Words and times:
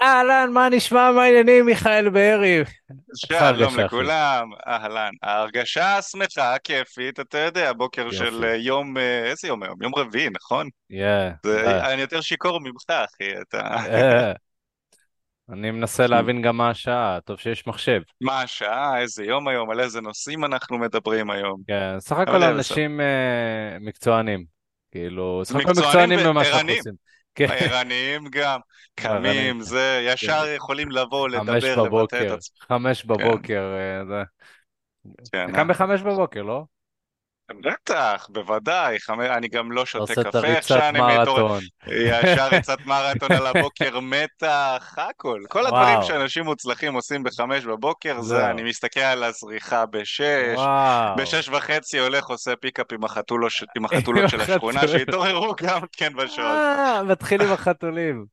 אהלן, 0.00 0.50
מה 0.52 0.68
נשמע, 0.68 1.12
מה 1.12 1.22
העניינים, 1.22 1.66
מיכאל 1.66 2.08
בארי? 2.08 2.62
שלום? 3.14 3.80
לכולם, 3.80 4.50
אהלן. 4.66 5.10
ההרגשה 5.22 6.02
שמחה, 6.02 6.56
כיפית, 6.64 7.20
אתה 7.20 7.38
יודע, 7.38 7.72
בוקר 7.72 8.10
של 8.10 8.24
יופי. 8.24 8.46
אה, 8.46 8.54
יום, 8.56 8.96
אה, 8.96 9.24
איזה 9.24 9.48
יום 9.48 9.62
היום? 9.62 9.82
יום 9.82 9.94
רביעי, 9.94 10.28
נכון? 10.30 10.68
אני 11.64 12.00
יותר 12.00 12.20
שיכור 12.20 12.60
ממך, 12.60 12.90
אחי, 12.90 13.40
אתה... 13.40 13.60
אה, 13.60 14.32
אני 15.52 15.70
מנסה 15.70 16.06
להבין 16.06 16.42
גם 16.42 16.56
מה 16.56 16.70
השעה, 16.70 17.18
טוב 17.24 17.38
שיש 17.38 17.66
מחשב. 17.66 18.00
מה 18.20 18.42
השעה, 18.42 19.00
איזה 19.00 19.24
יום 19.24 19.48
היום, 19.48 19.70
על 19.70 19.80
איזה 19.80 20.00
נושאים 20.00 20.44
אנחנו 20.44 20.78
מדברים 20.78 21.30
היום. 21.30 21.60
כן, 21.66 22.00
סך 22.00 22.16
הכל 22.18 22.38
בסדר. 22.38 22.50
אנשים 22.50 23.00
אה, 23.00 23.76
מקצוענים. 23.80 24.44
כאילו, 24.90 25.42
סך 25.44 25.54
הכל 25.56 25.70
מקצוענים 25.70 26.18
במה 26.24 26.44
שאנחנו 26.44 26.72
עושים. 26.72 27.13
כן, 27.34 27.46
ערניים 27.50 28.24
גם. 28.30 28.60
קמים, 28.94 29.60
זה, 29.60 30.00
כן. 30.04 30.12
ישר 30.14 30.44
יכולים 30.56 30.90
לבוא, 30.90 31.28
חמש 31.28 31.64
לדבר, 31.64 31.76
לבטא 31.76 32.22
את 32.22 32.30
בבוקר, 32.30 32.32
עצמם. 32.32 32.56
חמש 32.60 33.02
כן, 33.02 33.08
בבוקר, 33.08 33.74
אה, 33.78 34.04
זה. 34.06 34.22
אתה 35.42 35.52
כן, 35.52 35.52
קם 35.52 35.70
אה? 35.70 35.70
בחמש 35.70 36.02
בבוקר, 36.02 36.42
לא? 36.42 36.64
בטח, 37.60 38.28
בוודאי. 38.30 38.98
אני 39.10 39.48
גם 39.48 39.72
לא 39.72 39.86
שותה 39.86 40.02
עושה 40.02 40.20
את 40.20 40.26
קפה 40.26 40.38
הריצת 40.38 40.80
מתעורר, 40.92 41.42
מרתון. 41.42 41.60
ישר 41.86 42.48
ריצת 42.52 42.78
מרתון 42.86 43.32
על 43.32 43.46
הבוקר, 43.46 44.00
מתח, 44.00 44.94
הכל. 44.96 45.40
כל 45.48 45.66
הדברים 45.66 46.02
שאנשים 46.02 46.44
מוצלחים 46.44 46.94
עושים 46.94 47.22
בחמש 47.22 47.64
בבוקר, 47.64 48.20
זה 48.20 48.50
אני. 48.50 48.62
מסתכל 48.62 49.00
על 49.00 49.24
הזריחה 49.24 49.86
בשש. 49.86 50.58
בשש 51.16 51.48
וחצי 51.48 51.98
הולך 51.98 52.26
עושה 52.26 52.56
פיקאפ 52.56 52.92
עם 52.92 53.04
החתולות, 53.04 53.50
של 54.28 54.40
השכונה. 54.40 54.88
שהתעוררו 54.88 55.54
גם 55.62 55.80
כן 55.92 56.12
בשעות. 56.16 56.46
אה, 56.46 57.02
מתחיל 57.02 57.42
עם 57.42 57.52
החתולים. 57.52 58.24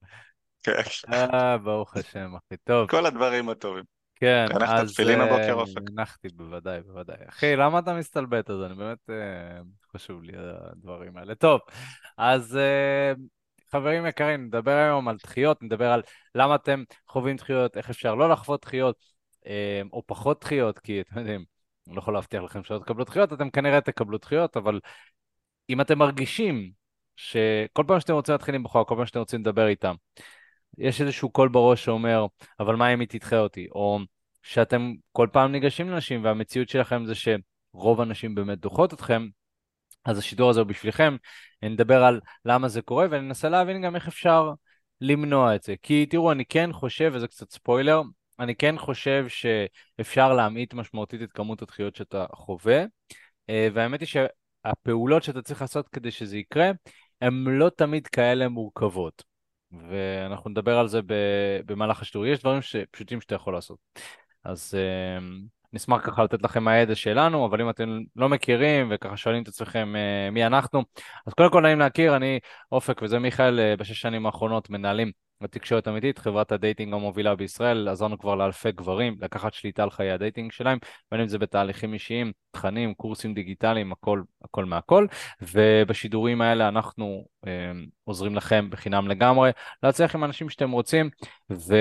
כן. 0.64 0.82
אה, 1.14 1.58
ברוך 1.58 1.98
השם, 1.98 2.30
אחי. 2.36 2.56
טוב, 2.64 2.90
כל 2.90 3.06
הדברים 3.06 3.50
הטובים. 3.50 3.91
כן, 4.22 4.46
הנחת 4.52 4.74
אז 4.74 4.94
תפילין 4.94 5.22
אה, 5.22 5.26
הבוקר 5.26 5.54
אופק. 5.54 5.82
הנחתי 5.98 6.28
בוודאי, 6.30 6.82
בוודאי. 6.82 7.18
אחי, 7.30 7.56
למה 7.56 7.80
אתה 7.80 7.94
מסתלבט 7.94 8.50
על 8.50 8.60
זה? 8.60 8.66
אני 8.66 8.76
באמת, 8.76 9.10
אה, 9.10 9.62
חשוב 9.94 10.24
לי 10.24 10.34
הדברים 10.38 11.18
האלה. 11.18 11.36
טוב, 11.36 11.60
אז 12.18 12.58
אה, 12.58 13.14
חברים 13.72 14.06
יקרים, 14.06 14.46
נדבר 14.46 14.72
היום 14.72 15.08
על 15.08 15.18
דחיות, 15.24 15.64
נדבר 15.64 15.92
על 15.92 16.02
למה 16.36 16.56
אתם 16.56 16.84
חווים 17.08 17.36
דחיות, 17.36 17.78
איך 17.78 17.90
אפשר 17.90 18.16
לא 18.16 18.30
לחוות 18.30 18.62
דחיות, 18.62 18.96
או 19.94 20.04
פחות 20.06 20.42
דחיות, 20.42 20.80
כי 20.80 21.02
אתם 21.02 21.20
יודעים, 21.20 21.44
אני 21.88 21.96
לא 21.96 22.02
יכול 22.02 22.14
להבטיח 22.14 22.44
לכם 22.44 22.64
שלא 22.64 22.80
תקבלו 22.80 23.04
דחיות, 23.04 23.34
אתם 23.34 23.50
כנראה 23.50 23.82
תקבלו 23.82 24.18
דחיות, 24.18 24.58
אבל 24.58 24.80
אם 25.70 25.82
אתם 25.82 26.00
מרגישים 26.00 26.72
שכל 27.16 27.84
פעם 27.88 28.00
שאתם 28.00 28.14
רוצים 28.14 28.34
להתחיל 28.34 28.56
עם 28.56 28.64
בחורה, 28.64 28.86
כל 28.86 28.96
פעם 28.96 29.06
שאתם 29.06 29.20
רוצים 29.20 29.42
לדבר 29.42 29.68
איתם, 29.68 29.96
יש 30.78 31.02
איזשהו 31.02 31.30
קול 31.30 31.50
בראש 31.50 31.86
שאומר, 31.86 32.26
אבל 32.60 32.76
מה 32.76 32.94
אם 32.94 33.00
היא 33.00 33.08
תדחה 33.08 33.38
אותי? 33.40 33.68
או 33.76 34.00
שאתם 34.44 34.94
כל 35.12 35.28
פעם 35.32 35.52
ניגשים 35.52 35.90
לנשים 35.90 36.24
והמציאות 36.24 36.70
שלכם 36.70 37.06
זה 37.06 37.14
שרוב 37.16 38.02
הנשים 38.02 38.36
באמת 38.36 38.60
דוחות 38.60 38.94
אתכם, 38.94 39.28
אז 40.06 40.18
השידור 40.18 40.50
הזה 40.50 40.60
הוא 40.60 40.68
בשבילכם. 40.68 41.16
נדבר 41.64 42.04
על 42.04 42.20
למה 42.46 42.68
זה 42.68 42.82
קורה 42.82 43.08
וננסה 43.10 43.50
להבין 43.50 43.82
גם 43.82 43.96
איך 43.96 44.08
אפשר 44.08 44.52
למנוע 45.02 45.56
את 45.56 45.64
זה. 45.64 45.76
כי 45.82 46.06
תראו, 46.06 46.32
אני 46.32 46.46
כן 46.46 46.74
חושב, 46.74 47.12
וזה 47.14 47.28
קצת 47.28 47.52
ספוילר, 47.52 48.02
אני 48.40 48.56
כן 48.56 48.78
חושב 48.78 49.26
שאפשר 49.28 50.34
להמעיט 50.34 50.74
משמעותית 50.74 51.22
את 51.22 51.32
כמות 51.32 51.62
הדחיות 51.62 51.96
שאתה 51.96 52.26
חווה, 52.34 52.84
אה, 53.50 53.68
והאמת 53.74 54.00
היא 54.00 54.08
שהפעולות 54.08 55.24
שאתה 55.24 55.42
צריך 55.42 55.62
לעשות 55.62 55.90
כדי 55.90 56.12
שזה 56.12 56.38
יקרה, 56.38 56.72
הן 57.22 57.44
לא 57.48 57.70
תמיד 57.70 58.08
כאלה 58.08 58.50
מורכבות. 58.50 59.31
ואנחנו 59.90 60.50
נדבר 60.50 60.78
על 60.78 60.88
זה 60.88 61.00
במהלך 61.66 62.02
השידור. 62.02 62.26
יש 62.26 62.40
דברים 62.40 62.60
פשוטים 62.92 63.22
שאתה 63.22 63.36
יכול 63.36 63.54
לעשות. 63.54 63.78
אז 64.44 64.74
אה, 64.76 65.26
נשמח 65.74 66.02
ככה 66.06 66.24
לתת 66.24 66.44
לכם 66.44 66.64
מהידע 66.64 66.96
שלנו, 66.96 67.46
אבל 67.46 67.62
אם 67.62 67.70
אתם 67.70 68.00
לא 68.16 68.30
מכירים 68.30 68.88
וככה 68.92 69.18
שואלים 69.18 69.44
את 69.44 69.48
עצמכם 69.48 69.96
אה, 69.96 70.30
מי 70.32 70.46
אנחנו, 70.46 70.84
אז 71.28 71.34
קודם 71.34 71.52
כל 71.52 71.62
נעים 71.62 71.80
להכיר, 71.80 72.16
אני 72.16 72.40
אופק 72.72 73.02
וזה 73.02 73.20
מיכאל, 73.20 73.60
אה, 73.60 73.76
בשש 73.78 74.02
שנים 74.02 74.26
האחרונות 74.26 74.70
מנהלים 74.70 75.12
בתקשורת 75.42 75.88
אמיתית, 75.88 76.20
חברת 76.20 76.52
ה 76.52 76.58
dating 76.58 76.94
המובילה 76.94 77.36
בישראל, 77.36 77.88
עזרנו 77.88 78.20
כבר 78.20 78.36
לאלפי 78.36 78.72
גברים 78.72 79.18
לקחת 79.22 79.54
שליטה 79.54 79.84
על 79.84 79.90
חיי 79.90 80.12
ה 80.12 80.17
dating 80.17 80.52
שלהם, 80.52 80.78
בין 81.12 81.22
אם 81.22 81.28
זה 81.28 81.38
בתהליכים 81.38 81.94
אישיים, 81.94 82.32
תכנים, 82.52 82.94
קורסים 82.94 83.34
דיגיטליים, 83.34 83.92
הכל, 83.92 84.22
הכל 84.44 84.66
מהכל, 84.66 85.06
ובשידורים 85.42 86.42
האלה 86.42 86.68
אנחנו 86.68 87.26
אה, 87.48 87.72
עוזרים 88.04 88.36
לכם 88.36 88.70
בחינם 88.70 89.08
לגמרי 89.08 89.52
להצליח 89.84 90.16
עם 90.16 90.24
אנשים 90.24 90.50
שאתם 90.50 90.72
רוצים, 90.72 91.10
ו... 91.52 91.76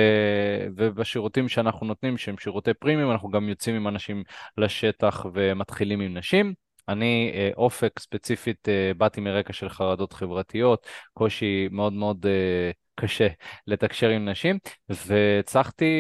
ובשירותים 0.77 1.49
שאנחנו 1.49 1.87
נותנים, 1.87 2.19
שהם 2.19 2.39
שירותי 2.39 2.75
פרימיום, 2.75 3.11
אנחנו 3.11 3.31
גם 3.31 3.49
יוצאים 3.49 3.77
עם 3.77 3.89
אנשים 3.89 4.23
לשטח 4.59 5.27
ומתחילים 5.35 6.01
עם 6.01 6.17
נשים. 6.17 6.55
אני 6.89 7.33
אה, 7.35 7.51
אופק 7.57 7.99
ספציפית 7.99 8.69
אה, 8.69 8.93
באתי 8.97 9.21
מרקע 9.21 9.53
של 9.53 9.69
חרדות 9.69 10.13
חברתיות, 10.13 10.87
קושי 11.13 11.69
מאוד 11.71 11.93
מאוד 11.93 12.27
אה, 12.27 12.71
קשה 12.95 13.29
לתקשר 13.67 14.09
עם 14.09 14.29
נשים, 14.29 14.59
והצלחתי 14.89 15.95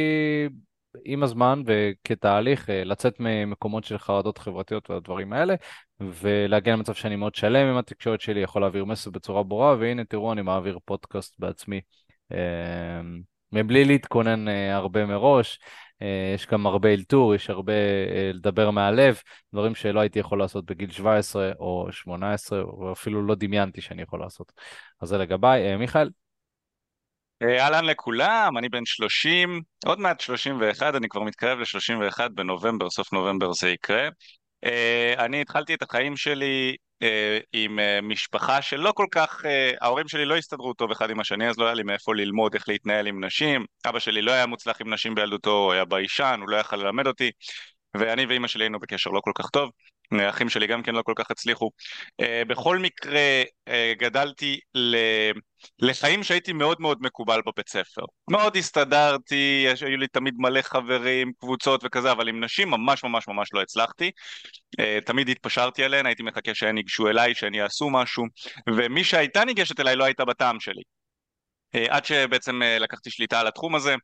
עם 1.04 1.22
הזמן 1.22 1.62
וכתהליך 1.66 2.68
לצאת 2.72 3.14
ממקומות 3.20 3.84
של 3.84 3.98
חרדות 3.98 4.38
חברתיות 4.38 4.90
והדברים 4.90 5.32
האלה, 5.32 5.54
ולהגיע 6.00 6.72
למצב 6.72 6.94
שאני 6.94 7.16
מאוד 7.16 7.34
שלם 7.34 7.66
עם 7.68 7.76
התקשורת 7.76 8.20
שלי, 8.20 8.40
יכול 8.40 8.62
להעביר 8.62 8.84
מסר 8.84 9.10
בצורה 9.10 9.42
ברורה, 9.42 9.76
והנה 9.78 10.04
תראו, 10.04 10.32
אני 10.32 10.42
מעביר 10.42 10.78
פודקאסט 10.84 11.34
בעצמי. 11.38 11.80
מבלי 13.52 13.84
להתכונן 13.84 14.48
הרבה 14.48 15.06
מראש, 15.06 15.58
יש 16.34 16.46
גם 16.46 16.66
הרבה 16.66 16.92
אלתור, 16.92 17.34
יש 17.34 17.50
הרבה 17.50 17.72
אה, 17.72 18.30
לדבר 18.34 18.70
מהלב, 18.70 19.20
דברים 19.52 19.74
שלא 19.74 20.00
הייתי 20.00 20.18
יכול 20.18 20.38
לעשות 20.38 20.64
בגיל 20.64 20.90
17 20.90 21.52
או 21.58 21.88
18, 21.90 22.60
או 22.60 22.92
אפילו 22.92 23.26
לא 23.26 23.34
דמיינתי 23.34 23.80
שאני 23.80 24.02
יכול 24.02 24.20
לעשות. 24.20 24.52
אז 25.00 25.08
זה 25.08 25.18
לגביי. 25.18 25.72
אה, 25.72 25.76
מיכאל? 25.76 26.10
אה, 27.42 27.64
אהלן 27.64 27.84
לכולם, 27.84 28.58
אני 28.58 28.68
בן 28.68 28.84
30, 28.84 29.62
עוד 29.86 30.00
מעט 30.00 30.20
31, 30.20 30.94
אני 30.94 31.08
כבר 31.08 31.22
מתקרב 31.22 31.58
ל-31 31.58 32.28
בנובמבר, 32.28 32.90
סוף 32.90 33.12
נובמבר 33.12 33.52
זה 33.52 33.68
יקרה. 33.68 34.08
אה, 34.64 35.14
אני 35.18 35.40
התחלתי 35.40 35.74
את 35.74 35.82
החיים 35.82 36.16
שלי 36.16 36.70
אה, 36.70 36.89
עם 37.52 37.78
אה, 37.78 38.00
משפחה 38.00 38.62
שלא 38.62 38.92
כל 38.96 39.06
כך, 39.10 39.44
אה, 39.44 39.72
ההורים 39.80 40.08
שלי 40.08 40.24
לא 40.24 40.36
הסתדרו 40.36 40.74
טוב 40.74 40.90
אחד 40.90 41.10
עם 41.10 41.20
השני, 41.20 41.48
אז 41.48 41.58
לא 41.58 41.64
היה 41.64 41.74
לי 41.74 41.82
מאיפה 41.82 42.14
ללמוד 42.14 42.54
איך 42.54 42.68
להתנהל 42.68 43.06
עם 43.06 43.24
נשים. 43.24 43.64
אבא 43.86 43.98
שלי 43.98 44.22
לא 44.22 44.32
היה 44.32 44.46
מוצלח 44.46 44.80
עם 44.80 44.94
נשים 44.94 45.14
בילדותו, 45.14 45.50
הוא 45.50 45.72
היה 45.72 45.84
ביישן, 45.84 46.38
הוא 46.40 46.50
לא 46.50 46.56
יכל 46.56 46.76
ללמד 46.76 47.06
אותי, 47.06 47.30
ואני 47.96 48.26
ואימא 48.26 48.48
שלי 48.48 48.64
היינו 48.64 48.80
בקשר 48.80 49.10
לא 49.10 49.20
כל 49.20 49.32
כך 49.34 49.50
טוב. 49.50 49.70
האחים 50.12 50.48
שלי 50.48 50.66
גם 50.66 50.82
כן 50.82 50.94
לא 50.94 51.02
כל 51.02 51.12
כך 51.16 51.30
הצליחו. 51.30 51.70
Uh, 52.22 52.24
בכל 52.48 52.78
מקרה, 52.78 53.42
uh, 53.68 53.72
גדלתי 53.98 54.60
ל... 54.74 54.96
לחיים 55.78 56.22
שהייתי 56.22 56.52
מאוד 56.52 56.80
מאוד 56.80 56.98
מקובל 57.00 57.40
בבית 57.46 57.68
ספר. 57.68 58.02
מאוד 58.30 58.56
הסתדרתי, 58.56 59.64
יש- 59.66 59.82
היו 59.82 59.96
לי 59.96 60.06
תמיד 60.06 60.34
מלא 60.38 60.62
חברים, 60.62 61.32
קבוצות 61.38 61.80
וכזה, 61.84 62.12
אבל 62.12 62.28
עם 62.28 62.44
נשים 62.44 62.70
ממש 62.70 63.04
ממש 63.04 63.28
ממש 63.28 63.48
לא 63.52 63.62
הצלחתי. 63.62 64.10
Uh, 64.80 65.04
תמיד 65.06 65.28
התפשרתי 65.28 65.84
עליהן, 65.84 66.06
הייתי 66.06 66.22
מחכה 66.22 66.54
שהן 66.54 66.76
ייגשו 66.76 67.08
אליי, 67.08 67.34
שהן 67.34 67.54
יעשו 67.54 67.90
משהו, 67.90 68.24
ומי 68.76 69.04
שהייתה 69.04 69.44
ניגשת 69.44 69.80
אליי 69.80 69.96
לא 69.96 70.04
הייתה 70.04 70.24
בטעם 70.24 70.60
שלי. 70.60 70.82
אה, 71.74 71.86
עד 71.88 72.04
שבעצם 72.04 72.62
אה, 72.62 72.78
לקחתי 72.78 73.10
שליטה 73.10 73.40
על 73.40 73.46
התחום 73.46 73.74
הזה. 73.74 73.94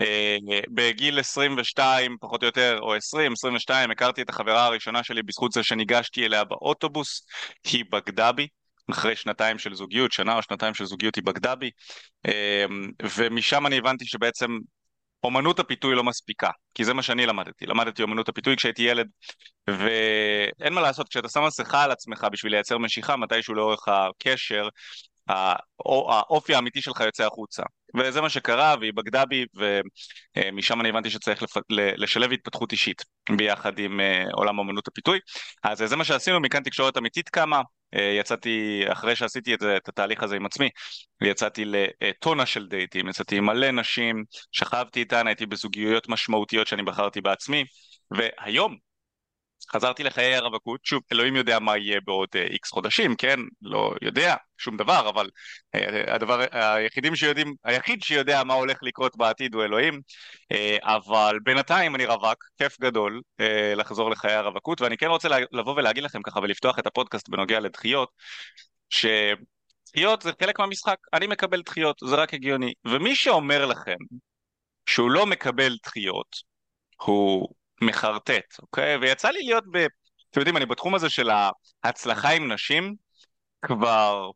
אה, 0.00 0.36
בגיל 0.68 1.20
22 1.20 2.16
פחות 2.20 2.42
או 2.42 2.46
יותר, 2.46 2.78
או 2.80 2.94
20, 2.94 3.32
22, 3.32 3.90
הכרתי 3.90 4.22
את 4.22 4.28
החברה 4.28 4.66
הראשונה 4.66 5.02
שלי 5.02 5.22
בזכות 5.22 5.52
זה 5.52 5.62
שניגשתי 5.62 6.26
אליה 6.26 6.44
באוטובוס, 6.44 7.26
היא 7.64 7.84
בגדה 7.92 8.32
בי. 8.32 8.46
אחרי 8.90 9.16
שנתיים 9.16 9.58
של 9.58 9.74
זוגיות, 9.74 10.12
שנה 10.12 10.36
או 10.36 10.42
שנתיים 10.42 10.74
של 10.74 10.84
זוגיות 10.84 11.14
היא 11.14 11.24
בגדה 11.24 11.54
בי, 11.54 11.70
אה, 12.26 12.64
ומשם 13.16 13.66
אני 13.66 13.78
הבנתי 13.78 14.04
שבעצם 14.06 14.58
אומנות 15.24 15.58
הפיתוי 15.58 15.94
לא 15.94 16.04
מספיקה, 16.04 16.50
כי 16.74 16.84
זה 16.84 16.94
מה 16.94 17.02
שאני 17.02 17.26
למדתי, 17.26 17.66
למדתי 17.66 18.02
אומנות 18.02 18.28
הפיתוי 18.28 18.56
כשהייתי 18.56 18.82
ילד, 18.82 19.06
ואין 19.68 20.72
מה 20.72 20.80
לעשות, 20.80 21.08
כשאתה 21.08 21.28
שם 21.28 21.44
מסכה 21.46 21.82
על 21.82 21.90
עצמך 21.90 22.26
בשביל 22.32 22.52
לייצר 22.52 22.78
משיכה 22.78 23.16
מתישהו 23.16 23.54
לאורך 23.54 23.88
הקשר, 23.88 24.68
האופי 25.28 26.54
האמיתי 26.54 26.82
שלך 26.82 27.00
יוצא 27.00 27.26
החוצה. 27.26 27.62
וזה 27.94 28.20
מה 28.20 28.28
שקרה, 28.28 28.74
והיא 28.80 28.92
בגדה 28.94 29.24
בי, 29.24 29.44
ומשם 30.36 30.80
אני 30.80 30.88
הבנתי 30.88 31.10
שצריך 31.10 31.42
לפ... 31.42 31.56
לשלב 31.70 32.32
התפתחות 32.32 32.72
אישית 32.72 33.04
ביחד 33.36 33.78
עם 33.78 34.00
אה, 34.00 34.24
עולם 34.32 34.60
אמנות 34.60 34.88
הפיתוי. 34.88 35.18
אז 35.62 35.78
זה 35.78 35.96
מה 35.96 36.04
שעשינו, 36.04 36.40
מכאן 36.40 36.62
תקשורת 36.62 36.96
אמיתית 36.96 37.28
קמה. 37.28 37.62
אה, 37.94 38.16
יצאתי, 38.20 38.84
אחרי 38.88 39.16
שעשיתי 39.16 39.54
את, 39.54 39.60
זה, 39.60 39.76
את 39.76 39.88
התהליך 39.88 40.22
הזה 40.22 40.36
עם 40.36 40.46
עצמי, 40.46 40.68
יצאתי 41.22 41.64
לטונה 41.64 42.46
של 42.46 42.66
דייטים, 42.66 43.08
יצאתי 43.08 43.36
עם 43.36 43.46
מלא 43.46 43.70
נשים, 43.70 44.24
שכבתי 44.52 45.00
איתן, 45.00 45.26
הייתי 45.26 45.46
בזוגיות 45.46 46.08
משמעותיות 46.08 46.66
שאני 46.66 46.82
בחרתי 46.82 47.20
בעצמי, 47.20 47.64
והיום 48.10 48.76
חזרתי 49.72 50.04
לחיי 50.04 50.36
הרווקות, 50.36 50.84
שוב, 50.84 51.02
אלוהים 51.12 51.36
יודע 51.36 51.58
מה 51.58 51.76
יהיה 51.76 52.00
בעוד 52.04 52.28
איקס 52.34 52.68
uh, 52.68 52.74
חודשים, 52.74 53.16
כן? 53.16 53.40
לא 53.62 53.94
יודע 54.02 54.36
שום 54.58 54.76
דבר, 54.76 55.08
אבל 55.08 55.30
uh, 55.76 56.10
הדבר, 56.10 56.44
היחידים 56.52 57.16
שיודעים, 57.16 57.54
היחיד 57.64 58.02
שיודע 58.02 58.44
מה 58.44 58.54
הולך 58.54 58.78
לקרות 58.82 59.16
בעתיד 59.16 59.54
הוא 59.54 59.64
אלוהים, 59.64 60.00
uh, 60.52 60.56
אבל 60.82 61.38
בינתיים 61.42 61.94
אני 61.94 62.06
רווק, 62.06 62.44
כיף 62.58 62.80
גדול 62.80 63.20
לחזור 63.76 64.10
לחיי 64.10 64.32
הרווקות, 64.32 64.80
ואני 64.80 64.96
כן 64.96 65.06
רוצה 65.06 65.28
לבוא 65.52 65.74
ולהגיד 65.76 66.04
לכם 66.04 66.22
ככה 66.22 66.40
ולפתוח 66.40 66.78
את 66.78 66.86
הפודקאסט 66.86 67.28
בנוגע 67.28 67.60
לדחיות, 67.60 68.08
שדחיות 68.90 70.22
זה 70.22 70.30
חלק 70.42 70.60
מהמשחק, 70.60 70.96
אני 71.12 71.26
מקבל 71.26 71.62
דחיות, 71.62 71.96
זה 72.08 72.16
רק 72.16 72.34
הגיוני, 72.34 72.72
ומי 72.84 73.14
שאומר 73.14 73.66
לכם 73.66 73.96
שהוא 74.86 75.10
לא 75.10 75.26
מקבל 75.26 75.76
דחיות, 75.84 76.36
הוא 76.96 77.48
מחרטט, 77.80 78.58
אוקיי? 78.62 78.96
ויצא 78.96 79.30
לי 79.30 79.38
להיות 79.42 79.64
ב... 79.72 79.76
אתם 80.30 80.40
יודעים, 80.40 80.56
אני 80.56 80.66
בתחום 80.66 80.94
הזה 80.94 81.10
של 81.10 81.30
ההצלחה 81.84 82.30
עם 82.30 82.52
נשים 82.52 82.94
כבר, 83.62 84.30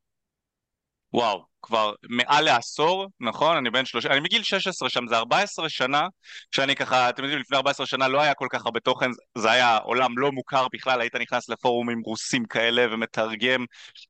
וואו, 1.12 1.44
כבר 1.62 1.92
מעל 2.10 2.44
לעשור, 2.44 3.06
נכון? 3.20 3.56
אני 3.56 3.70
בן 3.70 3.84
שלושה, 3.84 4.08
אני 4.08 4.20
מגיל 4.20 4.42
16 4.42 4.88
שם, 4.88 5.08
זה 5.08 5.16
14 5.16 5.68
שנה 5.68 6.06
שאני 6.50 6.76
ככה, 6.76 7.08
אתם 7.08 7.22
יודעים, 7.22 7.40
לפני 7.40 7.56
14 7.56 7.86
שנה 7.86 8.08
לא 8.08 8.20
היה 8.20 8.34
כל 8.34 8.46
כך 8.50 8.64
הרבה 8.66 8.80
תוכן, 8.80 9.10
זה 9.38 9.50
היה 9.50 9.76
עולם 9.76 10.18
לא 10.18 10.32
מוכר 10.32 10.66
בכלל, 10.72 11.00
היית 11.00 11.16
נכנס 11.16 11.48
לפורומים 11.48 12.00
רוסים 12.04 12.44
כאלה 12.44 12.86
ומתרגם 12.94 13.64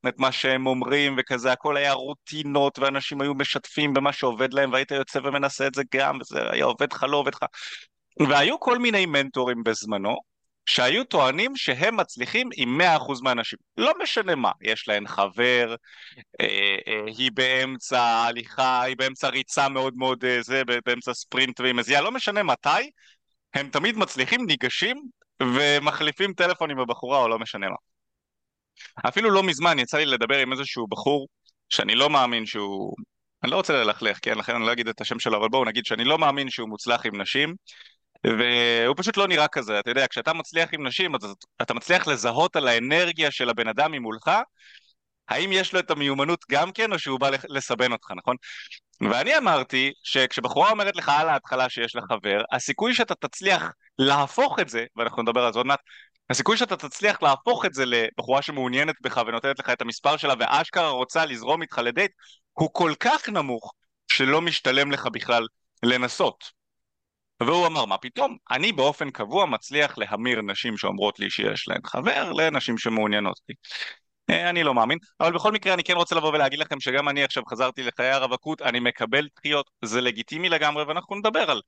את 0.07 0.19
מה 0.19 0.31
שהם 0.31 0.67
אומרים 0.67 1.15
וכזה, 1.17 1.51
הכל 1.51 1.77
היה 1.77 1.93
רוטינות 1.93 2.79
ואנשים 2.79 3.21
היו 3.21 3.33
משתפים 3.33 3.93
במה 3.93 4.13
שעובד 4.13 4.53
להם 4.53 4.71
והיית 4.73 4.91
יוצא 4.91 5.19
ומנסה 5.23 5.67
את 5.67 5.75
זה 5.75 5.83
גם, 5.95 6.17
וזה 6.21 6.51
היה 6.51 6.65
עובד 6.65 6.93
לך, 6.93 7.03
לא 7.03 7.17
עובד 7.17 7.35
לך. 7.35 7.43
והיו 8.29 8.59
כל 8.59 8.77
מיני 8.77 9.05
מנטורים 9.05 9.63
בזמנו, 9.63 10.15
שהיו 10.65 11.03
טוענים 11.03 11.55
שהם 11.55 11.97
מצליחים 11.97 12.49
עם 12.55 12.81
100% 12.81 13.21
מהאנשים. 13.21 13.59
לא 13.77 13.93
משנה 14.03 14.35
מה, 14.35 14.51
יש 14.61 14.87
להן 14.87 15.07
חבר, 15.07 15.75
אה, 16.41 16.77
אה, 16.87 17.03
היא 17.17 17.31
באמצע 17.33 18.01
הליכה, 18.01 18.81
היא 18.81 18.97
באמצע 18.97 19.29
ריצה 19.29 19.69
מאוד 19.69 19.93
מאוד 19.97 20.25
אה, 20.25 20.41
זה, 20.41 20.61
באמצע 20.85 21.13
ספרינט 21.13 21.59
והיא 21.59 21.73
מזיעה, 21.73 22.01
לא 22.01 22.11
משנה 22.11 22.43
מתי, 22.43 22.89
הם 23.53 23.69
תמיד 23.69 23.97
מצליחים, 23.97 24.45
ניגשים 24.45 25.03
ומחליפים 25.43 26.33
טלפון 26.33 26.71
עם 26.71 26.79
הבחורה 26.79 27.19
או 27.19 27.27
לא 27.27 27.39
משנה 27.39 27.69
מה. 27.69 27.75
אפילו 29.09 29.29
לא 29.29 29.43
מזמן 29.43 29.79
יצא 29.79 29.97
לי 29.97 30.05
לדבר 30.05 30.37
עם 30.37 30.51
איזשהו 30.51 30.87
בחור 30.87 31.27
שאני 31.69 31.95
לא 31.95 32.09
מאמין 32.09 32.45
שהוא... 32.45 32.95
אני 33.43 33.51
לא 33.51 33.55
רוצה 33.55 33.73
ללכלך, 33.73 34.17
כן? 34.21 34.37
לכן 34.37 34.55
אני 34.55 34.65
לא 34.65 34.71
אגיד 34.71 34.87
את 34.87 35.01
השם 35.01 35.19
שלו, 35.19 35.37
אבל 35.37 35.49
בואו 35.49 35.65
נגיד 35.65 35.85
שאני 35.85 36.03
לא 36.03 36.17
מאמין 36.17 36.49
שהוא 36.49 36.69
מוצלח 36.69 37.05
עם 37.05 37.21
נשים, 37.21 37.55
והוא 38.23 38.95
פשוט 38.97 39.17
לא 39.17 39.27
נראה 39.27 39.47
כזה, 39.47 39.79
אתה 39.79 39.91
יודע, 39.91 40.07
כשאתה 40.07 40.33
מצליח 40.33 40.69
עם 40.73 40.87
נשים, 40.87 41.15
אז 41.15 41.35
אתה 41.61 41.73
מצליח 41.73 42.07
לזהות 42.07 42.55
על 42.55 42.67
האנרגיה 42.67 43.31
של 43.31 43.49
הבן 43.49 43.67
אדם 43.67 43.91
ממולך, 43.91 44.31
האם 45.29 45.51
יש 45.51 45.73
לו 45.73 45.79
את 45.79 45.91
המיומנות 45.91 46.45
גם 46.51 46.71
כן, 46.71 46.93
או 46.93 46.99
שהוא 46.99 47.19
בא 47.19 47.29
לסבן 47.49 47.91
אותך, 47.91 48.11
נכון? 48.17 48.35
ואני 49.01 49.37
אמרתי 49.37 49.93
שכשבחורה 50.03 50.71
אומרת 50.71 50.95
לך 50.95 51.09
על 51.09 51.29
ההתחלה 51.29 51.69
שיש 51.69 51.95
לה 51.95 52.01
חבר, 52.01 52.41
הסיכוי 52.51 52.93
שאתה 52.93 53.15
תצליח 53.15 53.71
להפוך 53.99 54.59
את 54.59 54.69
זה, 54.69 54.85
ואנחנו 54.95 55.21
נדבר 55.21 55.45
על 55.45 55.53
זה 55.53 55.59
עוד 55.59 55.65
מעט, 55.65 55.79
הסיכוי 56.29 56.57
שאתה 56.57 56.77
תצליח 56.77 57.23
להפוך 57.23 57.65
את 57.65 57.73
זה 57.73 57.85
לבחורה 57.85 58.41
שמעוניינת 58.41 58.95
בך 59.01 59.21
ונותנת 59.27 59.59
לך 59.59 59.69
את 59.69 59.81
המספר 59.81 60.17
שלה 60.17 60.33
ואשכרה 60.39 60.89
רוצה 60.89 61.25
לזרום 61.25 61.61
איתך 61.61 61.77
לדייט, 61.77 62.11
הוא 62.53 62.69
כל 62.73 62.93
כך 62.99 63.29
נמוך 63.29 63.73
שלא 64.11 64.41
משתלם 64.41 64.91
לך 64.91 65.07
בכלל 65.13 65.47
לנסות. 65.83 66.58
והוא 67.43 67.67
אמר, 67.67 67.85
מה 67.85 67.97
פתאום? 67.97 68.37
אני 68.51 68.71
באופן 68.71 69.11
קבוע 69.11 69.45
מצליח 69.45 69.97
להמיר 69.97 70.41
נשים 70.41 70.77
שאומרות 70.77 71.19
לי 71.19 71.29
שיש 71.29 71.67
להן 71.67 71.81
חבר 71.85 72.31
לנשים 72.31 72.77
שמעוניינות 72.77 73.39
בי. 73.47 73.53
אה, 74.29 74.49
אני 74.49 74.63
לא 74.63 74.73
מאמין, 74.73 74.97
אבל 75.19 75.31
בכל 75.33 75.51
מקרה 75.51 75.73
אני 75.73 75.83
כן 75.83 75.93
רוצה 75.93 76.15
לבוא 76.15 76.29
ולהגיד 76.29 76.59
לכם 76.59 76.79
שגם 76.79 77.09
אני 77.09 77.23
עכשיו 77.23 77.43
חזרתי 77.45 77.83
לחיי 77.83 78.09
הרווקות, 78.09 78.61
אני 78.61 78.79
מקבל 78.79 79.27
דחיות, 79.37 79.69
זה 79.85 80.01
לגיטימי 80.01 80.49
לגמרי, 80.49 80.83
ואנחנו 80.83 81.15
נדבר 81.15 81.51
על 81.51 81.61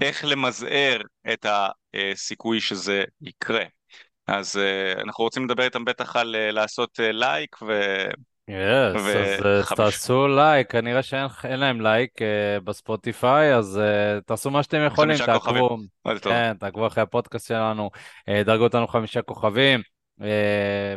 איך 0.00 0.24
למזער 0.24 1.00
את 1.32 1.46
הסיכוי 1.94 2.60
שזה 2.60 3.04
יקרה. 3.20 3.64
אז 4.26 4.56
אה, 4.56 5.02
אנחנו 5.02 5.24
רוצים 5.24 5.44
לדבר 5.44 5.64
איתם 5.64 5.84
בטח 5.84 6.16
על 6.16 6.36
אה, 6.36 6.50
לעשות 6.50 7.00
לייק 7.02 7.62
ו... 7.62 7.72
Yes, 8.50 8.98
אז 8.98 9.70
uh, 9.70 9.74
תעשו 9.76 10.28
לייק, 10.28 10.70
כנראה 10.70 11.02
שאין 11.02 11.60
להם 11.60 11.80
לייק 11.80 12.10
uh, 12.18 12.64
בספוטיפיי, 12.64 13.54
אז 13.54 13.80
uh, 13.80 14.20
תעשו 14.26 14.50
מה 14.50 14.62
שאתם 14.62 14.86
יכולים, 14.86 15.16
תעקבו, 15.26 15.78
כן, 16.22 16.56
תעקבו 16.60 16.86
אחרי 16.86 17.02
הפודקאסט 17.02 17.48
שלנו, 17.48 17.90
uh, 18.30 18.44
דרגו 18.44 18.64
אותנו 18.64 18.86
חמישה 18.86 19.22
כוכבים, 19.22 19.80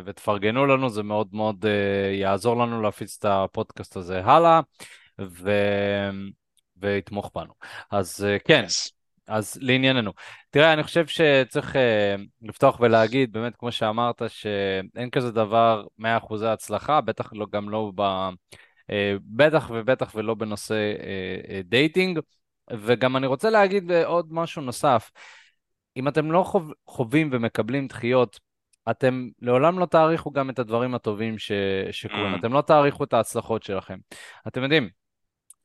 ותפרגנו 0.04 0.66
לנו, 0.66 0.88
זה 0.88 1.02
מאוד 1.02 1.28
מאוד 1.32 1.64
יעזור 2.12 2.56
לנו 2.56 2.82
להפיץ 2.82 3.16
את 3.18 3.24
הפודקאסט 3.24 3.96
הזה 3.96 4.24
הלאה, 4.24 4.60
ו... 5.20 5.50
ויתמוך 6.76 7.30
בנו. 7.34 7.52
אז 7.90 8.26
כן, 8.44 8.64
yes. 8.68 8.93
אז 9.26 9.58
לענייננו. 9.60 10.12
תראה, 10.50 10.72
אני 10.72 10.82
חושב 10.82 11.06
שצריך 11.06 11.76
אה, 11.76 11.78
לפתוח 12.42 12.80
ולהגיד, 12.80 13.32
באמת, 13.32 13.56
כמו 13.56 13.72
שאמרת, 13.72 14.22
שאין 14.28 15.10
כזה 15.12 15.30
דבר 15.30 15.84
100% 16.00 16.04
הצלחה, 16.46 17.00
בטח 17.00 17.32
לא, 17.32 17.46
גם 17.52 17.70
לא 17.70 17.92
ב... 17.94 18.02
אה, 18.90 18.94
בטח 19.22 19.70
ובטח 19.74 20.12
ולא 20.14 20.34
בנושא 20.34 20.94
אה, 20.96 21.46
אה, 21.46 21.68
dating. 21.68 22.18
וגם 22.72 23.16
אני 23.16 23.26
רוצה 23.26 23.50
להגיד 23.50 23.92
עוד 23.92 24.26
משהו 24.30 24.62
נוסף. 24.62 25.10
אם 25.96 26.08
אתם 26.08 26.32
לא 26.32 26.42
חוב, 26.42 26.72
חווים 26.86 27.30
ומקבלים 27.32 27.86
דחיות, 27.86 28.40
אתם 28.90 29.28
לעולם 29.40 29.78
לא 29.78 29.86
תעריכו 29.86 30.30
גם 30.30 30.50
את 30.50 30.58
הדברים 30.58 30.94
הטובים 30.94 31.38
ש, 31.38 31.52
שקורים. 31.90 32.34
ממ. 32.34 32.38
אתם 32.38 32.52
לא 32.52 32.60
תעריכו 32.60 33.04
את 33.04 33.12
ההצלחות 33.12 33.62
שלכם. 33.62 33.98
אתם 34.48 34.62
יודעים, 34.62 34.88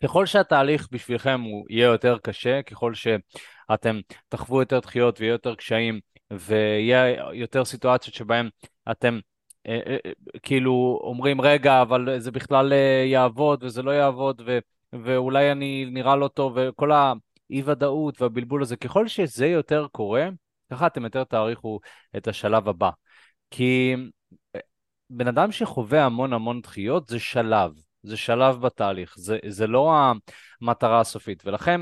ככל 0.04 0.26
שהתהליך 0.26 0.88
בשבילכם 0.92 1.42
הוא 1.42 1.66
יהיה 1.70 1.86
יותר 1.86 2.18
קשה, 2.24 2.62
ככל 2.62 2.94
שאתם 2.94 4.00
תחוו 4.30 4.60
יותר 4.60 4.80
דחיות 4.80 5.20
ויהיה 5.20 5.32
יותר 5.32 5.56
קשיים 5.56 6.00
ויהיה 6.32 7.32
יותר 7.34 7.66
סיטואציות 7.66 8.16
שבהן 8.16 8.50
אתם 8.92 9.20
אה, 9.68 9.80
אה, 9.88 9.98
אה, 10.06 10.12
כאילו 10.44 11.00
אומרים 11.04 11.42
רגע 11.42 11.82
אבל 11.82 12.20
זה 12.20 12.32
בכלל 12.32 12.74
אה, 12.74 13.04
יעבוד 13.06 13.64
וזה 13.64 13.82
לא 13.82 13.92
יעבוד 13.92 14.42
ו, 14.46 14.60
ואולי 14.94 15.52
אני 15.52 15.86
נראה 15.92 16.16
לא 16.16 16.28
טוב 16.28 16.58
וכל 16.58 16.92
האי 16.92 17.62
ודאות 17.66 18.22
והבלבול 18.22 18.62
הזה, 18.62 18.76
ככל 18.76 19.08
שזה 19.08 19.48
יותר 19.48 19.88
קורה, 19.92 20.30
ככה 20.72 20.88
אתם 20.88 21.04
יותר 21.04 21.24
תעריכו 21.24 21.80
את 22.18 22.28
השלב 22.28 22.70
הבא. 22.70 22.90
כי 23.52 23.96
אה, 24.56 24.60
בן 25.10 25.28
אדם 25.28 25.52
שחווה 25.52 26.06
המון 26.06 26.34
המון 26.34 26.62
דחיות 26.62 27.08
זה 27.08 27.20
שלב. 27.20 27.89
זה 28.04 28.18
שלב 28.18 28.62
בתהליך, 28.62 29.14
זה, 29.18 29.38
זה 29.48 29.68
לא 29.68 29.94
המטרה 30.62 31.00
הסופית. 31.00 31.46
ולכן 31.46 31.82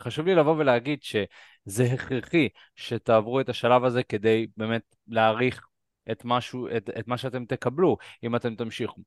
חשוב 0.00 0.26
לי 0.26 0.34
לבוא 0.34 0.54
ולהגיד 0.58 1.02
שזה 1.02 1.84
הכרחי 1.94 2.48
שתעברו 2.76 3.40
את 3.40 3.48
השלב 3.48 3.84
הזה 3.84 4.02
כדי 4.02 4.46
באמת 4.56 4.82
להעריך 5.08 5.66
את, 6.10 6.22
משהו, 6.24 6.68
את, 6.76 6.90
את 6.98 7.08
מה 7.08 7.18
שאתם 7.18 7.44
תקבלו, 7.44 7.96
אם 8.24 8.36
אתם 8.36 8.54
תמשיכו. 8.54 9.00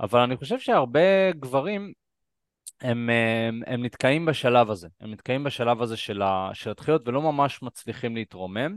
אבל 0.00 0.20
אני 0.20 0.36
חושב 0.36 0.58
שהרבה 0.58 1.32
גברים, 1.32 1.92
הם, 2.80 3.10
הם, 3.48 3.62
הם 3.66 3.84
נתקעים 3.84 4.26
בשלב 4.26 4.70
הזה, 4.70 4.88
הם 5.00 5.10
נתקעים 5.10 5.44
בשלב 5.44 5.82
הזה 5.82 5.96
של, 5.96 6.22
ה, 6.22 6.50
של 6.52 6.70
הדחיות 6.70 7.08
ולא 7.08 7.22
ממש 7.22 7.62
מצליחים 7.62 8.16
להתרומם. 8.16 8.76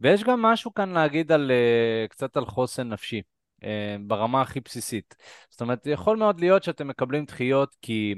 ויש 0.00 0.24
גם 0.24 0.42
משהו 0.42 0.74
כאן 0.74 0.88
להגיד 0.88 1.32
על, 1.32 1.50
אה, 1.50 2.08
קצת 2.08 2.36
על 2.36 2.46
חוסן 2.46 2.88
נפשי. 2.88 3.22
אה, 3.64 3.96
ברמה 4.06 4.40
הכי 4.42 4.60
בסיסית. 4.60 5.16
זאת 5.50 5.60
אומרת, 5.60 5.86
יכול 5.86 6.16
מאוד 6.16 6.40
להיות 6.40 6.62
שאתם 6.62 6.88
מקבלים 6.88 7.24
דחיות 7.24 7.76
כי 7.82 8.14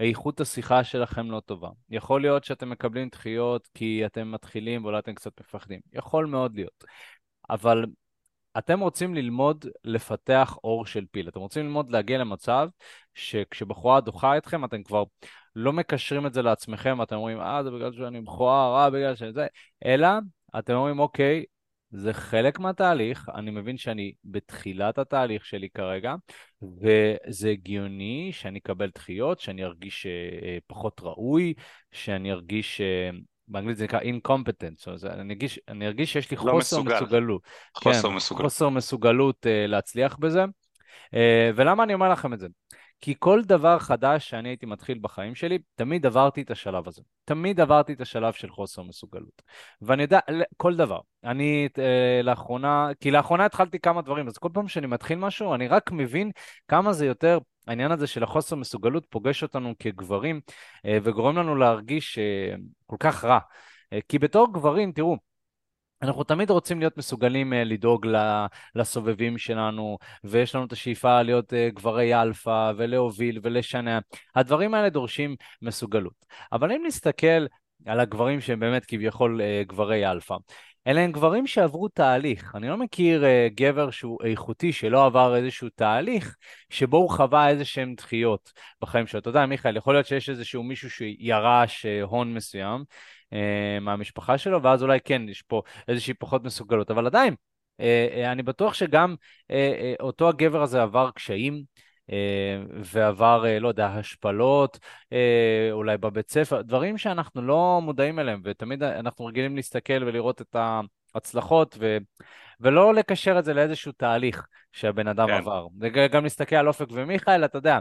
איכות 0.00 0.40
השיחה 0.40 0.84
שלכם 0.84 1.30
לא 1.30 1.40
טובה. 1.40 1.68
יכול 1.90 2.20
להיות 2.20 2.44
שאתם 2.44 2.70
מקבלים 2.70 3.08
דחיות 3.08 3.68
כי 3.74 4.06
אתם 4.06 4.32
מתחילים 4.32 4.84
ואולי 4.84 4.98
אתם 4.98 5.14
קצת 5.14 5.40
מפחדים. 5.40 5.80
יכול 5.92 6.26
מאוד 6.26 6.54
להיות. 6.54 6.84
אבל 7.50 7.84
אתם 8.58 8.80
רוצים 8.80 9.14
ללמוד 9.14 9.66
לפתח 9.84 10.56
אור 10.64 10.86
של 10.86 11.04
פיל. 11.10 11.28
אתם 11.28 11.40
רוצים 11.40 11.66
ללמוד 11.66 11.90
להגיע 11.90 12.18
למצב 12.18 12.68
שכשבחורה 13.14 14.00
דוחה 14.00 14.36
אתכם, 14.36 14.64
אתם 14.64 14.82
כבר 14.82 15.04
לא 15.56 15.72
מקשרים 15.72 16.26
את 16.26 16.34
זה 16.34 16.42
לעצמכם, 16.42 17.02
אתם 17.02 17.16
אומרים, 17.16 17.40
אה, 17.40 17.62
זה 17.62 17.70
בגלל 17.70 17.92
שאני 17.92 18.20
מכוער, 18.20 18.84
אה, 18.84 18.90
בגלל 18.90 19.14
שזה, 19.14 19.46
אלא 19.84 20.08
אתם 20.58 20.72
אומרים, 20.72 20.98
אוקיי, 20.98 21.44
זה 21.96 22.12
חלק 22.12 22.60
מהתהליך, 22.60 23.28
אני 23.34 23.50
מבין 23.50 23.76
שאני 23.76 24.12
בתחילת 24.24 24.98
התהליך 24.98 25.44
שלי 25.44 25.68
כרגע, 25.74 26.14
וזה 26.62 27.50
הגיוני 27.50 28.30
שאני 28.32 28.58
אקבל 28.58 28.90
דחיות, 28.94 29.40
שאני 29.40 29.64
ארגיש 29.64 30.06
uh, 30.06 30.60
פחות 30.66 31.00
ראוי, 31.02 31.54
שאני 31.92 32.32
ארגיש, 32.32 32.80
uh, 32.80 33.16
באנגלית 33.48 33.76
זה 33.76 33.84
נקרא 33.84 34.00
incompetence, 34.00 34.90
אז 34.92 35.04
אני 35.04 35.32
ארגיש, 35.32 35.60
אני 35.68 35.86
ארגיש 35.86 36.12
שיש 36.12 36.30
לי 36.30 36.36
לא 36.36 36.40
חוסר 36.40 36.82
מסוגל. 36.82 36.94
מסוגלות. 36.94 37.42
חוסר 37.76 38.08
כן, 38.08 38.14
מסוגלות. 38.14 38.52
חוסר 38.52 38.68
מסוגלות 38.68 39.46
uh, 39.46 39.68
להצליח 39.68 40.16
בזה. 40.16 40.44
Uh, 40.44 41.16
ולמה 41.54 41.84
אני 41.84 41.94
אומר 41.94 42.08
לכם 42.08 42.32
את 42.32 42.40
זה? 42.40 42.46
כי 43.00 43.14
כל 43.18 43.42
דבר 43.42 43.78
חדש 43.78 44.30
שאני 44.30 44.48
הייתי 44.48 44.66
מתחיל 44.66 44.98
בחיים 45.00 45.34
שלי, 45.34 45.58
תמיד 45.74 46.06
עברתי 46.06 46.42
את 46.42 46.50
השלב 46.50 46.88
הזה. 46.88 47.02
תמיד 47.24 47.60
עברתי 47.60 47.92
את 47.92 48.00
השלב 48.00 48.32
של 48.32 48.50
חוסר 48.50 48.82
מסוגלות. 48.82 49.42
ואני 49.82 50.02
יודע, 50.02 50.18
כל 50.56 50.76
דבר. 50.76 51.00
אני 51.24 51.68
אה, 51.78 52.20
לאחרונה, 52.22 52.88
כי 53.00 53.10
לאחרונה 53.10 53.44
התחלתי 53.44 53.78
כמה 53.78 54.02
דברים, 54.02 54.28
אז 54.28 54.38
כל 54.38 54.48
פעם 54.52 54.68
שאני 54.68 54.86
מתחיל 54.86 55.18
משהו, 55.18 55.54
אני 55.54 55.68
רק 55.68 55.92
מבין 55.92 56.30
כמה 56.68 56.92
זה 56.92 57.06
יותר 57.06 57.38
העניין 57.66 57.92
הזה 57.92 58.06
של 58.06 58.22
החוסר 58.22 58.56
מסוגלות 58.56 59.06
פוגש 59.10 59.42
אותנו 59.42 59.74
כגברים 59.78 60.40
אה, 60.86 60.98
וגורם 61.02 61.36
לנו 61.36 61.56
להרגיש 61.56 62.18
אה, 62.18 62.54
כל 62.86 62.96
כך 63.00 63.24
רע. 63.24 63.38
אה, 63.92 63.98
כי 64.08 64.18
בתור 64.18 64.52
גברים, 64.52 64.92
תראו, 64.92 65.16
אנחנו 66.02 66.24
תמיד 66.24 66.50
רוצים 66.50 66.78
להיות 66.78 66.96
מסוגלים 66.96 67.52
אה, 67.52 67.56
לדאוג 67.56 68.06
לסובבים 68.74 69.38
שלנו, 69.38 69.98
ויש 70.24 70.54
לנו 70.54 70.64
את 70.64 70.72
השאיפה 70.72 71.22
להיות 71.22 71.52
אה, 71.52 71.56
גברי 71.74 72.22
אלפא, 72.22 72.72
ולהוביל 72.76 73.40
ולשנע. 73.42 73.98
הדברים 74.34 74.74
האלה 74.74 74.88
דורשים 74.88 75.36
מסוגלות. 75.62 76.26
אבל 76.52 76.72
אם 76.72 76.82
נסתכל 76.86 77.46
על 77.86 78.00
הגברים 78.00 78.40
שהם 78.40 78.60
באמת 78.60 78.84
כביכול 78.84 79.40
אה, 79.40 79.68
גברי 79.68 80.10
אלפא, 80.10 80.36
אלה 80.86 81.00
הם 81.00 81.12
גברים 81.12 81.46
שעברו 81.46 81.88
תהליך. 81.88 82.52
אני 82.54 82.68
לא 82.68 82.76
מכיר 82.76 83.24
גבר 83.54 83.90
שהוא 83.90 84.18
איכותי 84.24 84.72
שלא 84.72 85.06
עבר 85.06 85.36
איזשהו 85.36 85.68
תהליך 85.74 86.36
שבו 86.70 86.96
הוא 86.96 87.10
חווה 87.10 87.48
איזה 87.48 87.64
דחיות 87.96 88.52
בחיים 88.80 89.06
שלו. 89.06 89.20
אתה 89.20 89.28
יודע, 89.28 89.46
מיכאל, 89.46 89.76
יכול 89.76 89.94
להיות 89.94 90.06
שיש 90.06 90.30
איזשהו 90.30 90.62
מישהו 90.62 90.90
שירש 90.90 91.86
הון 92.02 92.34
מסוים, 92.34 92.80
אה, 92.80 92.84
מהמשפחה 93.80 94.38
שלו, 94.38 94.62
ואז 94.62 94.82
אולי 94.82 95.00
כן, 95.00 95.22
יש 95.28 95.42
פה 95.42 95.62
איזושהי 95.88 96.14
פחות 96.14 96.44
מסוגלות. 96.44 96.90
אבל 96.90 97.06
עדיין, 97.06 97.34
אה, 97.80 98.08
אה, 98.12 98.32
אני 98.32 98.42
בטוח 98.42 98.74
שגם 98.74 99.14
אותו 100.00 100.28
הגבר 100.28 100.62
הזה 100.62 100.82
עבר 100.82 101.10
קשיים. 101.10 101.74
ועבר, 102.84 103.44
לא 103.60 103.68
יודע, 103.68 103.86
השפלות, 103.86 104.78
אולי 105.72 105.98
בבית 105.98 106.30
ספר, 106.30 106.62
דברים 106.62 106.98
שאנחנו 106.98 107.42
לא 107.42 107.80
מודעים 107.82 108.18
אליהם, 108.18 108.40
ותמיד 108.44 108.82
אנחנו 108.82 109.24
רגילים 109.24 109.56
להסתכל 109.56 110.04
ולראות 110.04 110.40
את 110.40 110.56
ההצלחות, 111.14 111.76
ו... 111.80 111.96
ולא 112.60 112.94
לקשר 112.94 113.38
את 113.38 113.44
זה 113.44 113.54
לאיזשהו 113.54 113.92
תהליך 113.92 114.46
שהבן 114.72 115.08
אדם 115.08 115.26
כן. 115.26 115.34
עבר. 115.34 115.66
גם 116.12 116.24
להסתכל 116.24 116.56
על 116.56 116.68
אופק 116.68 116.86
ומיכאל, 116.90 117.44
אתה 117.44 117.58
יודע, 117.58 117.74
אה, 117.74 117.80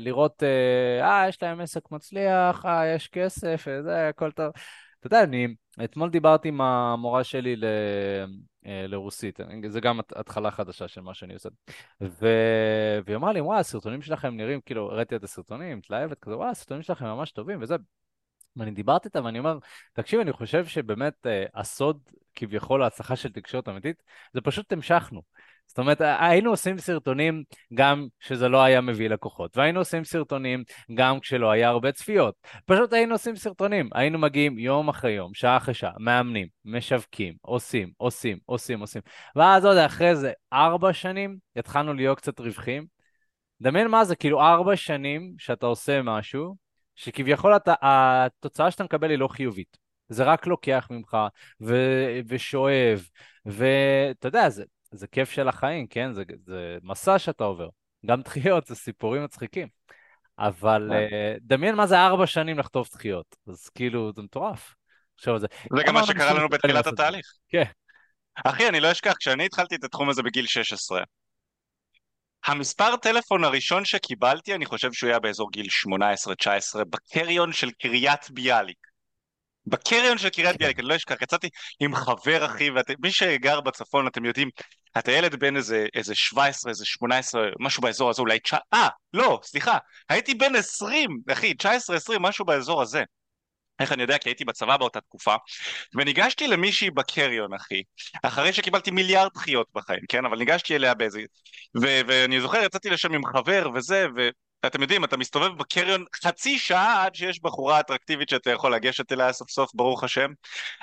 לראות, 0.00 0.42
אה, 0.42 1.22
אה, 1.22 1.28
יש 1.28 1.42
להם 1.42 1.60
עסק 1.60 1.90
מצליח, 1.90 2.64
אה, 2.66 2.86
יש 2.86 3.08
כסף, 3.08 3.68
אה, 3.68 3.82
זה, 3.82 4.08
הכל 4.08 4.30
טוב. 4.30 4.52
אתה 4.98 5.06
יודע, 5.06 5.22
אני 5.22 5.48
אתמול 5.84 6.10
דיברתי 6.10 6.48
עם 6.48 6.60
המורה 6.60 7.24
שלי 7.24 7.56
ל... 7.56 7.64
אה, 8.66 8.86
לרוסית, 8.86 9.40
זה 9.68 9.80
גם 9.80 10.00
התחלה 10.16 10.50
חדשה 10.50 10.88
של 10.88 11.00
מה 11.00 11.14
שאני 11.14 11.34
עושה. 11.34 11.48
ו... 12.00 12.26
והיא 13.04 13.16
אמרה 13.16 13.32
לי, 13.32 13.40
וואי, 13.40 13.58
הסרטונים 13.58 14.02
שלכם 14.02 14.36
נראים, 14.36 14.60
כאילו, 14.60 14.92
הראיתי 14.92 15.16
את 15.16 15.24
הסרטונים, 15.24 15.78
מתלהבת 15.78 16.18
כזה, 16.20 16.36
וואי, 16.36 16.50
הסרטונים 16.50 16.82
שלכם 16.82 17.04
ממש 17.04 17.32
טובים, 17.32 17.62
וזה. 17.62 17.76
ואני 18.56 18.70
דיברתי 18.70 19.08
איתה 19.08 19.24
ואני 19.24 19.38
אומר, 19.38 19.58
תקשיב, 19.92 20.20
אני 20.20 20.32
חושב 20.32 20.66
שבאמת 20.66 21.26
אה, 21.26 21.44
הסוד 21.54 21.98
כביכול 22.34 22.80
להצלחה 22.80 23.16
של 23.16 23.32
תקשורת 23.32 23.68
אמיתית, 23.68 24.02
זה 24.34 24.40
פשוט 24.40 24.72
המשכנו. 24.72 25.22
זאת 25.66 25.78
אומרת, 25.78 26.00
היינו 26.00 26.50
עושים 26.50 26.78
סרטונים 26.78 27.44
גם 27.74 28.06
כשזה 28.20 28.48
לא 28.48 28.62
היה 28.62 28.80
מביא 28.80 29.08
לקוחות, 29.08 29.56
והיינו 29.56 29.78
עושים 29.78 30.04
סרטונים 30.04 30.64
גם 30.94 31.20
כשלא 31.20 31.50
היה 31.50 31.68
הרבה 31.68 31.92
צפיות. 31.92 32.34
פשוט 32.66 32.92
היינו 32.92 33.14
עושים 33.14 33.36
סרטונים, 33.36 33.88
היינו 33.92 34.18
מגיעים 34.18 34.58
יום 34.58 34.88
אחרי 34.88 35.12
יום, 35.12 35.34
שעה 35.34 35.56
אחרי 35.56 35.74
שעה, 35.74 35.92
מאמנים, 35.98 36.46
משווקים, 36.64 37.34
עושים, 37.40 37.90
עושים, 37.96 38.38
עושים, 38.46 38.80
עושים. 38.80 39.02
ואז 39.36 39.64
עוד 39.64 39.76
אחרי 39.76 40.16
זה 40.16 40.32
ארבע 40.52 40.92
שנים, 40.92 41.36
התחלנו 41.56 41.94
להיות 41.94 42.18
קצת 42.18 42.40
רווחים. 42.40 42.86
דמיין 43.62 43.88
מה 43.88 44.04
זה, 44.04 44.16
כאילו 44.16 44.40
ארבע 44.40 44.76
שנים 44.76 45.34
שאתה 45.38 45.66
עושה 45.66 46.02
משהו, 46.02 46.56
שכביכול 46.96 47.56
אתה, 47.56 47.74
התוצאה 47.82 48.70
שאתה 48.70 48.84
מקבל 48.84 49.10
היא 49.10 49.18
לא 49.18 49.28
חיובית. 49.28 49.76
זה 50.08 50.24
רק 50.24 50.46
לוקח 50.46 50.88
ממך 50.90 51.16
ו- 51.60 52.20
ושואב, 52.28 53.08
ואתה 53.46 54.28
יודע, 54.28 54.48
זה, 54.48 54.64
זה 54.90 55.06
כיף 55.06 55.30
של 55.30 55.48
החיים, 55.48 55.86
כן? 55.86 56.12
זה, 56.12 56.22
זה 56.46 56.78
מסע 56.82 57.18
שאתה 57.18 57.44
עובר. 57.44 57.68
גם 58.06 58.22
דחיות, 58.26 58.66
זה 58.66 58.74
סיפורים 58.74 59.24
מצחיקים. 59.24 59.68
אבל 60.38 60.90
uh, 60.90 61.38
דמיין 61.40 61.74
מה 61.74 61.86
זה 61.86 61.98
ארבע 61.98 62.26
שנים 62.26 62.58
לחטוף 62.58 62.92
דחיות. 62.92 63.36
אז 63.48 63.68
כאילו, 63.68 64.12
זה 64.16 64.22
מטורף. 64.22 64.74
עכשיו 65.18 65.38
זה. 65.38 65.46
זה 65.76 65.82
גם 65.86 65.94
מה 65.94 66.06
שקרה 66.06 66.34
לנו 66.34 66.48
בתחילת 66.48 66.86
התהליך. 66.86 67.26
כן. 67.48 67.64
אחי, 68.44 68.68
אני 68.68 68.80
לא 68.80 68.92
אשכח, 68.92 69.14
כשאני 69.18 69.46
התחלתי 69.46 69.74
את 69.74 69.84
התחום 69.84 70.08
הזה 70.08 70.22
בגיל 70.22 70.46
16, 70.46 71.02
המספר 72.46 72.96
טלפון 72.96 73.44
הראשון 73.44 73.84
שקיבלתי, 73.84 74.54
אני 74.54 74.66
חושב 74.66 74.92
שהוא 74.92 75.10
היה 75.10 75.18
באזור 75.18 75.50
גיל 75.50 75.66
18-19, 76.76 76.84
בקריון 76.84 77.52
של 77.52 77.70
קריית 77.70 78.30
ביאליק. 78.30 78.76
בקריון 79.66 80.18
של 80.18 80.28
קריית 80.28 80.56
ביאליק, 80.56 80.78
אני 80.78 80.88
לא 80.88 80.96
אשכח, 80.96 81.22
יצאתי 81.22 81.48
עם 81.80 81.94
חבר 81.94 82.46
אחי, 82.46 82.70
ומי 82.70 83.12
שגר 83.12 83.60
בצפון, 83.60 84.06
אתם 84.06 84.24
יודעים, 84.24 84.50
אתה 84.98 85.12
ילד 85.12 85.34
בן 85.34 85.56
איזה, 85.56 85.86
איזה 85.94 86.14
17, 86.14 86.70
איזה 86.70 86.84
18, 86.84 87.42
משהו 87.60 87.82
באזור 87.82 88.10
הזה, 88.10 88.22
אולי, 88.22 88.38
תשע, 88.38 88.58
אה, 88.74 88.88
לא, 89.12 89.40
סליחה, 89.42 89.78
הייתי 90.08 90.34
בן 90.34 90.56
20, 90.56 91.18
אחי, 91.32 91.54
19, 91.54 91.96
20, 91.96 92.22
משהו 92.22 92.44
באזור 92.44 92.82
הזה. 92.82 93.02
איך 93.80 93.92
אני 93.92 94.02
יודע? 94.02 94.18
כי 94.18 94.28
הייתי 94.28 94.44
בצבא 94.44 94.76
באותה 94.76 95.00
תקופה, 95.00 95.34
וניגשתי 95.94 96.46
למישהי 96.46 96.90
בקריון, 96.90 97.54
אחי, 97.54 97.82
אחרי 98.22 98.52
שקיבלתי 98.52 98.90
מיליארד 98.90 99.30
דחיות 99.34 99.66
בחיים, 99.74 100.00
כן? 100.08 100.24
אבל 100.24 100.38
ניגשתי 100.38 100.76
אליה 100.76 100.94
באיזה... 100.94 101.20
ו- 101.82 102.00
ואני 102.06 102.40
זוכר, 102.40 102.62
יצאתי 102.64 102.90
לשם 102.90 103.12
עם 103.12 103.26
חבר 103.26 103.68
וזה, 103.74 104.06
ו... 104.16 104.28
אתם 104.66 104.82
יודעים, 104.82 105.04
אתה 105.04 105.16
מסתובב 105.16 105.58
בקריון 105.58 106.04
חצי 106.24 106.58
שעה 106.58 107.04
עד 107.04 107.14
שיש 107.14 107.42
בחורה 107.42 107.80
אטרקטיבית 107.80 108.28
שאתה 108.28 108.50
יכול 108.50 108.74
לגשת 108.74 109.12
אליה 109.12 109.32
סוף 109.32 109.50
סוף, 109.50 109.70
ברוך 109.74 110.04
השם. 110.04 110.30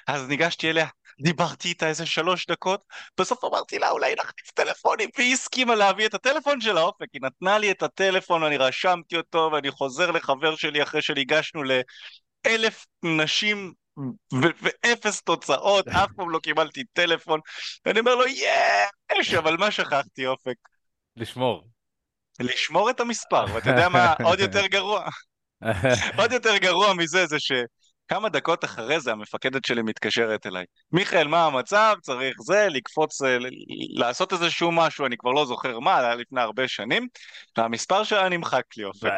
אז 0.07 0.27
ניגשתי 0.27 0.69
אליה, 0.69 0.87
דיברתי 1.21 1.67
איתה 1.67 1.87
איזה 1.87 2.05
שלוש 2.05 2.45
דקות, 2.45 2.81
בסוף 3.19 3.43
אמרתי 3.43 3.79
לה 3.79 3.89
אולי 3.89 4.13
נכניס 4.13 4.51
טלפונים, 4.53 5.09
והיא 5.17 5.33
הסכימה 5.33 5.75
להביא 5.75 6.05
את 6.05 6.13
הטלפון 6.13 6.61
של 6.61 6.77
האופק, 6.77 7.07
היא 7.13 7.21
נתנה 7.23 7.57
לי 7.57 7.71
את 7.71 7.83
הטלפון 7.83 8.43
ואני 8.43 8.57
רשמתי 8.57 9.17
אותו 9.17 9.49
ואני 9.53 9.71
חוזר 9.71 10.11
לחבר 10.11 10.55
שלי 10.55 10.83
אחרי 10.83 11.01
שניגשנו 11.01 11.63
לאלף 12.47 12.85
נשים 13.03 13.73
ואפס 14.31 15.21
תוצאות, 15.21 15.87
אף 16.03 16.11
פעם 16.15 16.29
לא 16.29 16.39
קיבלתי 16.39 16.83
טלפון, 16.93 17.39
ואני 17.85 17.99
אומר 17.99 18.15
לו 18.15 18.23
יש, 18.27 19.33
אבל 19.33 19.57
מה 19.57 19.71
שכחתי 19.71 20.27
אופק? 20.27 20.55
לשמור. 21.15 21.67
לשמור 22.39 22.89
את 22.89 22.99
המספר, 22.99 23.45
ואתה 23.53 23.69
יודע 23.69 23.89
מה 23.89 24.13
עוד 24.23 24.39
יותר 24.39 24.65
גרוע? 24.65 25.09
עוד 26.17 26.31
יותר 26.31 26.57
גרוע 26.57 26.93
מזה 26.93 27.25
זה 27.25 27.37
שכמה 27.39 28.29
דקות 28.29 28.65
אחרי 28.65 28.99
זה 28.99 29.11
המפקדת 29.11 29.65
שלי 29.65 29.81
מתקשרת 29.81 30.45
אליי. 30.45 30.65
מיכאל, 30.91 31.27
מה 31.27 31.45
המצב? 31.45 31.95
צריך 32.01 32.35
זה, 32.47 32.67
לקפוץ, 32.69 33.21
אה, 33.21 33.37
לעשות 33.95 34.33
איזשהו 34.33 34.71
משהו, 34.71 35.05
אני 35.05 35.17
כבר 35.17 35.31
לא 35.31 35.45
זוכר 35.45 35.79
מה, 35.79 36.01
זה 36.01 36.05
היה 36.05 36.15
לפני 36.15 36.41
הרבה 36.41 36.67
שנים, 36.67 37.07
והמספר 37.57 38.03
שלה 38.03 38.29
נמחק 38.29 38.63
לי, 38.77 38.83
אופק. 38.83 39.09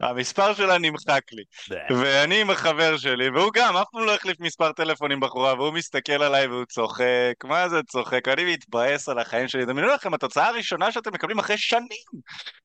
המספר 0.00 0.54
שלה 0.54 0.78
נמחק 0.78 1.22
לי. 1.32 1.42
ואני 1.90 2.40
עם 2.40 2.50
החבר 2.50 2.96
שלי, 2.96 3.30
והוא 3.30 3.50
גם, 3.54 3.76
אף 3.76 3.86
פעם 3.92 4.04
לא 4.04 4.14
החליף 4.14 4.40
מספר 4.40 4.72
טלפון 4.72 5.12
עם 5.12 5.20
בחורה, 5.20 5.54
והוא 5.54 5.72
מסתכל 5.72 6.22
עליי 6.22 6.46
והוא 6.46 6.64
צוחק, 6.64 7.34
מה 7.44 7.68
זה 7.68 7.82
צוחק? 7.82 8.28
אני 8.28 8.52
מתבאס 8.52 9.08
על 9.08 9.18
החיים 9.18 9.48
שלי. 9.48 9.64
דמיינו 9.64 9.88
לכם, 9.88 10.14
התוצאה 10.14 10.48
הראשונה 10.48 10.92
שאתם 10.92 11.14
מקבלים 11.14 11.38
אחרי 11.38 11.58
שנים, 11.58 11.88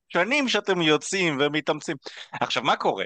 שנים 0.09 0.49
שאתם 0.49 0.81
יוצאים 0.81 1.37
ומתאמצים. 1.39 1.95
עכשיו, 2.41 2.63
מה 2.63 2.75
קורה? 2.75 3.05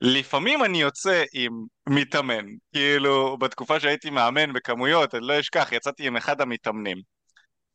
לפעמים 0.00 0.64
אני 0.64 0.80
יוצא 0.80 1.24
עם 1.32 1.52
מתאמן, 1.88 2.44
כאילו 2.72 3.36
בתקופה 3.38 3.80
שהייתי 3.80 4.10
מאמן 4.10 4.52
בכמויות, 4.52 5.14
אני 5.14 5.26
לא 5.26 5.40
אשכח, 5.40 5.68
יצאתי 5.72 6.06
עם 6.06 6.16
אחד 6.16 6.40
המתאמנים, 6.40 6.96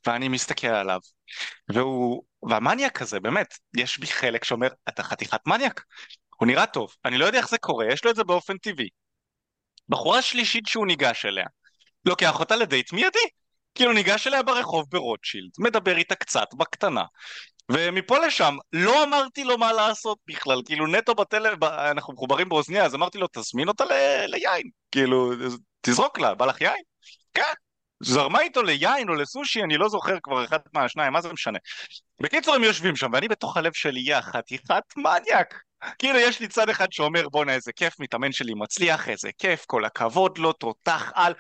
ואני 0.08 0.28
מסתכל 0.28 0.68
עליו, 0.68 1.00
והוא, 1.70 2.24
והמניאק 2.50 3.02
הזה, 3.02 3.20
באמת, 3.20 3.54
יש 3.78 4.00
בי 4.00 4.08
חלק 4.08 4.44
שאומר, 4.44 4.68
אתה 4.90 5.04
חתיכת 5.04 5.40
מניאק, 5.48 5.84
הוא 6.40 6.48
נראה 6.48 6.66
טוב, 6.66 6.96
אני 7.06 7.18
לא 7.18 7.26
יודע 7.26 7.38
איך 7.38 7.50
זה 7.50 7.58
קורה, 7.58 7.86
יש 7.86 8.06
לו 8.06 8.12
את 8.12 8.16
זה 8.16 8.24
באופן 8.24 8.58
טבעי. 8.58 8.90
בחורה 9.90 10.22
שלישית 10.22 10.68
שהוא 10.68 10.88
ניגש 10.88 11.26
אליה, 11.26 11.46
לוקח 12.06 12.40
אותה 12.40 12.56
לדייט 12.56 12.94
מיידי, 12.94 13.20
כאילו 13.76 13.94
ניגש 13.94 14.28
אליה 14.28 14.44
ברחוב 14.44 14.86
ברוטשילד, 14.90 15.50
מדבר 15.60 15.98
איתה 15.98 16.16
קצת, 16.16 16.48
בקטנה, 16.58 17.04
ומפה 17.72 18.18
לשם, 18.18 18.58
לא 18.74 19.04
אמרתי 19.04 19.44
לו 19.44 19.58
מה 19.58 19.74
לעשות 19.74 20.18
בכלל, 20.28 20.62
כאילו 20.66 20.88
נטו 20.88 21.16
בטלפון, 21.16 21.70
אנחנו 21.92 22.14
מחוברים 22.14 22.50
באוזניה, 22.50 22.86
אז 22.86 22.96
אמרתי 22.96 23.18
לו, 23.18 23.28
תזמין 23.34 23.68
אותה 23.68 23.86
ל- 23.86 24.26
ליין, 24.26 24.70
כאילו, 24.92 25.32
תזרוק 25.82 26.20
לה, 26.20 26.36
בא 26.36 26.46
לך 26.46 26.62
יין? 26.62 26.84
כן. 27.34 27.54
זרמה 28.06 28.42
איתו 28.42 28.64
ליין 28.64 29.10
או 29.10 29.14
לסושי, 29.14 29.64
אני 29.64 29.78
לא 29.78 29.90
זוכר 29.90 30.18
כבר 30.24 30.46
אחד 30.46 30.60
מהשניים, 30.74 31.14
מה 31.14 31.22
זה 31.22 31.34
משנה. 31.34 31.60
בקיצור 32.22 32.56
הם 32.56 32.64
יושבים 32.64 32.96
שם, 32.96 33.10
ואני 33.14 33.28
בתוך 33.28 33.58
הלב 33.58 33.74
שלי, 33.74 34.00
יא 34.00 34.22
חתיכת 34.22 34.84
מניאק. 34.98 35.62
כאילו 36.00 36.20
יש 36.20 36.40
לי 36.40 36.48
צד 36.48 36.70
אחד 36.70 36.92
שאומר 36.92 37.30
בואנה 37.30 37.54
איזה 37.54 37.72
כיף, 37.74 38.00
מתאמן 38.00 38.32
שלי 38.32 38.54
מצליח, 38.54 39.10
איזה 39.10 39.30
כיף, 39.38 39.66
כל 39.66 39.86
הכבוד 39.86 40.38
לו, 40.38 40.54
תותח 40.54 41.12
על, 41.16 41.34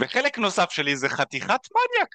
וחלק 0.00 0.38
נוסף 0.38 0.70
שלי 0.70 0.96
זה 0.96 1.08
חתיכת 1.08 1.60
מניאק. 1.70 2.08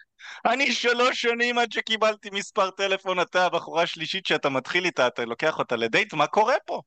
אני 0.46 0.72
שלוש 0.72 1.22
שנים 1.22 1.58
עד 1.58 1.72
שקיבלתי 1.72 2.30
מספר 2.30 2.72
טלפון, 2.72 3.20
אתה 3.20 3.46
הבחורה 3.46 3.84
השלישית 3.84 4.26
שאתה 4.26 4.50
מתחיל 4.50 4.86
איתה, 4.86 5.08
אתה 5.08 5.26
לוקח 5.26 5.60
אותה 5.60 5.76
לדייט, 5.76 6.14
מה 6.14 6.28
קורה 6.28 6.56
פה? 6.66 6.82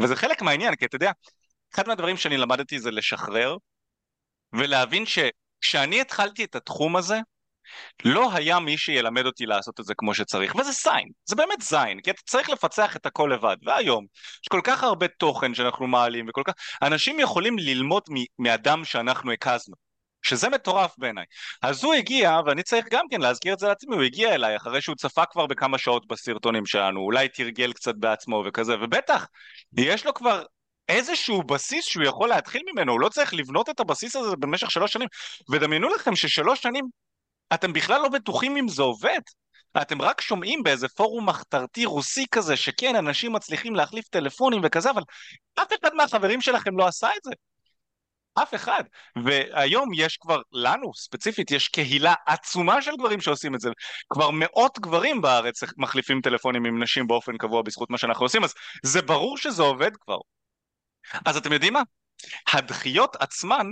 וזה 0.00 0.16
חלק 0.16 0.42
מהעניין, 0.42 0.74
כי 0.74 0.84
אתה 0.84 0.96
יודע, 0.96 1.10
אחד 1.74 1.88
מהדברים 1.88 2.16
שאני 2.16 2.36
למדתי 2.36 2.78
זה 2.78 2.90
לשחרר, 2.90 3.56
ולהבין 4.52 5.06
שכשאני 5.60 6.00
התחלתי 6.00 6.44
את 6.44 6.54
התחום 6.54 6.96
הזה, 6.96 7.18
לא 8.04 8.32
היה 8.34 8.60
מי 8.60 8.78
שילמד 8.78 9.26
אותי 9.26 9.46
לעשות 9.46 9.80
את 9.80 9.84
זה 9.84 9.94
כמו 9.96 10.14
שצריך, 10.14 10.54
וזה 10.54 10.72
סיין, 10.72 11.08
זה 11.24 11.36
באמת 11.36 11.60
זין, 11.60 12.00
כי 12.00 12.10
אתה 12.10 12.22
צריך 12.26 12.50
לפצח 12.50 12.96
את 12.96 13.06
הכל 13.06 13.30
לבד, 13.34 13.56
והיום 13.62 14.06
יש 14.42 14.48
כל 14.50 14.60
כך 14.64 14.82
הרבה 14.84 15.08
תוכן 15.08 15.54
שאנחנו 15.54 15.86
מעלים, 15.86 16.26
וכל 16.28 16.42
כך, 16.44 16.52
אנשים 16.82 17.20
יכולים 17.20 17.58
ללמוד 17.58 18.02
מאדם 18.38 18.84
שאנחנו 18.84 19.32
הקזנו, 19.32 19.74
שזה 20.22 20.48
מטורף 20.48 20.94
בעיניי. 20.98 21.24
אז 21.62 21.84
הוא 21.84 21.94
הגיע, 21.94 22.38
ואני 22.46 22.62
צריך 22.62 22.86
גם 22.90 23.04
כן 23.10 23.20
להזכיר 23.20 23.54
את 23.54 23.58
זה 23.58 23.68
לעצמי, 23.68 23.96
הוא 23.96 24.04
הגיע 24.04 24.34
אליי 24.34 24.56
אחרי 24.56 24.80
שהוא 24.80 24.96
צפה 24.96 25.26
כבר 25.26 25.46
בכמה 25.46 25.78
שעות 25.78 26.06
בסרטונים 26.06 26.66
שלנו, 26.66 27.00
אולי 27.00 27.28
תרגל 27.28 27.72
קצת 27.72 27.94
בעצמו 27.94 28.44
וכזה, 28.46 28.74
ובטח, 28.80 29.26
יש 29.76 30.06
לו 30.06 30.14
כבר 30.14 30.42
איזשהו 30.88 31.42
בסיס 31.42 31.84
שהוא 31.84 32.04
יכול 32.04 32.28
להתחיל 32.28 32.62
ממנו, 32.72 32.92
הוא 32.92 33.00
לא 33.00 33.08
צריך 33.08 33.34
לבנות 33.34 33.68
את 33.68 33.80
הבסיס 33.80 34.16
הזה 34.16 34.36
במשך 34.36 34.70
שלוש 34.70 34.92
שנים. 34.92 35.08
ודמיינו 35.50 35.88
לכם 35.88 36.16
ששלוש 36.16 36.62
שנים 36.62 36.84
אתם 37.54 37.72
בכלל 37.72 38.02
לא 38.02 38.08
בטוחים 38.08 38.56
אם 38.56 38.68
זה 38.68 38.82
עובד. 38.82 39.20
אתם 39.82 40.02
רק 40.02 40.20
שומעים 40.20 40.62
באיזה 40.62 40.88
פורום 40.88 41.28
מחתרתי 41.28 41.84
רוסי 41.84 42.26
כזה, 42.30 42.56
שכן, 42.56 42.96
אנשים 42.96 43.32
מצליחים 43.32 43.74
להחליף 43.74 44.08
טלפונים 44.08 44.60
וכזה, 44.64 44.90
אבל 44.90 45.02
אף 45.54 45.72
אחד 45.80 45.94
מהחברים 45.94 46.40
שלכם 46.40 46.78
לא 46.78 46.86
עשה 46.86 47.08
את 47.16 47.22
זה. 47.24 47.30
אף 48.34 48.54
אחד. 48.54 48.84
והיום 49.24 49.88
יש 49.94 50.16
כבר, 50.16 50.40
לנו 50.52 50.94
ספציפית, 50.94 51.50
יש 51.50 51.68
קהילה 51.68 52.14
עצומה 52.26 52.82
של 52.82 52.96
גברים 52.96 53.20
שעושים 53.20 53.54
את 53.54 53.60
זה. 53.60 53.70
כבר 54.10 54.30
מאות 54.30 54.78
גברים 54.78 55.20
בארץ 55.20 55.60
מחליפים 55.76 56.20
טלפונים 56.20 56.64
עם 56.64 56.82
נשים 56.82 57.06
באופן 57.06 57.36
קבוע 57.36 57.62
בזכות 57.62 57.90
מה 57.90 57.98
שאנחנו 57.98 58.24
עושים, 58.24 58.44
אז 58.44 58.54
זה 58.84 59.02
ברור 59.02 59.36
שזה 59.38 59.62
עובד 59.62 59.90
כבר. 59.96 60.18
אז 61.26 61.36
אתם 61.36 61.52
יודעים 61.52 61.72
מה? 61.72 61.82
הדחיות 62.52 63.16
עצמן 63.16 63.66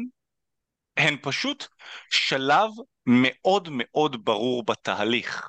הן 0.96 1.16
פשוט 1.22 1.66
שלב 2.10 2.70
מאוד 3.06 3.68
מאוד 3.72 4.24
ברור 4.24 4.64
בתהליך. 4.64 5.48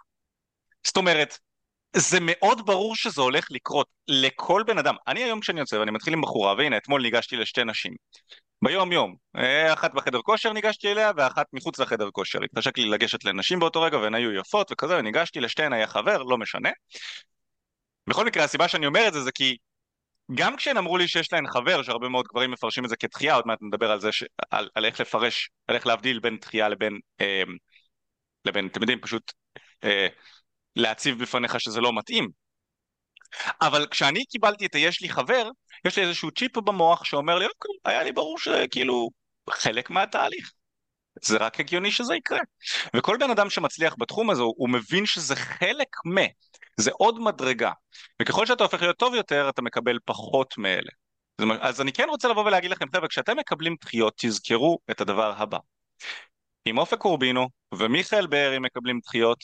זאת 0.87 0.97
אומרת, 0.97 1.37
זה 1.95 2.17
מאוד 2.21 2.65
ברור 2.65 2.95
שזה 2.95 3.21
הולך 3.21 3.47
לקרות 3.49 3.87
לכל 4.07 4.63
בן 4.67 4.77
אדם. 4.77 4.95
אני 5.07 5.23
היום 5.23 5.39
כשאני 5.39 5.59
יוצא 5.59 5.75
ואני 5.75 5.91
מתחיל 5.91 6.13
עם 6.13 6.21
בחורה, 6.21 6.53
והנה 6.53 6.77
אתמול 6.77 7.01
ניגשתי 7.01 7.35
לשתי 7.35 7.63
נשים. 7.63 7.93
ביום 8.61 8.91
יום, 8.91 9.15
אה, 9.37 9.73
אחת 9.73 9.93
בחדר 9.93 10.21
כושר 10.21 10.53
ניגשתי 10.53 10.91
אליה 10.91 11.11
ואחת 11.17 11.45
מחוץ 11.53 11.79
לחדר 11.79 12.09
כושר. 12.11 12.39
התחשק 12.43 12.77
לי 12.77 12.85
לגשת 12.85 13.25
לנשים 13.25 13.59
באותו 13.59 13.81
רגע 13.81 13.97
והן 13.97 14.15
היו 14.15 14.31
יפות 14.31 14.71
וכזה, 14.71 14.97
וניגשתי 14.97 15.39
לשתיהן 15.39 15.73
היה 15.73 15.87
חבר, 15.87 16.23
לא 16.23 16.37
משנה. 16.37 16.69
בכל 18.07 18.25
מקרה 18.25 18.43
הסיבה 18.43 18.67
שאני 18.67 18.85
אומר 18.85 19.07
את 19.07 19.13
זה 19.13 19.21
זה 19.21 19.31
כי 19.31 19.57
גם 20.35 20.55
כשהן 20.55 20.77
אמרו 20.77 20.97
לי 20.97 21.07
שיש 21.07 21.33
להן 21.33 21.47
חבר, 21.47 21.83
שהרבה 21.83 22.09
מאוד 22.09 22.25
גברים 22.27 22.51
מפרשים 22.51 22.85
את 22.85 22.89
זה 22.89 22.95
כתחייה, 22.95 23.35
עוד 23.35 23.47
מעט 23.47 23.59
נדבר 23.61 23.91
על 23.91 23.99
זה, 23.99 24.11
ש... 24.11 24.23
על, 24.51 24.69
על 24.75 24.85
איך 24.85 24.99
לפרש, 24.99 25.49
על 25.67 25.75
איך 25.75 25.87
להבדיל 25.87 26.19
בין 26.19 26.37
תחייה 26.41 26.69
לבין, 26.69 26.99
אה, 27.21 27.43
לבין, 28.45 28.67
אתם 28.67 28.81
יודעים, 28.81 28.99
פשוט 29.01 29.33
אה, 29.83 30.07
להציב 30.75 31.19
בפניך 31.21 31.59
שזה 31.59 31.81
לא 31.81 31.93
מתאים. 31.93 32.29
אבל 33.61 33.87
כשאני 33.91 34.25
קיבלתי 34.25 34.65
את 34.65 34.75
היש 34.75 35.01
לי 35.01 35.09
חבר, 35.09 35.49
יש 35.85 35.97
לי 35.97 36.03
איזשהו 36.03 36.31
צ'יפ 36.31 36.57
במוח 36.57 37.03
שאומר 37.03 37.37
לי, 37.37 37.45
אוקיי, 37.45 37.71
היה 37.85 38.03
לי 38.03 38.11
ברור 38.11 38.39
שכאילו 38.39 39.09
חלק 39.49 39.89
מהתהליך. 39.89 40.51
זה 41.21 41.37
רק 41.37 41.59
הגיוני 41.59 41.91
שזה 41.91 42.15
יקרה. 42.15 42.39
וכל 42.95 43.17
בן 43.19 43.29
אדם 43.29 43.49
שמצליח 43.49 43.95
בתחום 43.99 44.29
הזה, 44.29 44.41
הוא 44.41 44.69
מבין 44.69 45.05
שזה 45.05 45.35
חלק 45.35 45.87
מ... 46.05 46.17
זה 46.79 46.91
עוד 46.93 47.19
מדרגה. 47.19 47.71
וככל 48.21 48.45
שאתה 48.45 48.63
הופך 48.63 48.81
להיות 48.81 48.97
טוב 48.97 49.13
יותר, 49.13 49.49
אתה 49.49 49.61
מקבל 49.61 49.97
פחות 50.05 50.57
מאלה. 50.57 50.91
אז 51.61 51.81
אני 51.81 51.93
כן 51.93 52.07
רוצה 52.09 52.27
לבוא 52.27 52.45
ולהגיד 52.45 52.71
לכם, 52.71 52.85
חבר'ה, 52.95 53.07
כשאתם 53.07 53.37
מקבלים 53.37 53.75
דחיות, 53.81 54.13
תזכרו 54.17 54.79
את 54.91 55.01
הדבר 55.01 55.33
הבא. 55.37 55.57
אם 56.67 56.77
אופק 56.77 57.05
אורבינו 57.05 57.49
ומיכאל 57.73 58.27
בארי 58.27 58.59
מקבלים 58.59 58.99
דחיות, 58.99 59.37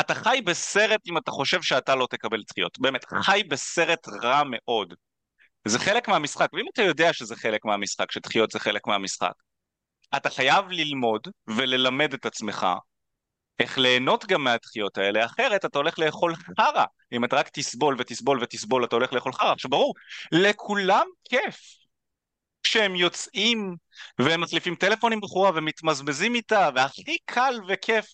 אתה 0.00 0.14
חי 0.14 0.40
בסרט 0.44 1.00
אם 1.06 1.18
אתה 1.18 1.30
חושב 1.30 1.62
שאתה 1.62 1.94
לא 1.94 2.06
תקבל 2.10 2.42
דחיות. 2.48 2.78
באמת, 2.78 3.04
חי 3.04 3.42
בסרט 3.48 4.08
רע 4.22 4.42
מאוד. 4.50 4.94
זה 5.64 5.78
חלק 5.78 6.08
מהמשחק, 6.08 6.48
ואם 6.52 6.64
אתה 6.72 6.82
יודע 6.82 7.12
שזה 7.12 7.36
חלק 7.36 7.64
מהמשחק, 7.64 8.12
שדחיות 8.12 8.50
זה 8.50 8.58
חלק 8.58 8.86
מהמשחק, 8.86 9.32
אתה 10.16 10.30
חייב 10.30 10.64
ללמוד 10.70 11.28
וללמד 11.46 12.14
את 12.14 12.26
עצמך 12.26 12.66
איך 13.60 13.78
ליהנות 13.78 14.26
גם 14.26 14.44
מהדחיות 14.44 14.98
האלה, 14.98 15.24
אחרת 15.24 15.64
אתה 15.64 15.78
הולך 15.78 15.98
לאכול 15.98 16.34
חרא. 16.60 16.84
אם 17.12 17.24
אתה 17.24 17.36
רק 17.36 17.48
תסבול 17.48 17.96
ותסבול 17.98 18.42
ותסבול, 18.42 18.84
אתה 18.84 18.96
הולך 18.96 19.12
לאכול 19.12 19.32
חרא. 19.32 19.52
עכשיו 19.52 19.70
ברור, 19.70 19.94
לכולם 20.32 21.06
כיף. 21.24 21.80
כשהם 22.62 22.96
יוצאים 22.96 23.76
והם 24.18 24.40
מחליפים 24.40 24.74
טלפון 24.74 25.12
עם 25.12 25.20
בחורה 25.20 25.50
ומתמזמזים 25.54 26.34
איתה, 26.34 26.68
והכי 26.74 27.16
קל 27.24 27.54
וכיף 27.68 28.06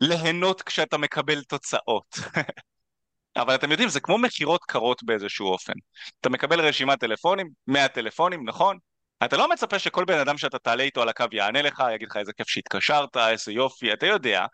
ליהנות 0.00 0.62
כשאתה 0.62 0.98
מקבל 0.98 1.42
תוצאות. 1.42 2.06
אבל 3.36 3.54
אתם 3.54 3.70
יודעים, 3.70 3.88
זה 3.88 4.00
כמו 4.00 4.18
מכירות 4.18 4.64
קרות 4.64 5.02
באיזשהו 5.02 5.46
אופן. 5.48 5.72
אתה 6.20 6.30
מקבל 6.30 6.60
רשימת 6.60 7.00
טלפונים, 7.00 7.50
100 7.66 7.88
טלפונים, 7.88 8.48
נכון? 8.48 8.78
אתה 9.24 9.36
לא 9.36 9.48
מצפה 9.48 9.78
שכל 9.78 10.04
בן 10.04 10.18
אדם 10.18 10.38
שאתה 10.38 10.58
תעלה 10.58 10.82
איתו 10.82 11.02
על 11.02 11.08
הקו 11.08 11.24
יענה 11.32 11.62
לך, 11.62 11.82
יגיד 11.94 12.08
לך 12.08 12.16
איזה 12.16 12.32
כיף 12.32 12.48
שהתקשרת, 12.48 13.16
איזה 13.16 13.52
יופי, 13.52 13.92
אתה 13.92 14.06
יודע 14.06 14.46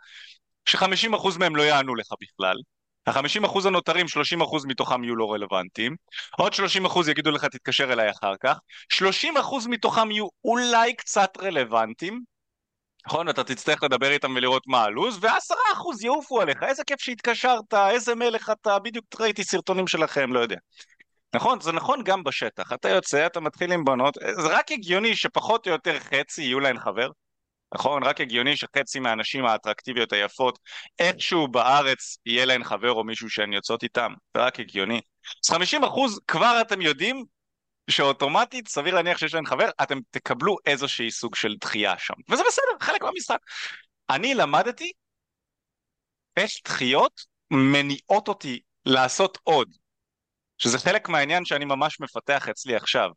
ש-50% 0.64 1.38
מהם 1.38 1.56
לא 1.56 1.62
יענו 1.62 1.94
לך 1.94 2.06
בכלל. 2.20 2.56
ה-50% 3.06 3.66
הנותרים, 3.66 4.06
30% 4.06 4.66
מתוכם 4.66 5.04
יהיו 5.04 5.16
לא 5.16 5.32
רלוונטיים, 5.32 5.96
עוד 6.38 6.52
30% 6.52 7.10
יגידו 7.10 7.30
לך 7.30 7.44
תתקשר 7.44 7.92
אליי 7.92 8.10
אחר 8.10 8.32
כך, 8.40 8.58
30% 8.92 9.68
מתוכם 9.68 10.10
יהיו 10.10 10.26
אולי 10.44 10.94
קצת 10.94 11.30
רלוונטיים, 11.42 12.22
נכון? 13.06 13.28
אתה 13.28 13.44
תצטרך 13.44 13.82
לדבר 13.82 14.10
איתם 14.10 14.34
ולראות 14.36 14.62
מה 14.66 14.82
הלו"ז, 14.82 15.18
ועשרה 15.20 15.72
אחוז 15.72 16.04
יעופו 16.04 16.40
עליך, 16.40 16.62
איזה 16.62 16.82
כיף 16.86 17.00
שהתקשרת, 17.00 17.74
איזה 17.74 18.14
מלך 18.14 18.50
אתה, 18.50 18.78
בדיוק 18.78 19.04
ראיתי 19.20 19.44
סרטונים 19.44 19.86
שלכם, 19.86 20.32
לא 20.32 20.40
יודע. 20.40 20.56
נכון, 21.34 21.60
זה 21.60 21.72
נכון 21.72 22.04
גם 22.04 22.24
בשטח. 22.24 22.72
אתה 22.72 22.88
יוצא, 22.88 23.26
אתה 23.26 23.40
מתחיל 23.40 23.72
עם 23.72 23.84
בנות, 23.84 24.14
זה 24.14 24.48
רק 24.48 24.72
הגיוני 24.72 25.16
שפחות 25.16 25.66
או 25.66 25.72
יותר 25.72 25.98
חצי 25.98 26.42
יהיו 26.42 26.60
להן 26.60 26.78
חבר. 26.78 27.10
נכון? 27.74 28.02
רק 28.02 28.20
הגיוני 28.20 28.56
שחצי 28.56 29.00
מהנשים 29.00 29.46
האטרקטיביות 29.46 30.12
היפות 30.12 30.58
איכשהו 30.98 31.48
בארץ 31.48 32.18
יהיה 32.26 32.44
להן 32.44 32.64
חבר 32.64 32.92
או 32.92 33.04
מישהו 33.04 33.30
שהן 33.30 33.52
יוצאות 33.52 33.82
איתם. 33.82 34.12
זה 34.36 34.42
רק 34.42 34.60
הגיוני. 34.60 35.00
אז 35.44 35.50
50 35.50 35.84
אחוז 35.84 36.20
כבר 36.26 36.58
אתם 36.60 36.80
יודעים 36.80 37.24
שאוטומטית 37.90 38.68
סביר 38.68 38.94
להניח 38.94 39.18
שיש 39.18 39.34
להן 39.34 39.46
חבר, 39.46 39.70
אתם 39.82 39.98
תקבלו 40.10 40.56
איזושהי 40.66 41.10
סוג 41.10 41.34
של 41.34 41.56
דחייה 41.60 41.98
שם. 41.98 42.14
וזה 42.30 42.42
בסדר, 42.48 42.86
חלק 42.86 43.02
מהמשחק. 43.02 43.38
אני 44.10 44.34
למדתי 44.34 44.92
איך 46.36 46.50
דחיות 46.64 47.20
מניעות 47.50 48.28
אותי 48.28 48.60
לעשות 48.86 49.38
עוד. 49.42 49.68
שזה 50.58 50.78
חלק 50.78 51.08
מהעניין 51.08 51.44
שאני 51.44 51.64
ממש 51.64 52.00
מפתח 52.00 52.48
אצלי 52.48 52.76
עכשיו. 52.76 53.10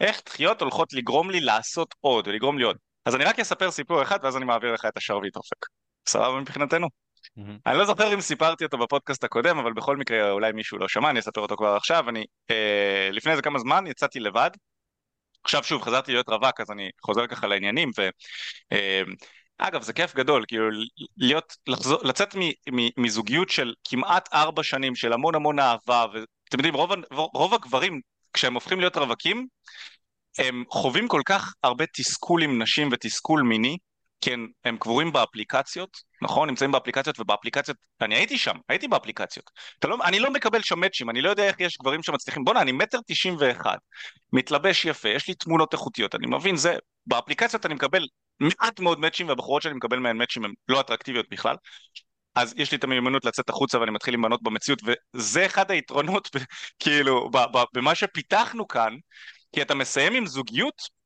איך 0.00 0.20
דחיות 0.26 0.62
הולכות 0.62 0.92
לגרום 0.92 1.30
לי 1.30 1.40
לעשות 1.40 1.94
עוד, 2.00 2.28
ולגרום 2.28 2.58
לי 2.58 2.64
עוד. 2.64 2.76
אז 3.04 3.14
אני 3.14 3.24
רק 3.24 3.40
אספר 3.40 3.70
סיפור 3.70 4.02
אחד, 4.02 4.18
ואז 4.22 4.36
אני 4.36 4.44
מעביר 4.44 4.72
לך 4.72 4.84
את 4.84 4.96
השרביט 4.96 5.36
אופק. 5.36 5.66
סבבה 6.08 6.40
מבחינתנו? 6.40 6.86
Mm-hmm. 6.86 7.42
אני 7.66 7.78
לא 7.78 7.84
זוכר 7.84 8.14
אם 8.14 8.20
סיפרתי 8.20 8.64
אותו 8.64 8.78
בפודקאסט 8.78 9.24
הקודם, 9.24 9.58
אבל 9.58 9.72
בכל 9.72 9.96
מקרה 9.96 10.30
אולי 10.30 10.52
מישהו 10.52 10.78
לא 10.78 10.88
שמע, 10.88 11.10
אני 11.10 11.20
אספר 11.20 11.40
אותו 11.40 11.56
כבר 11.56 11.76
עכשיו. 11.76 12.08
אני 12.08 12.24
אה, 12.50 13.08
לפני 13.12 13.32
איזה 13.32 13.42
כמה 13.42 13.58
זמן 13.58 13.86
יצאתי 13.86 14.20
לבד. 14.20 14.50
עכשיו 15.44 15.64
שוב, 15.64 15.82
חזרתי 15.82 16.12
להיות 16.12 16.28
רווק, 16.28 16.60
אז 16.60 16.70
אני 16.70 16.90
חוזר 17.02 17.26
ככה 17.26 17.46
לעניינים, 17.46 17.90
ו... 17.98 18.08
אה, 18.72 19.02
אגב, 19.58 19.82
זה 19.82 19.92
כיף 19.92 20.14
גדול, 20.14 20.44
כאילו 20.48 20.68
להיות, 21.16 21.56
לחזור, 21.66 21.98
לצאת 22.02 22.34
מ, 22.34 22.40
מ, 22.72 22.88
מזוגיות 22.96 23.48
של 23.48 23.74
כמעט 23.84 24.28
ארבע 24.32 24.62
שנים 24.62 24.94
של 24.94 25.12
המון 25.12 25.34
המון 25.34 25.58
אהבה, 25.58 26.06
ואתם 26.48 26.58
יודעים, 26.58 26.74
רוב, 26.74 26.90
רוב 27.34 27.54
הגברים, 27.54 28.00
כשהם 28.32 28.54
הופכים 28.54 28.80
להיות 28.80 28.96
רווקים, 28.96 29.46
הם 30.38 30.64
חווים 30.70 31.08
כל 31.08 31.22
כך 31.26 31.54
הרבה 31.62 31.84
תסכול 31.96 32.42
עם 32.42 32.62
נשים 32.62 32.88
ותסכול 32.92 33.42
מיני, 33.42 33.76
כי 34.20 34.32
הם, 34.32 34.48
הם 34.64 34.76
קבורים 34.76 35.12
באפליקציות, 35.12 35.90
נכון? 36.22 36.48
נמצאים 36.48 36.72
באפליקציות, 36.72 37.20
ובאפליקציות, 37.20 37.76
אני 38.00 38.14
הייתי 38.14 38.38
שם, 38.38 38.56
הייתי 38.68 38.88
באפליקציות. 38.88 39.50
לא, 39.84 39.96
אני 40.04 40.18
לא 40.18 40.30
מקבל 40.30 40.62
שם 40.62 40.80
מאצ'ים, 40.80 41.10
אני 41.10 41.20
לא 41.20 41.30
יודע 41.30 41.44
איך 41.44 41.60
יש 41.60 41.78
גברים 41.78 42.02
שמצליחים, 42.02 42.44
בואנה, 42.44 42.62
אני 42.62 42.72
מטר 42.72 42.98
תשעים 43.06 43.36
ואחד, 43.38 43.76
מתלבש 44.32 44.84
יפה, 44.84 45.08
יש 45.08 45.28
לי 45.28 45.34
תמונות 45.34 45.72
איכותיות, 45.72 46.14
אני 46.14 46.26
מבין, 46.26 46.56
זה, 46.56 46.76
באפליקציות 47.06 47.66
אני 47.66 47.74
מקבל 47.74 48.06
מעט 48.40 48.80
מאוד 48.80 49.00
מאצ'ים, 49.00 49.28
והבחורות 49.28 49.62
שאני 49.62 49.74
מקבל 49.74 49.98
מהן 49.98 50.16
מאצ'ים 50.16 50.44
הן 50.44 50.52
לא 50.68 50.80
אטרקטיביות 50.80 51.26
בכלל. 51.30 51.56
אז 52.34 52.54
יש 52.56 52.70
לי 52.70 52.78
את 52.78 52.84
המיומנות 52.84 53.24
לצאת 53.24 53.48
החוצה 53.48 53.80
ואני 53.80 53.90
מתחיל 53.90 54.14
עם 54.14 54.22
בנות 54.22 54.42
במציאות, 54.42 54.82
וזה 55.14 55.46
אחד 55.46 55.70
היתרונות, 55.70 56.28
כאילו, 56.78 57.30
במה 57.74 57.94
שפיתחנו 57.94 58.68
כאן, 58.68 58.96
כי 59.52 59.62
אתה 59.62 59.74
מסיים 59.74 60.14
עם 60.14 60.26
זוגיות, 60.26 60.98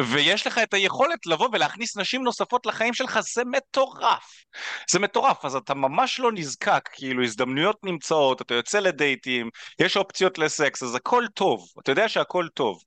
ויש 0.00 0.46
לך 0.46 0.58
את 0.58 0.74
היכולת 0.74 1.26
לבוא 1.26 1.48
ולהכניס 1.52 1.96
נשים 1.96 2.22
נוספות 2.22 2.66
לחיים 2.66 2.94
שלך, 2.94 3.20
זה 3.34 3.42
מטורף. 3.44 4.44
זה 4.90 4.98
מטורף, 4.98 5.44
אז 5.44 5.56
אתה 5.56 5.74
ממש 5.74 6.20
לא 6.20 6.32
נזקק, 6.32 6.88
כאילו 6.92 7.24
הזדמנויות 7.24 7.76
נמצאות, 7.84 8.42
אתה 8.42 8.54
יוצא 8.54 8.78
לדייטים, 8.78 9.50
יש 9.80 9.96
אופציות 9.96 10.38
לסקס, 10.38 10.82
אז 10.82 10.94
הכל 10.94 11.24
טוב, 11.34 11.66
אתה 11.82 11.92
יודע 11.92 12.08
שהכל 12.08 12.46
טוב. 12.54 12.82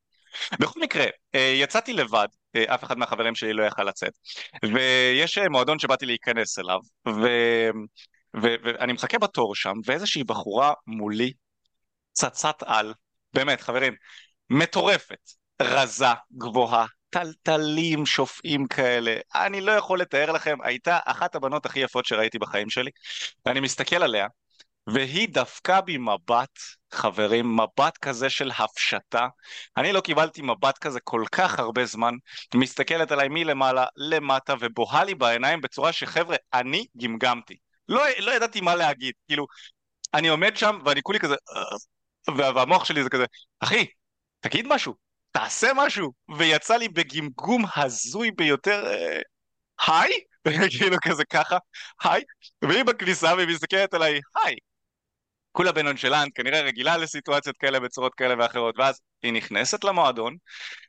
בכל 0.59 0.79
מקרה, 0.79 1.05
אה, 1.35 1.53
יצאתי 1.55 1.93
לבד, 1.93 2.27
אה, 2.55 2.75
אף 2.75 2.83
אחד 2.83 2.97
מהחברים 2.97 3.35
שלי 3.35 3.53
לא 3.53 3.63
יכל 3.63 3.83
לצאת, 3.83 4.13
ויש 4.73 5.37
אה, 5.37 5.49
מועדון 5.49 5.79
שבאתי 5.79 6.05
להיכנס 6.05 6.59
אליו, 6.59 6.79
ו... 7.07 7.27
ו- 8.41 8.55
ואני 8.63 8.93
מחכה 8.93 9.19
בתור 9.19 9.55
שם, 9.55 9.73
ואיזושהי 9.85 10.23
בחורה 10.23 10.73
מולי, 10.87 11.33
צצת 12.11 12.63
על, 12.65 12.93
באמת 13.33 13.61
חברים, 13.61 13.93
מטורפת, 14.49 15.19
רזה, 15.61 16.05
גבוהה, 16.37 16.85
טלטלים 17.09 18.05
שופעים 18.05 18.67
כאלה, 18.67 19.15
אני 19.35 19.61
לא 19.61 19.71
יכול 19.71 20.01
לתאר 20.01 20.31
לכם, 20.31 20.57
הייתה 20.63 20.99
אחת 21.05 21.35
הבנות 21.35 21.65
הכי 21.65 21.79
יפות 21.79 22.05
שראיתי 22.05 22.39
בחיים 22.39 22.69
שלי, 22.69 22.91
ואני 23.45 23.59
מסתכל 23.59 24.03
עליה, 24.03 24.27
והיא 24.87 25.27
דפקה 25.31 25.81
בי 25.81 25.97
מבט, 25.97 26.59
חברים, 26.93 27.57
מבט 27.57 27.97
כזה 27.97 28.29
של 28.29 28.51
הפשטה. 28.57 29.27
אני 29.77 29.91
לא 29.93 30.01
קיבלתי 30.01 30.41
מבט 30.41 30.77
כזה 30.77 30.99
כל 31.03 31.23
כך 31.31 31.59
הרבה 31.59 31.85
זמן. 31.85 32.13
מסתכלת 32.55 33.11
עליי 33.11 33.27
מלמעלה 33.29 33.85
למטה 33.95 34.53
ובוהה 34.59 35.03
לי 35.03 35.15
בעיניים 35.15 35.61
בצורה 35.61 35.93
שחבר'ה, 35.93 36.35
אני 36.53 36.85
גמגמתי. 36.97 37.55
לא, 37.89 38.03
לא 38.19 38.31
ידעתי 38.31 38.61
מה 38.61 38.75
להגיד, 38.75 39.13
כאילו, 39.27 39.45
אני 40.13 40.27
עומד 40.27 40.57
שם 40.57 40.79
ואני 40.85 41.01
כולי 41.01 41.19
כזה, 41.19 41.35
והמוח 42.37 42.85
שלי 42.85 43.03
זה 43.03 43.09
כזה, 43.09 43.25
אחי, 43.59 43.85
תגיד 44.39 44.65
משהו, 44.67 44.93
תעשה 45.31 45.71
משהו, 45.75 46.11
ויצא 46.37 46.77
לי 46.77 46.89
בגמגום 46.89 47.65
הזוי 47.75 48.31
ביותר, 48.31 48.87
אה, 48.87 49.19
היי, 49.87 50.11
כאילו 50.77 50.97
כזה 51.03 51.25
ככה, 51.25 51.57
היי, 52.03 52.23
והיא 52.61 52.83
בכניסה 52.83 53.35
והיא 53.35 53.47
מסתכלת 53.47 53.93
עליי, 53.93 54.19
היי, 54.43 54.55
כולה 55.51 55.71
בנונשלנט, 55.71 56.31
כנראה 56.35 56.61
רגילה 56.61 56.97
לסיטואציות 56.97 57.57
כאלה 57.57 57.79
בצורות 57.79 58.15
כאלה 58.15 58.35
ואחרות, 58.37 58.75
ואז 58.77 59.01
היא 59.23 59.33
נכנסת 59.33 59.83
למועדון, 59.83 60.35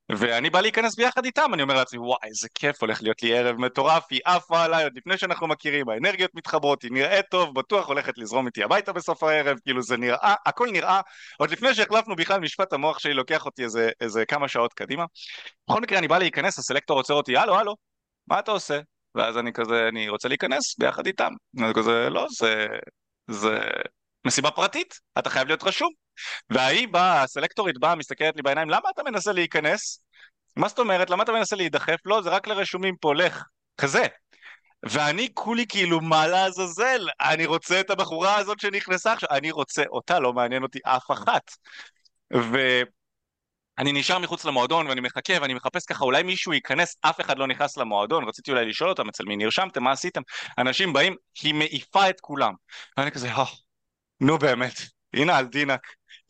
ואני 0.09 0.51
בא 0.51 0.61
להיכנס 0.61 0.97
ביחד 0.97 1.25
איתם, 1.25 1.51
אני 1.55 1.63
אומר 1.63 1.75
לעצמי, 1.75 1.99
וואי, 1.99 2.29
איזה 2.29 2.49
כיף, 2.55 2.81
הולך 2.81 3.03
להיות 3.03 3.23
לי 3.23 3.39
ערב 3.39 3.57
מטורף, 3.57 4.05
היא 4.11 4.21
עפה 4.25 4.65
עליי 4.65 4.85
עוד 4.85 4.93
לפני 4.97 5.19
שאנחנו 5.19 5.47
מכירים, 5.47 5.89
האנרגיות 5.89 6.31
מתחברות, 6.35 6.83
היא 6.83 6.93
נראית 6.93 7.27
טוב, 7.31 7.55
בטוח 7.55 7.89
הולכת 7.89 8.19
לזרום 8.19 8.47
איתי 8.47 8.65
הביתה 8.65 8.93
בסוף 8.93 9.23
הערב, 9.23 9.59
כאילו 9.65 9.83
זה 9.83 9.97
נראה, 9.97 10.35
הכל 10.47 10.69
נראה, 10.73 11.01
עוד 11.39 11.51
לפני 11.51 11.75
שהחלפנו 11.75 12.17
בכלל 12.17 12.41
משפט 12.41 12.73
המוח 12.73 12.99
שלי 12.99 13.15
לוקח 13.15 13.47
אותי 13.47 13.65
איזה, 13.65 13.91
איזה 14.01 14.25
כמה 14.25 14.49
שעות 14.49 14.73
קדימה. 14.73 15.05
בכל 15.71 15.81
מקרה, 15.81 15.99
אני 15.99 16.09
בא 16.09 16.19
להיכנס, 16.19 16.59
הסלקטור 16.59 16.97
עוצר 16.99 17.15
אותי, 17.15 17.37
הלו, 17.37 17.59
הלו, 17.59 17.77
מה 18.27 18.39
אתה 18.39 18.51
עושה? 18.51 18.81
ואז 19.15 19.39
אני 19.39 19.53
כזה, 19.53 19.89
אני 19.89 20.09
רוצה 20.09 20.29
להיכנס 20.29 20.79
ביחד 20.79 21.07
איתם. 21.07 21.33
אני 21.59 21.75
כזה, 21.75 22.09
לא, 22.11 22.27
זה, 22.31 22.67
זה 23.31 23.59
מסיבה 24.25 24.51
פרטית, 24.51 25.01
אתה 25.19 25.31
חייב 25.31 25.49
להיות 25.49 25.63
רשום. 25.63 25.91
וההיא 26.51 26.89
באה, 26.89 27.23
הסלקטורית 27.23 27.79
באה, 27.79 27.95
מסתכלת 27.95 28.37
לי 28.37 28.43
בעיניים, 28.43 28.71
למה 28.71 28.91
אתה 28.95 29.03
מנסה 29.03 29.33
להיכנס? 29.33 30.05
מה 30.57 30.69
זאת 30.69 30.79
אומרת? 30.79 31.11
למה 31.11 31.23
אתה 31.23 31.33
מנסה 31.33 31.57
להידחף? 31.57 31.97
לא, 32.05 32.23
זה 32.23 32.31
רק 32.31 32.49
לרשומים 32.49 32.97
פה, 33.01 33.15
לך. 33.15 33.45
כזה. 33.79 34.07
ואני 34.83 35.29
כולי 35.35 35.67
כאילו 35.69 36.01
מה 36.01 36.27
לעזאזל, 36.27 37.07
אני 37.21 37.47
רוצה 37.47 37.81
את 37.81 37.91
הבחורה 37.91 38.37
הזאת 38.37 38.61
שנכנסה 38.61 39.13
עכשיו, 39.13 39.29
אני 39.31 39.51
רוצה 39.51 39.83
אותה, 39.89 40.19
לא 40.19 40.33
מעניין 40.33 40.63
אותי 40.63 40.79
אף 40.85 41.11
אחת. 41.11 41.51
ואני 42.31 43.93
נשאר 43.93 44.19
מחוץ 44.19 44.45
למועדון 44.45 44.87
ואני 44.87 45.01
מחכה 45.01 45.33
ואני 45.41 45.55
מחפש 45.55 45.85
ככה, 45.85 46.05
אולי 46.05 46.23
מישהו 46.23 46.53
ייכנס, 46.53 46.97
אף 47.01 47.21
אחד 47.21 47.39
לא 47.39 47.47
נכנס 47.47 47.77
למועדון, 47.77 48.29
רציתי 48.29 48.51
אולי 48.51 48.67
לשאול 48.67 48.91
אותם 48.91 49.09
אצל 49.09 49.25
מי 49.25 49.37
נרשמתם, 49.37 49.83
מה 49.83 49.93
עשיתם? 49.93 50.21
אנשים 50.59 50.93
באים, 50.93 51.17
היא 51.43 51.55
מעיפה 51.55 52.11
את 52.11 52.21
כולם. 52.21 52.53
ואני 52.97 53.11
כזה, 53.11 53.35
oh, 53.35 53.49
נו 54.23 54.39
באמת, 54.39 54.73
הנה 55.15 55.37
על 55.37 55.47
דינק. 55.47 55.81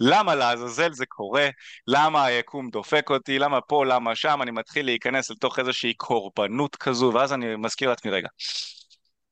למה 0.01 0.35
לעזאזל 0.35 0.93
זה 0.93 1.07
קורה? 1.07 1.49
למה 1.87 2.25
היקום 2.25 2.71
דופק 2.71 3.11
אותי? 3.11 3.39
למה 3.39 3.61
פה? 3.61 3.85
למה 3.85 4.15
שם? 4.15 4.43
אני 4.43 4.51
מתחיל 4.51 4.87
להיכנס 4.87 5.31
לתוך 5.31 5.59
איזושהי 5.59 5.95
קורבנות 5.95 6.77
כזו, 6.77 7.11
ואז 7.15 7.33
אני 7.33 7.57
מזכיר 7.57 7.89
לעצמי, 7.89 8.11
רגע, 8.11 8.29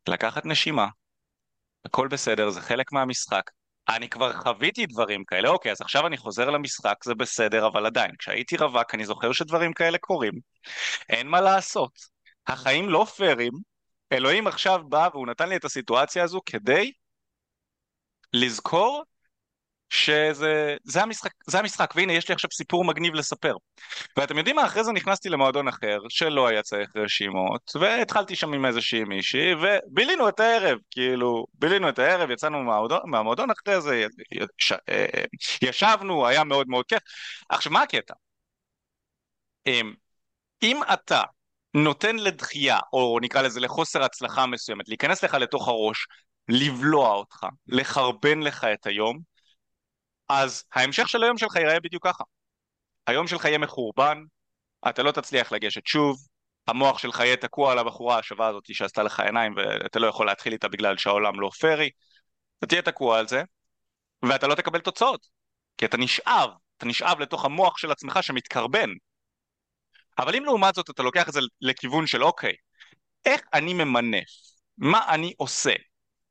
לקחת 0.08 0.46
נשימה, 0.46 0.86
הכל 1.84 2.08
בסדר, 2.08 2.50
זה 2.50 2.60
חלק 2.60 2.92
מהמשחק. 2.92 3.42
אני 3.88 4.08
כבר 4.08 4.32
חוויתי 4.32 4.86
דברים 4.86 5.24
כאלה, 5.24 5.48
אוקיי, 5.48 5.72
אז 5.72 5.80
עכשיו 5.80 6.06
אני 6.06 6.16
חוזר 6.16 6.50
למשחק, 6.50 6.94
זה 7.04 7.14
בסדר, 7.14 7.66
אבל 7.66 7.86
עדיין, 7.86 8.10
כשהייתי 8.18 8.56
רווק, 8.56 8.94
אני 8.94 9.06
זוכר 9.06 9.32
שדברים 9.32 9.72
כאלה 9.72 9.98
קורים. 9.98 10.32
אין 11.08 11.26
מה 11.28 11.40
לעשות. 11.40 11.92
החיים 12.46 12.88
לא 12.88 13.06
פיירים, 13.16 13.52
אלוהים 14.12 14.46
עכשיו 14.46 14.80
בא 14.88 15.08
והוא 15.12 15.26
נתן 15.26 15.48
לי 15.48 15.56
את 15.56 15.64
הסיטואציה 15.64 16.24
הזו 16.24 16.40
כדי 16.46 16.92
לזכור 18.32 19.02
שזה 19.90 20.76
זה 20.84 21.02
המשחק, 21.02 21.30
זה 21.46 21.58
המשחק, 21.58 21.92
והנה 21.96 22.12
יש 22.12 22.28
לי 22.28 22.34
עכשיו 22.34 22.50
סיפור 22.52 22.84
מגניב 22.84 23.14
לספר. 23.14 23.54
ואתם 24.16 24.38
יודעים 24.38 24.56
מה, 24.56 24.66
אחרי 24.66 24.84
זה 24.84 24.92
נכנסתי 24.92 25.28
למועדון 25.28 25.68
אחר, 25.68 25.98
שלא 26.08 26.46
היה 26.48 26.62
צריך 26.62 26.96
רשימות, 26.96 27.72
והתחלתי 27.80 28.36
שם 28.36 28.52
עם 28.52 28.66
איזושהי 28.66 29.04
מישהי, 29.04 29.54
ובילינו 29.54 30.28
את 30.28 30.40
הערב, 30.40 30.78
כאילו, 30.90 31.46
בילינו 31.54 31.88
את 31.88 31.98
הערב, 31.98 32.30
יצאנו 32.30 32.62
מהמועדון, 32.62 33.00
מהמועדון 33.04 33.50
אחרי 33.50 33.80
זה, 33.80 34.06
יש, 34.32 34.72
אה, 34.88 35.06
ישבנו, 35.62 36.26
היה 36.26 36.44
מאוד 36.44 36.68
מאוד 36.68 36.84
כיף. 36.88 37.02
עכשיו, 37.48 37.72
מה 37.72 37.82
הקטע? 37.82 38.14
אמ, 39.66 39.94
אם 40.62 40.80
אתה 40.92 41.22
נותן 41.74 42.16
לדחייה, 42.16 42.78
או 42.92 43.18
נקרא 43.22 43.42
לזה 43.42 43.60
לחוסר 43.60 44.02
הצלחה 44.02 44.46
מסוימת, 44.46 44.88
להיכנס 44.88 45.24
לך 45.24 45.34
לתוך 45.34 45.68
הראש, 45.68 46.06
לבלוע 46.50 47.14
אותך, 47.14 47.46
לחרבן 47.66 48.40
לך 48.40 48.64
את 48.64 48.86
היום, 48.86 49.18
אז 50.28 50.64
ההמשך 50.74 51.08
של 51.08 51.22
היום 51.22 51.38
שלך 51.38 51.56
ייראה 51.56 51.80
בדיוק 51.80 52.06
ככה. 52.06 52.24
היום 53.06 53.26
שלך 53.26 53.44
יהיה 53.44 53.58
מחורבן, 53.58 54.22
אתה 54.88 55.02
לא 55.02 55.12
תצליח 55.12 55.52
לגשת 55.52 55.86
שוב, 55.86 56.16
המוח 56.66 56.98
שלך 56.98 57.20
יהיה 57.20 57.36
תקוע 57.36 57.72
על 57.72 57.78
הבחורה 57.78 58.18
השווה 58.18 58.46
הזאת 58.46 58.64
שעשתה 58.74 59.02
לך 59.02 59.20
עיניים 59.20 59.54
ואתה 59.56 59.98
לא 59.98 60.06
יכול 60.06 60.26
להתחיל 60.26 60.52
איתה 60.52 60.68
בגלל 60.68 60.96
שהעולם 60.96 61.40
לא 61.40 61.50
פרי, 61.60 61.90
אתה 62.58 62.66
תהיה 62.66 62.82
תקוע 62.82 63.18
על 63.18 63.28
זה, 63.28 63.42
ואתה 64.22 64.46
לא 64.46 64.54
תקבל 64.54 64.80
תוצאות, 64.80 65.26
כי 65.78 65.84
אתה 65.84 65.96
נשאב, 65.96 66.50
אתה 66.76 66.86
נשאב 66.86 67.20
לתוך 67.20 67.44
המוח 67.44 67.78
של 67.78 67.90
עצמך 67.90 68.18
שמתקרבן. 68.22 68.90
אבל 70.18 70.36
אם 70.36 70.44
לעומת 70.44 70.74
זאת 70.74 70.90
אתה 70.90 71.02
לוקח 71.02 71.28
את 71.28 71.32
זה 71.32 71.40
לכיוון 71.60 72.06
של 72.06 72.24
אוקיי, 72.24 72.52
איך 73.24 73.40
אני 73.54 73.74
ממנף? 73.74 74.28
מה 74.78 75.14
אני 75.14 75.34
עושה? 75.36 75.72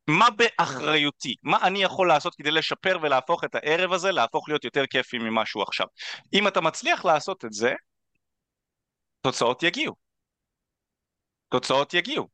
מה 0.10 0.28
באחריותי? 0.30 1.36
מה 1.44 1.58
אני 1.68 1.84
יכול 1.84 2.08
לעשות 2.08 2.36
כדי 2.36 2.52
לשפר 2.52 2.98
ולהפוך 3.02 3.44
את 3.44 3.56
הערב 3.56 3.94
הזה 3.94 4.12
להפוך 4.12 4.50
להיות 4.50 4.64
יותר 4.64 4.86
כיפי 4.86 5.18
ממה 5.18 5.46
שהוא 5.46 5.64
עכשיו? 5.64 5.88
אם 6.34 6.48
אתה 6.48 6.62
מצליח 6.62 7.06
לעשות 7.06 7.46
את 7.46 7.54
זה, 7.54 7.74
תוצאות 9.22 9.64
יגיעו. 9.64 9.96
תוצאות 11.50 11.94
יגיעו. 11.94 12.28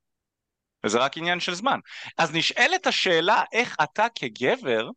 וזה 0.85 0.99
רק 0.99 1.17
עניין 1.17 1.39
של 1.39 1.53
זמן. 1.53 1.79
אז 2.17 2.31
נשאלת 2.33 2.87
השאלה 2.87 3.43
איך 3.51 3.75
אתה 3.83 4.05
כגבר 4.15 4.89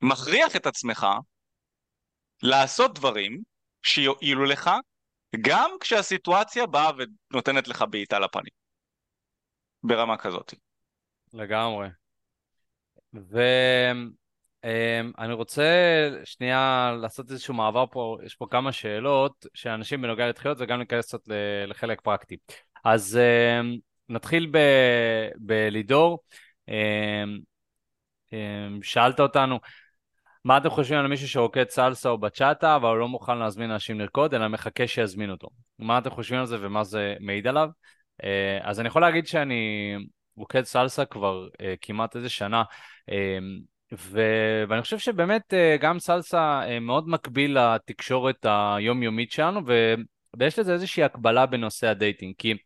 מכריח 0.00 0.56
את 0.56 0.66
עצמך 0.66 1.06
לעשות 2.42 2.94
דברים 2.94 3.42
שיועילו 3.82 4.44
לך 4.44 4.70
גם 5.40 5.70
כשהסיטואציה 5.80 6.66
באה 6.66 6.90
ונותנת 7.30 7.68
לך 7.68 7.84
בעיטה 7.90 8.18
לפנים. 8.18 8.61
ברמה 9.82 10.16
כזאת. 10.16 10.54
לגמרי. 11.32 11.88
ואני 14.64 15.32
רוצה 15.32 15.64
שנייה 16.24 16.92
לעשות 17.00 17.30
איזשהו 17.30 17.54
מעבר 17.54 17.84
פה, 17.90 18.18
יש 18.24 18.34
פה 18.34 18.46
כמה 18.50 18.72
שאלות 18.72 19.46
של 19.54 19.68
אנשים 19.68 20.02
בנוגע 20.02 20.28
לתחילת 20.28 20.56
וגם 20.60 20.78
להיכנס 20.78 21.06
קצת 21.06 21.20
לחלק 21.66 22.00
פרקטי. 22.00 22.36
אז 22.84 23.18
אמ, 23.18 23.76
נתחיל 24.08 24.48
ב... 24.50 24.58
בלידור. 25.36 26.18
אמ, 26.68 27.38
אמ, 28.32 28.82
שאלת 28.82 29.20
אותנו, 29.20 29.58
מה 30.44 30.56
אתם 30.56 30.70
חושבים 30.70 30.98
על 30.98 31.06
מישהו 31.06 31.28
שרוקד 31.28 31.68
סלסה 31.68 32.08
או 32.08 32.18
בצ'אטה, 32.18 32.76
אבל 32.76 32.88
הוא 32.88 32.98
לא 32.98 33.08
מוכן 33.08 33.38
להזמין 33.38 33.70
אנשים 33.70 34.00
לרקוד, 34.00 34.34
אלא 34.34 34.48
מחכה 34.48 34.86
שיזמין 34.86 35.30
אותו? 35.30 35.48
מה 35.78 35.98
אתם 35.98 36.10
חושבים 36.10 36.40
על 36.40 36.46
זה 36.46 36.56
ומה 36.60 36.84
זה 36.84 37.14
מעיד 37.20 37.46
עליו? 37.46 37.68
אה, 38.24 38.58
אז 38.62 38.80
אני 38.80 38.88
יכול 38.88 39.02
להגיד 39.02 39.26
שאני 39.26 39.94
רוקד 40.36 40.62
סלסה 40.62 41.04
כבר 41.04 41.48
uh, 41.52 41.56
כמעט 41.80 42.16
איזה 42.16 42.28
שנה, 42.28 42.62
uh, 43.10 43.12
ו... 43.98 44.20
ואני 44.68 44.82
חושב 44.82 44.98
שבאמת 44.98 45.54
גם 45.80 45.98
סלסה 45.98 46.62
מאוד 46.80 47.08
מקביל 47.08 47.58
לתקשורת 47.58 48.46
היומיומית 48.48 49.32
שלנו, 49.32 49.60
ו... 49.66 49.94
ויש 50.38 50.58
לזה 50.58 50.72
איזושהי 50.72 51.02
הקבלה 51.02 51.46
בנושא 51.46 51.86
ה 51.86 51.92
dating, 51.92 52.34
כי 52.38 52.50
אה, 52.52 52.56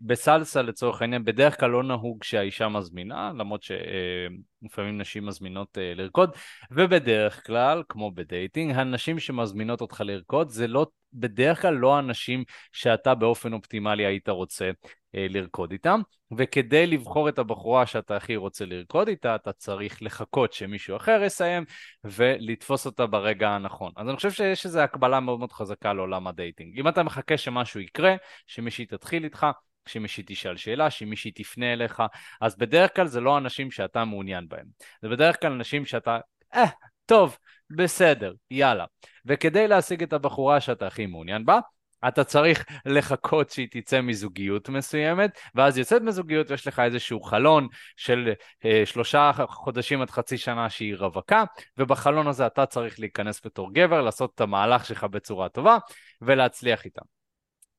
בסלסה 0.00 0.62
לצורך 0.62 1.02
העניין, 1.02 1.24
בדרך 1.24 1.60
כלל 1.60 1.70
לא 1.70 1.82
נהוג 1.82 2.24
שהאישה 2.24 2.68
מזמינה, 2.68 3.32
למרות 3.38 3.62
שלפעמים 3.62 4.98
נשים 4.98 5.26
מזמינות 5.26 5.78
אה, 5.78 5.92
לרקוד, 5.94 6.30
ובדרך 6.70 7.46
כלל, 7.46 7.82
כמו 7.88 8.10
ב 8.10 8.18
dating, 8.18 8.74
הנשים 8.74 9.18
שמזמינות 9.18 9.80
אותך 9.80 10.02
לרקוד 10.06 10.48
זה 10.48 10.66
לא, 10.66 10.86
בדרך 11.12 11.62
כלל 11.62 11.74
לא 11.74 11.98
הנשים 11.98 12.44
שאתה 12.72 13.14
באופן 13.14 13.52
אופטימלי 13.52 14.06
היית 14.06 14.28
רוצה 14.28 14.70
אה, 15.14 15.26
לרקוד 15.30 15.72
איתם, 15.72 16.00
וכדי 16.38 16.86
לבחור 16.86 17.28
את 17.28 17.38
הבחורה 17.38 17.86
שאתה 17.86 18.16
הכי 18.16 18.36
רוצה 18.36 18.64
לרקוד 18.64 19.08
איתה, 19.08 19.34
אתה 19.34 19.52
צריך 19.52 20.02
לחכות 20.02 20.52
שמישהו 20.52 20.96
אחר 20.96 21.20
יסיים 21.24 21.64
ולתפוס 22.04 22.86
אותה 22.86 23.06
ברגע 23.06 23.50
הנכון. 23.50 23.92
אז 23.96 24.08
אני 24.08 24.16
חושב 24.16 24.30
שיש 24.30 24.66
איזו 24.66 24.80
הקבלה 24.80 25.20
מאוד 25.20 25.38
מאוד 25.38 25.52
חזקה 25.52 25.92
לעולם 25.92 26.26
ה 26.26 26.32
dating. 26.32 26.78
אם 26.78 26.88
אתה 26.88 27.02
מחכה 27.02 27.36
שמשהו 27.36 27.80
יקרה, 27.80 28.14
שמישהי 28.46 28.86
תתחיל 28.86 29.24
איתך, 29.24 29.46
שמישהי 29.86 30.24
תשאל 30.26 30.56
שאלה, 30.56 30.90
שמישהי 30.90 31.30
תפנה 31.30 31.72
אליך, 31.72 32.02
אז 32.40 32.56
בדרך 32.56 32.96
כלל 32.96 33.06
זה 33.06 33.20
לא 33.20 33.38
אנשים 33.38 33.70
שאתה 33.70 34.04
מעוניין 34.04 34.48
בהם. 34.48 34.66
זה 35.02 35.08
בדרך 35.08 35.40
כלל 35.40 35.52
אנשים 35.52 35.84
שאתה, 35.84 36.18
אה, 36.54 36.64
טוב, 37.06 37.38
בסדר, 37.70 38.32
יאללה. 38.50 38.84
וכדי 39.26 39.68
להשיג 39.68 40.02
את 40.02 40.12
הבחורה 40.12 40.60
שאתה 40.60 40.86
הכי 40.86 41.06
מעוניין 41.06 41.44
בה, 41.44 41.58
אתה 42.08 42.24
צריך 42.24 42.64
לחכות 42.86 43.50
שהיא 43.50 43.68
תצא 43.70 44.00
מזוגיות 44.00 44.68
מסוימת, 44.68 45.30
ואז 45.54 45.78
יוצאת 45.78 46.02
מזוגיות 46.02 46.50
ויש 46.50 46.66
לך 46.66 46.78
איזשהו 46.78 47.20
חלון 47.20 47.68
של 47.96 48.32
אה, 48.64 48.82
שלושה 48.84 49.32
חודשים 49.48 50.02
עד 50.02 50.10
חצי 50.10 50.38
שנה 50.38 50.70
שהיא 50.70 50.94
רווקה, 50.96 51.44
ובחלון 51.78 52.26
הזה 52.26 52.46
אתה 52.46 52.66
צריך 52.66 53.00
להיכנס 53.00 53.40
בתור 53.46 53.72
גבר, 53.72 54.02
לעשות 54.02 54.32
את 54.34 54.40
המהלך 54.40 54.84
שלך 54.84 55.04
בצורה 55.04 55.48
טובה 55.48 55.78
ולהצליח 56.22 56.84
איתה. 56.84 57.19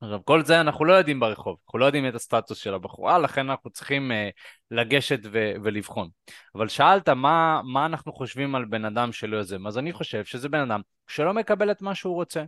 עכשיו, 0.02 0.20
כל 0.26 0.46
זה 0.46 0.62
אנחנו 0.62 0.86
לא 0.86 0.94
יודעים 0.94 1.20
ברחוב, 1.20 1.58
אנחנו 1.66 1.80
לא 1.80 1.86
יודעים 1.86 2.08
את 2.08 2.16
הסטטוס 2.16 2.58
של 2.58 2.74
הבחורה, 2.74 3.20
לכן 3.20 3.50
אנחנו 3.50 3.70
צריכים 3.70 4.12
uh, 4.12 4.16
לגשת 4.72 5.20
ו- 5.24 5.54
ולבחון. 5.64 6.10
אבל 6.56 6.68
שאלת 6.68 7.10
מה, 7.10 7.62
מה 7.64 7.86
אנחנו 7.86 8.14
חושבים 8.14 8.56
על 8.56 8.66
בן 8.66 8.86
אדם 8.86 9.12
שלא 9.12 9.38
יוזם, 9.38 9.68
אז 9.68 9.78
אני 9.78 9.94
חושב 9.94 10.26
שזה 10.26 10.50
בן 10.50 10.72
אדם 10.72 10.82
שלא 11.08 11.34
מקבל 11.34 11.72
את 11.72 11.82
מה 11.82 11.96
שהוא 11.96 12.14
רוצה. 12.14 12.44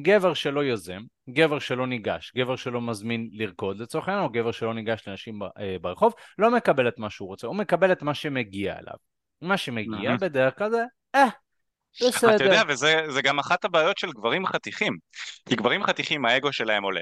גבר 0.00 0.34
שלא 0.34 0.64
יוזם, 0.64 1.02
גבר 1.30 1.58
שלא 1.58 1.86
ניגש, 1.86 2.32
גבר 2.36 2.56
שלא 2.56 2.80
מזמין 2.80 3.28
לרקוד 3.32 3.80
לצורך 3.80 4.08
העניין, 4.08 4.24
או 4.24 4.30
גבר 4.30 4.50
שלא 4.50 4.74
ניגש 4.74 5.08
לאנשים 5.08 5.38
ב- 5.38 5.44
uh, 5.44 5.50
ברחוב, 5.80 6.12
לא 6.38 6.50
מקבל 6.50 6.88
את 6.88 6.98
מה 6.98 7.10
שהוא 7.10 7.28
רוצה, 7.28 7.46
הוא 7.46 7.56
מקבל 7.56 7.92
את 7.92 8.02
מה 8.02 8.14
שמגיע 8.14 8.78
אליו. 8.78 8.96
מה 9.42 9.56
שמגיע. 9.56 10.16
בדרך 10.16 10.58
כלל 10.58 10.70
זה, 10.70 10.84
אה, 11.14 11.28
בסדר. 12.08 12.36
אתה 12.36 12.44
יודע, 12.44 12.62
וזה 12.68 13.22
גם 13.22 13.38
אחת 13.38 13.64
הבעיות 13.64 13.98
של 13.98 14.10
גברים 14.12 14.46
חתיכים. 14.46 14.96
כי 15.48 15.56
גברים 15.56 15.84
חתיכים, 15.84 16.24
האגו 16.24 16.52
שלהם 16.52 16.82
עולה. 16.82 17.00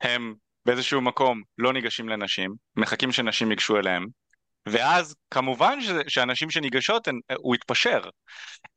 הם 0.00 0.34
באיזשהו 0.66 1.00
מקום 1.00 1.42
לא 1.58 1.72
ניגשים 1.72 2.08
לנשים, 2.08 2.54
מחכים 2.76 3.12
שנשים 3.12 3.50
ייגשו 3.50 3.76
אליהם, 3.78 4.06
ואז 4.68 5.14
כמובן 5.30 5.80
ש- 5.80 6.14
שאנשים 6.14 6.50
שניגשות, 6.50 7.08
הם, 7.08 7.18
הוא 7.36 7.54
יתפשר. 7.54 8.00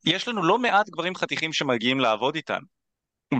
יש 0.04 0.28
לנו 0.28 0.42
לא 0.42 0.58
מעט 0.58 0.88
גברים 0.88 1.14
חתיכים 1.14 1.52
שמגיעים 1.52 2.00
לעבוד 2.00 2.34
איתנו. 2.34 2.75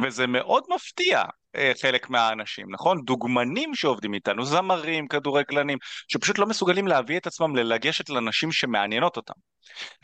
וזה 0.03 0.27
מאוד 0.27 0.65
מפתיע 0.75 1.23
אה, 1.57 1.73
חלק 1.83 2.11
מהאנשים, 2.11 2.67
נכון? 2.71 3.05
דוגמנים 3.05 3.75
שעובדים 3.75 4.15
איתנו, 4.15 4.45
זמרים, 4.45 5.09
כדורגלנים, 5.09 5.79
שפשוט 6.09 6.39
לא 6.39 6.47
מסוגלים 6.47 6.87
להביא 6.87 7.17
את 7.17 7.27
עצמם 7.27 7.57
ללגשת 7.57 8.11
לנשים 8.11 8.53
שמעניינות 8.53 9.17
אותם. 9.17 9.35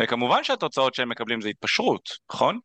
וכמובן 0.00 0.44
שהתוצאות 0.44 0.94
שהם 0.94 1.08
מקבלים 1.08 1.40
זה 1.40 1.48
התפשרות, 1.48 2.08
נכון? 2.30 2.58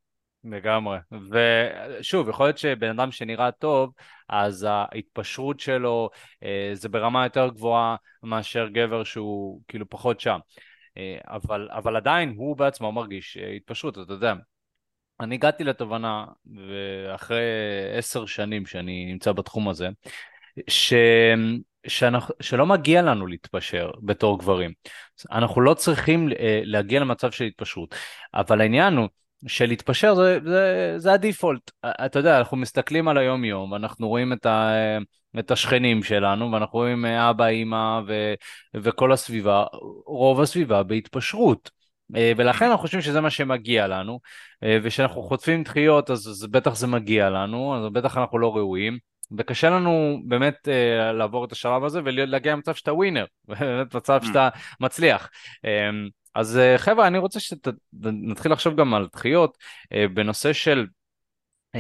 לגמרי. 0.43 0.97
ושוב, 1.32 2.30
יכול 2.30 2.45
להיות 2.45 2.58
שבן 2.58 2.99
אדם 2.99 3.12
שנראה 3.12 3.51
טוב, 3.51 3.93
אז 4.30 4.67
ההתפשרות 4.69 5.60
שלו 5.60 6.10
אה, 6.43 6.69
זה 6.73 6.89
ברמה 6.89 7.23
יותר 7.23 7.47
גבוהה 7.47 7.95
מאשר 8.23 8.67
גבר 8.67 9.03
שהוא 9.03 9.62
כאילו 9.67 9.89
פחות 9.89 10.19
שם. 10.19 10.39
אה, 10.97 11.17
אבל, 11.25 11.69
אבל 11.71 11.95
עדיין 11.95 12.34
הוא 12.38 12.58
בעצמו 12.58 12.91
מרגיש 12.91 13.38
התפשרות, 13.38 13.97
אתה 13.97 14.13
יודע. 14.13 14.34
אני 15.19 15.36
הגעתי 15.36 15.63
לתובנה, 15.63 16.25
ואחרי 16.45 17.43
עשר 17.97 18.25
שנים 18.25 18.65
שאני 18.65 19.06
נמצא 19.06 19.32
בתחום 19.32 19.69
הזה, 19.69 19.89
ש... 20.67 20.93
שאנחנו, 21.88 22.36
שלא 22.41 22.65
מגיע 22.65 23.01
לנו 23.01 23.27
להתפשר 23.27 23.91
בתור 24.01 24.39
גברים. 24.39 24.71
אנחנו 25.32 25.62
לא 25.62 25.73
צריכים 25.73 26.30
אה, 26.39 26.62
להגיע 26.63 26.99
למצב 26.99 27.32
של 27.32 27.43
התפשרות, 27.43 27.95
אבל 28.34 28.62
העניין 28.62 28.97
הוא 28.97 29.08
שלהתפשר 29.47 30.15
זה, 30.15 30.39
זה, 30.45 30.93
זה 30.97 31.13
הדיפולט. 31.13 31.71
אתה 31.86 32.19
יודע, 32.19 32.38
אנחנו 32.38 32.58
מסתכלים 32.58 33.08
על 33.08 33.17
היום-יום, 33.17 33.75
אנחנו 33.75 34.08
רואים 34.08 34.34
את, 34.34 34.45
ה, 34.45 34.71
את 35.39 35.51
השכנים 35.51 36.03
שלנו, 36.03 36.51
ואנחנו 36.51 36.80
רואים 36.80 37.06
אה, 37.06 37.30
אבא, 37.30 37.45
אימא 37.47 38.01
ו, 38.08 38.34
וכל 38.75 39.12
הסביבה, 39.12 39.65
רוב 40.06 40.41
הסביבה 40.41 40.84
בהתפשרות. 40.84 41.77
אה, 42.15 42.32
ולכן 42.38 42.65
אנחנו 42.65 42.82
חושבים 42.82 43.02
שזה 43.02 43.22
מה 43.22 43.30
שמגיע 43.30 43.88
לנו, 43.88 44.20
וכשאנחנו 44.84 45.22
חוטפים 45.22 45.63
דחיות 45.63 46.10
אז, 46.10 46.28
אז 46.28 46.48
בטח 46.52 46.76
זה 46.76 46.88
מגיע 46.88 47.30
לנו, 47.30 47.76
אז 47.76 47.93
בטח 47.93 48.17
אנחנו 48.17 48.39
לא 48.39 48.56
ראויים. 48.56 48.98
וקשה 49.38 49.70
לנו 49.70 50.20
באמת 50.26 50.67
uh, 50.67 51.13
לעבור 51.13 51.46
את 51.46 51.52
השלב 51.52 51.84
הזה 51.84 52.02
ולהגיע 52.06 52.54
למצב 52.54 52.74
שאתה 52.74 52.93
ווינר, 52.93 53.26
באמת 53.48 53.96
מצב 53.96 54.20
mm. 54.24 54.28
שאתה 54.28 54.50
מצליח. 54.80 55.30
Um, 55.58 56.10
אז 56.36 56.60
uh, 56.60 56.78
חבר'ה, 56.78 57.08
אני 57.08 57.17
רוצה 57.17 57.39
שנתחיל 57.39 58.52
לחשוב 58.52 58.76
גם 58.76 58.93
על 58.93 59.08
דחיות 59.13 59.58
uh, 59.84 60.13
בנושא 60.13 60.54
של 60.54 60.86
um, 61.76 61.80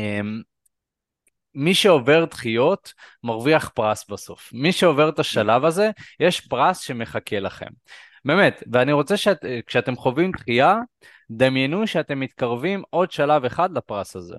מי 1.55 1.73
שעובר 1.73 2.25
דחיות 2.25 2.93
מרוויח 3.23 3.69
פרס 3.69 4.09
בסוף. 4.09 4.49
מי 4.53 4.71
שעובר 4.71 5.09
את 5.09 5.19
השלב 5.19 5.65
הזה, 5.65 5.91
יש 6.19 6.41
פרס 6.41 6.79
שמחכה 6.79 7.39
לכם. 7.39 7.69
באמת, 8.27 8.63
ואני 8.71 8.91
רוצה 8.91 9.17
שכשאתם 9.17 9.93
שאת, 9.93 9.99
חווים 9.99 10.31
דחייה, 10.31 10.75
דמיינו 11.31 11.87
שאתם 11.87 12.19
מתקרבים 12.19 12.83
עוד 12.89 13.11
שלב 13.11 13.45
אחד 13.45 13.77
לפרס 13.77 14.15
הזה. 14.15 14.35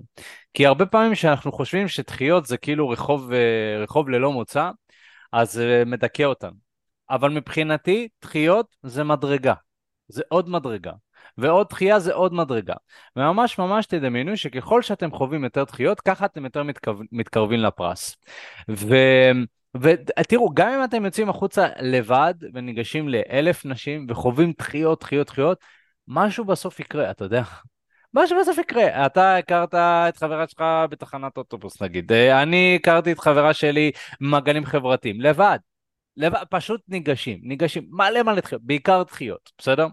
כי 0.53 0.65
הרבה 0.65 0.85
פעמים 0.85 1.13
כשאנחנו 1.13 1.51
חושבים 1.51 1.87
שדחיות 1.87 2.45
זה 2.45 2.57
כאילו 2.57 2.89
רחוב, 2.89 3.31
אה, 3.33 3.83
רחוב 3.83 4.09
ללא 4.09 4.31
מוצא, 4.31 4.69
אז 5.31 5.51
זה 5.51 5.83
מדכא 5.85 6.23
אותנו. 6.23 6.55
אבל 7.09 7.29
מבחינתי, 7.29 8.07
דחיות 8.21 8.75
זה 8.83 9.03
מדרגה. 9.03 9.53
זה 10.07 10.23
עוד 10.29 10.49
מדרגה. 10.49 10.91
ועוד 11.37 11.67
דחייה 11.69 11.99
זה 11.99 12.13
עוד 12.13 12.33
מדרגה. 12.33 12.75
וממש 13.15 13.59
ממש 13.59 13.85
תדמיינו 13.85 14.37
שככל 14.37 14.81
שאתם 14.81 15.11
חווים 15.11 15.43
יותר 15.43 15.63
דחיות, 15.63 16.01
ככה 16.01 16.25
אתם 16.25 16.45
יותר 16.45 16.63
מתקרב, 16.63 16.99
מתקרבים 17.11 17.59
לפרס. 17.59 18.15
ו... 18.69 18.95
ותראו, 19.77 20.49
גם 20.53 20.69
אם 20.69 20.83
אתם 20.83 21.05
יוצאים 21.05 21.29
החוצה 21.29 21.67
לבד 21.81 22.33
וניגשים 22.53 23.09
לאלף 23.09 23.65
נשים 23.65 24.05
וחווים 24.09 24.53
דחיות, 24.57 24.99
דחיות, 24.99 25.27
דחיות, 25.27 25.59
משהו 26.07 26.45
בסוף 26.45 26.79
יקרה, 26.79 27.11
אתה 27.11 27.23
יודע. 27.25 27.43
משהו 28.13 28.37
בסוף 28.41 28.57
יקרה. 28.57 29.05
אתה 29.05 29.37
הכרת 29.37 29.73
את 29.75 30.17
חברה 30.17 30.47
שלך 30.47 30.63
בתחנת 30.89 31.37
אוטובוס 31.37 31.81
נגיד, 31.81 32.11
אה, 32.11 32.41
אני 32.43 32.75
הכרתי 32.75 33.11
את 33.11 33.19
חברה 33.19 33.53
שלי 33.53 33.91
במעגלים 34.21 34.65
חברתיים, 34.65 35.21
לבד. 35.21 35.59
לבד, 36.17 36.43
פשוט 36.49 36.81
ניגשים, 36.87 37.39
ניגשים, 37.41 37.87
מלא 37.89 38.23
מלא 38.23 38.41
דחיות, 38.41 38.61
בעיקר 38.63 39.03
דחיות, 39.03 39.51
בסדר? 39.57 39.87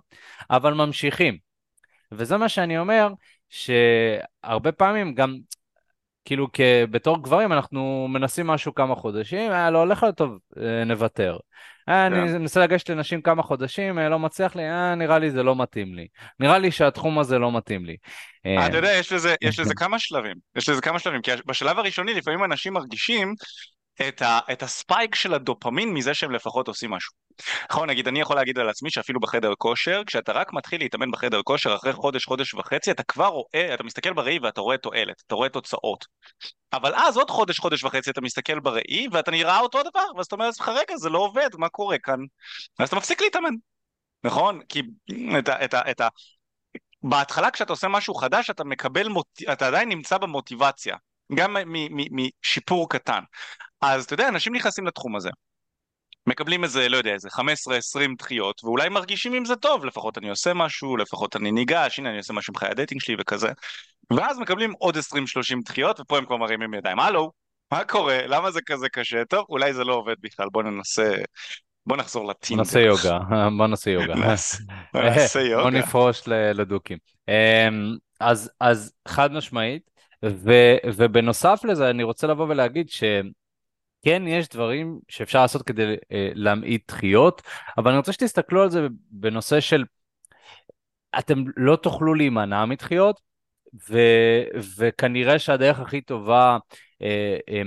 אבל 0.50 0.74
ממשיכים. 0.74 1.38
וזה 2.12 2.36
מה 2.36 2.48
שאני 2.48 2.78
אומר, 2.78 3.08
שהרבה 3.48 4.72
פעמים 4.72 5.14
גם 5.14 5.36
כאילו 6.26 6.48
בתור 6.90 7.22
גברים 7.22 7.52
אנחנו 7.52 8.06
מנסים 8.08 8.46
משהו 8.46 8.74
כמה 8.74 8.94
חודשים, 8.94 9.50
אה, 9.50 9.70
לא 9.70 9.78
הולך 9.78 10.02
להיות 10.02 10.16
טוב, 10.16 10.38
אה, 10.60 10.84
נוותר. 10.84 11.36
אה, 11.88 12.06
אני 12.06 12.16
כן. 12.16 12.38
מנסה 12.38 12.60
לגשת 12.60 12.90
לנשים 12.90 13.22
כמה 13.22 13.42
חודשים, 13.42 13.98
אה, 13.98 14.08
לא 14.08 14.18
מצליח 14.18 14.56
לי, 14.56 14.62
אה, 14.62 14.94
נראה 14.94 15.18
לי 15.18 15.30
זה 15.30 15.42
לא 15.42 15.56
מתאים 15.56 15.94
לי. 15.94 16.06
נראה 16.40 16.58
לי 16.58 16.70
שהתחום 16.70 17.18
הזה 17.18 17.38
לא 17.38 17.52
מתאים 17.52 17.84
לי. 17.84 17.96
אה, 18.46 18.66
אתה 18.66 18.76
יודע, 18.76 18.92
יש 18.92 19.12
לזה, 19.12 19.34
יש 19.40 19.60
לזה 19.60 19.74
כמה 19.74 19.98
שלבים. 19.98 20.36
יש 20.56 20.68
לזה 20.68 20.80
כמה 20.80 20.98
שלבים, 20.98 21.22
כי 21.22 21.30
בשלב 21.46 21.78
הראשוני 21.78 22.14
לפעמים 22.14 22.44
אנשים 22.44 22.72
מרגישים 22.72 23.34
את, 24.08 24.22
ה, 24.22 24.38
את 24.52 24.62
הספייק 24.62 25.14
של 25.14 25.34
הדופמין 25.34 25.94
מזה 25.94 26.14
שהם 26.14 26.30
לפחות 26.30 26.68
עושים 26.68 26.90
משהו. 26.90 27.12
נכון, 27.70 27.90
נגיד, 27.90 28.08
אני 28.08 28.20
יכול 28.20 28.36
להגיד 28.36 28.58
על 28.58 28.68
עצמי 28.68 28.90
שאפילו 28.90 29.20
בחדר 29.20 29.52
כושר, 29.58 30.02
כשאתה 30.06 30.32
רק 30.32 30.52
מתחיל 30.52 30.80
להתאמן 30.80 31.10
בחדר 31.10 31.42
כושר 31.42 31.74
אחרי 31.74 31.92
חודש, 31.92 32.24
חודש 32.24 32.54
וחצי, 32.54 32.90
אתה 32.90 33.02
כבר 33.02 33.26
רואה, 33.26 33.74
אתה 33.74 33.84
מסתכל 33.84 34.12
בראי 34.12 34.38
ואתה 34.38 34.60
רואה 34.60 34.78
תועלת, 34.78 35.22
אתה 35.26 35.34
רואה 35.34 35.48
תוצאות. 35.48 36.04
אבל 36.72 36.94
אז 36.94 37.16
עוד 37.16 37.30
חודש, 37.30 37.58
חודש 37.58 37.84
וחצי 37.84 38.10
אתה 38.10 38.20
מסתכל 38.20 38.60
בראי 38.60 39.06
ואתה 39.12 39.30
נראה 39.30 39.60
אותו 39.60 39.80
הדבר, 39.80 40.04
ואז 40.16 40.26
אתה 40.26 40.34
אומר 40.34 40.46
לעצמך, 40.46 40.68
רגע, 40.68 40.96
זה 40.96 41.10
לא 41.10 41.18
עובד, 41.18 41.48
מה 41.58 41.68
קורה 41.68 41.98
כאן? 41.98 42.18
ואז 42.78 42.88
אתה 42.88 42.96
מפסיק 42.96 43.20
להתאמן, 43.20 43.54
נכון? 44.24 44.60
כי 44.68 44.82
את 45.38 45.48
ה... 45.48 45.64
את 45.64 45.74
ה, 45.74 45.90
את 45.90 46.00
ה 46.00 46.08
בהתחלה 47.02 47.50
כשאתה 47.50 47.72
עושה 47.72 47.88
משהו 47.88 48.14
חדש 48.14 48.50
אתה 48.50 48.64
מקבל, 48.64 49.08
מוט... 49.08 49.26
אתה 49.52 49.66
עדיין 49.66 49.88
נמצא 49.88 50.18
במוטיבציה, 50.18 50.96
גם 51.34 51.56
משיפור 52.10 52.88
קטן. 52.88 53.20
אז 53.80 54.04
אתה 54.04 54.14
יודע, 54.14 54.28
אנשים 54.28 54.54
נכנסים 54.54 54.86
לתחום 54.86 55.16
הזה. 55.16 55.30
מקבלים 56.26 56.64
איזה, 56.64 56.88
לא 56.88 56.96
יודע, 56.96 57.12
איזה 57.12 57.28
15-20 57.28 57.40
דחיות, 58.18 58.64
ואולי 58.64 58.88
מרגישים 58.88 59.32
עם 59.32 59.44
זה 59.44 59.56
טוב, 59.56 59.84
לפחות 59.84 60.18
אני 60.18 60.30
עושה 60.30 60.54
משהו, 60.54 60.96
לפחות 60.96 61.36
אני 61.36 61.52
ניגש, 61.52 61.98
הנה 61.98 62.08
אני 62.10 62.18
עושה 62.18 62.32
משהו 62.32 62.52
עם 62.52 62.58
חיי 62.58 62.68
ה 62.68 62.73
dating 62.73 63.00
שלי 63.00 63.16
וכזה. 63.20 63.48
ואז 64.12 64.38
מקבלים 64.38 64.72
עוד 64.78 64.96
20-30 64.96 65.00
דחיות, 65.64 66.00
ופה 66.00 66.18
הם 66.18 66.26
כבר 66.26 66.36
מרימים 66.36 66.74
ידיים, 66.74 66.98
הלו, 67.00 67.32
מה 67.72 67.84
קורה? 67.84 68.26
למה 68.26 68.50
זה 68.50 68.60
כזה 68.66 68.88
קשה? 68.88 69.24
טוב, 69.24 69.46
אולי 69.48 69.74
זה 69.74 69.84
לא 69.84 69.94
עובד 69.94 70.14
בכלל, 70.20 70.46
בוא 70.52 70.62
ננסה, 70.62 71.14
בוא 71.86 71.96
נחזור 71.96 72.22
בוא 72.22 72.28
נעשה 72.56 72.78
לטינדר. 72.78 72.78
יוגה, 72.78 73.18
בוא 73.58 73.66
נעשה 73.66 73.90
יוגה. 73.90 74.14
נעשה 74.26 74.58
בוא 74.94 75.02
נעשה 75.02 75.38
בוא 75.38 75.48
יוגה. 75.50 75.70
נפרוש 75.70 76.22
לדוקים. 76.28 76.98
אמ, 77.28 77.96
אז, 78.20 78.50
אז 78.60 78.92
חד 79.08 79.32
משמעית, 79.32 79.90
ו, 80.24 80.52
ובנוסף 80.84 81.60
לזה 81.64 81.90
אני 81.90 82.02
רוצה 82.02 82.26
לבוא 82.26 82.46
ולהגיד 82.48 82.90
שכן 84.00 84.22
יש 84.26 84.48
דברים 84.48 84.98
שאפשר 85.08 85.42
לעשות 85.42 85.62
כדי 85.62 85.94
אה, 86.12 86.30
להמעיט 86.34 86.88
דחיות, 86.88 87.42
אבל 87.78 87.90
אני 87.90 87.98
רוצה 87.98 88.12
שתסתכלו 88.12 88.62
על 88.62 88.70
זה 88.70 88.86
בנושא 89.10 89.60
של 89.60 89.84
אתם 91.18 91.44
לא 91.56 91.76
תוכלו 91.76 92.14
להימנע 92.14 92.64
מדחיות, 92.64 93.20
ו, 93.90 93.98
וכנראה 94.78 95.38
שהדרך 95.38 95.80
הכי 95.80 96.00
טובה 96.00 96.58
אה, 97.02 97.36
אה, 97.48 97.62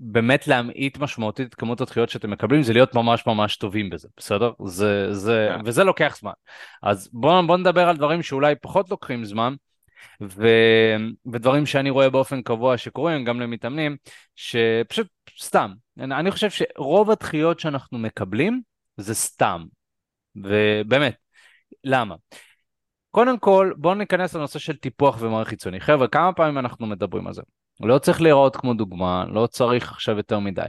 באמת 0.00 0.48
להמעיט 0.48 0.98
משמעותית 0.98 1.48
את 1.48 1.54
כמות 1.54 1.80
הדחיות 1.80 2.08
שאתם 2.08 2.30
מקבלים 2.30 2.62
זה 2.62 2.72
להיות 2.72 2.94
ממש 2.94 3.26
ממש 3.26 3.56
טובים 3.56 3.90
בזה, 3.90 4.08
בסדר? 4.16 4.52
זה, 4.66 5.14
זה, 5.14 5.48
כן. 5.56 5.60
וזה 5.64 5.84
לוקח 5.84 6.16
זמן. 6.20 6.32
אז 6.82 7.10
בואו 7.12 7.46
בוא 7.46 7.56
נדבר 7.56 7.88
על 7.88 7.96
דברים 7.96 8.22
שאולי 8.22 8.54
פחות 8.62 8.90
לוקחים 8.90 9.24
זמן, 9.24 9.54
ו, 10.22 10.46
ודברים 11.32 11.66
שאני 11.66 11.90
רואה 11.90 12.10
באופן 12.10 12.42
קבוע 12.42 12.78
שקורים 12.78 13.24
גם 13.24 13.40
למתאמנים, 13.40 13.96
שפשוט 14.36 15.06
סתם. 15.40 15.72
אני, 15.98 16.30
חושב 16.30 16.50
שרוב 16.50 17.10
הדחיות 17.10 17.60
שאנחנו 17.60 17.98
מקבלים 17.98 18.62
זה 18.96 19.14
סתם, 19.14 19.64
ובאמת, 20.36 21.14
למה? 21.84 22.14
קודם 23.10 23.38
כל, 23.38 23.72
בואו 23.76 23.94
ניכנס 23.94 24.34
לנושא 24.34 24.58
של 24.58 24.76
טיפוח 24.76 25.16
ומערכת 25.20 25.50
חיצוני. 25.50 25.80
חבר'ה, 25.80 26.08
כמה 26.08 26.32
פעמים 26.32 26.58
אנחנו 26.58 26.86
מדברים 26.86 27.26
על 27.26 27.32
זה? 27.32 27.42
לא 27.80 27.98
צריך 27.98 28.20
להיראות 28.20 28.56
כמו 28.56 28.74
דוגמה, 28.74 29.24
לא 29.28 29.46
צריך 29.46 29.92
עכשיו 29.92 30.16
יותר 30.16 30.38
מדי. 30.38 30.62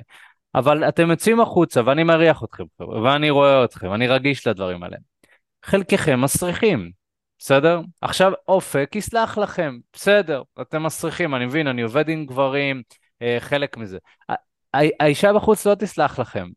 אבל 0.56 0.90
אתם 0.90 1.10
יוצאים 1.10 1.40
החוצה 1.40 1.82
ואני 1.86 2.04
מריח 2.04 2.44
אתכם, 2.44 2.64
ואני 3.04 3.30
רואה 3.30 3.66
אתכם, 3.66 3.94
אני 3.94 4.08
רגיש 4.08 4.48
לדברים 4.48 4.84
האלה. 4.84 4.98
חלקכם 5.66 6.22
מסריחים, 6.22 6.92
בסדר? 7.40 7.82
עכשיו 8.02 8.32
אופק 8.48 8.92
יסלח 8.96 9.38
לכם, 9.38 9.78
בסדר, 9.94 10.42
אתם 10.62 10.84
מסריחים, 10.84 11.36
אני 11.36 11.46
מבין, 11.46 11.68
אני 11.68 11.82
עובד 11.82 12.10
עם 12.10 12.26
גברים, 12.26 12.84
אה, 13.22 13.38
חלק 13.40 13.78
מזה. 13.78 13.98
האישה 14.74 15.34
בחוץ 15.34 15.66
לא 15.66 15.76
תסלח 15.76 16.20
לכם, 16.20 16.48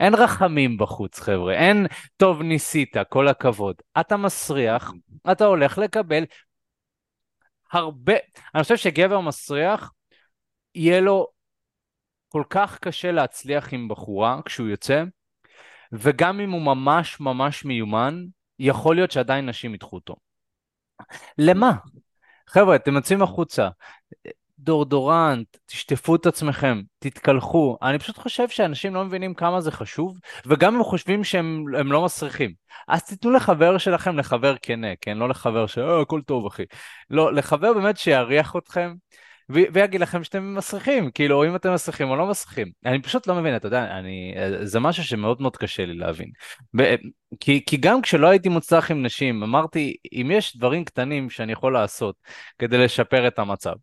אין 0.00 0.14
רחמים 0.14 0.78
בחוץ, 0.78 1.20
חבר'ה. 1.20 1.54
אין, 1.54 1.86
טוב, 2.16 2.42
ניסית, 2.42 2.96
כל 3.08 3.28
הכבוד. 3.28 3.76
אתה 4.00 4.16
מסריח, 4.16 4.92
אתה 5.32 5.44
הולך 5.44 5.78
לקבל 5.78 6.24
הרבה... 7.72 8.12
אני 8.54 8.62
חושב 8.62 8.76
שגבר 8.76 9.20
מסריח, 9.20 9.92
יהיה 10.74 11.00
לו 11.00 11.26
כל 12.28 12.42
כך 12.50 12.78
קשה 12.78 13.12
להצליח 13.12 13.72
עם 13.72 13.88
בחורה 13.88 14.40
כשהוא 14.44 14.68
יוצא, 14.68 15.04
וגם 15.92 16.40
אם 16.40 16.50
הוא 16.50 16.62
ממש 16.62 17.20
ממש 17.20 17.64
מיומן, 17.64 18.24
יכול 18.58 18.96
להיות 18.96 19.10
שעדיין 19.10 19.48
נשים 19.48 19.74
ידחו 19.74 19.96
אותו. 19.96 20.16
למה? 21.38 21.72
חבר'ה, 22.48 22.76
אתם 22.76 22.94
יוצאים 22.94 23.22
החוצה, 23.22 23.68
דורדורנט, 24.62 25.56
תשטפו 25.66 26.16
את 26.16 26.26
עצמכם, 26.26 26.82
תתקלחו. 26.98 27.76
אני 27.82 27.98
פשוט 27.98 28.18
חושב 28.18 28.48
שאנשים 28.48 28.94
לא 28.94 29.04
מבינים 29.04 29.34
כמה 29.34 29.60
זה 29.60 29.70
חשוב, 29.70 30.18
וגם 30.46 30.76
הם 30.76 30.84
חושבים 30.84 31.24
שהם 31.24 31.68
לא 31.68 32.04
מסריחים. 32.04 32.52
אז 32.88 33.04
תיתנו 33.04 33.30
לחבר 33.30 33.78
שלכם 33.78 34.18
לחבר 34.18 34.54
כנה, 34.62 34.88
כן? 35.00 35.18
לא 35.18 35.28
לחבר 35.28 35.66
ש... 35.66 35.78
אה, 35.78 36.00
הכל 36.00 36.20
טוב, 36.26 36.46
אחי. 36.46 36.62
לא, 37.10 37.32
לחבר 37.32 37.72
באמת 37.72 37.96
שיריח 37.96 38.56
אתכם, 38.56 38.94
ו- 39.50 39.72
ויגיד 39.72 40.00
לכם 40.00 40.24
שאתם 40.24 40.54
מסריחים, 40.54 41.10
כאילו, 41.10 41.44
אם 41.44 41.56
אתם 41.56 41.74
מסריחים 41.74 42.10
או 42.10 42.16
לא 42.16 42.26
מסריחים. 42.26 42.70
אני 42.86 43.02
פשוט 43.02 43.26
לא 43.26 43.34
מבין, 43.34 43.56
אתה 43.56 43.66
יודע, 43.66 43.84
אני... 43.98 44.34
זה 44.62 44.80
משהו 44.80 45.04
שמאוד 45.04 45.42
מאוד 45.42 45.56
קשה 45.56 45.86
לי 45.86 45.94
להבין. 45.94 46.30
ו- 46.78 46.94
כי, 47.40 47.64
כי 47.66 47.76
גם 47.76 48.02
כשלא 48.02 48.26
הייתי 48.26 48.48
מוצלח 48.48 48.90
עם 48.90 49.02
נשים, 49.02 49.42
אמרתי, 49.42 49.96
אם 50.12 50.30
יש 50.32 50.56
דברים 50.56 50.84
קטנים 50.84 51.30
שאני 51.30 51.52
יכול 51.52 51.72
לעשות 51.72 52.16
כדי 52.58 52.78
לשפר 52.78 53.28
את 53.28 53.38
המצב, 53.38 53.74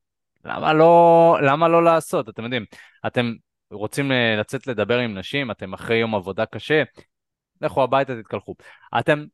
למה 0.46 0.74
לא, 0.74 1.38
למה 1.42 1.68
לא 1.68 1.84
לעשות? 1.84 2.30
אתם 2.30 2.44
יודעים, 2.44 2.66
אתם 3.08 3.34
רוצים 3.72 4.12
אה, 4.12 4.36
לצאת 4.40 4.68
לדבר 4.68 5.00
עם 5.00 5.18
נשים, 5.18 5.52
אתם 5.52 5.74
אחרי 5.74 5.98
יום 5.98 6.16
עבודה 6.16 6.46
קשה, 6.46 6.84
לכו 7.62 7.84
הביתה, 7.84 8.22
תתקלחו. 8.22 8.56
אתם, 9.00 9.26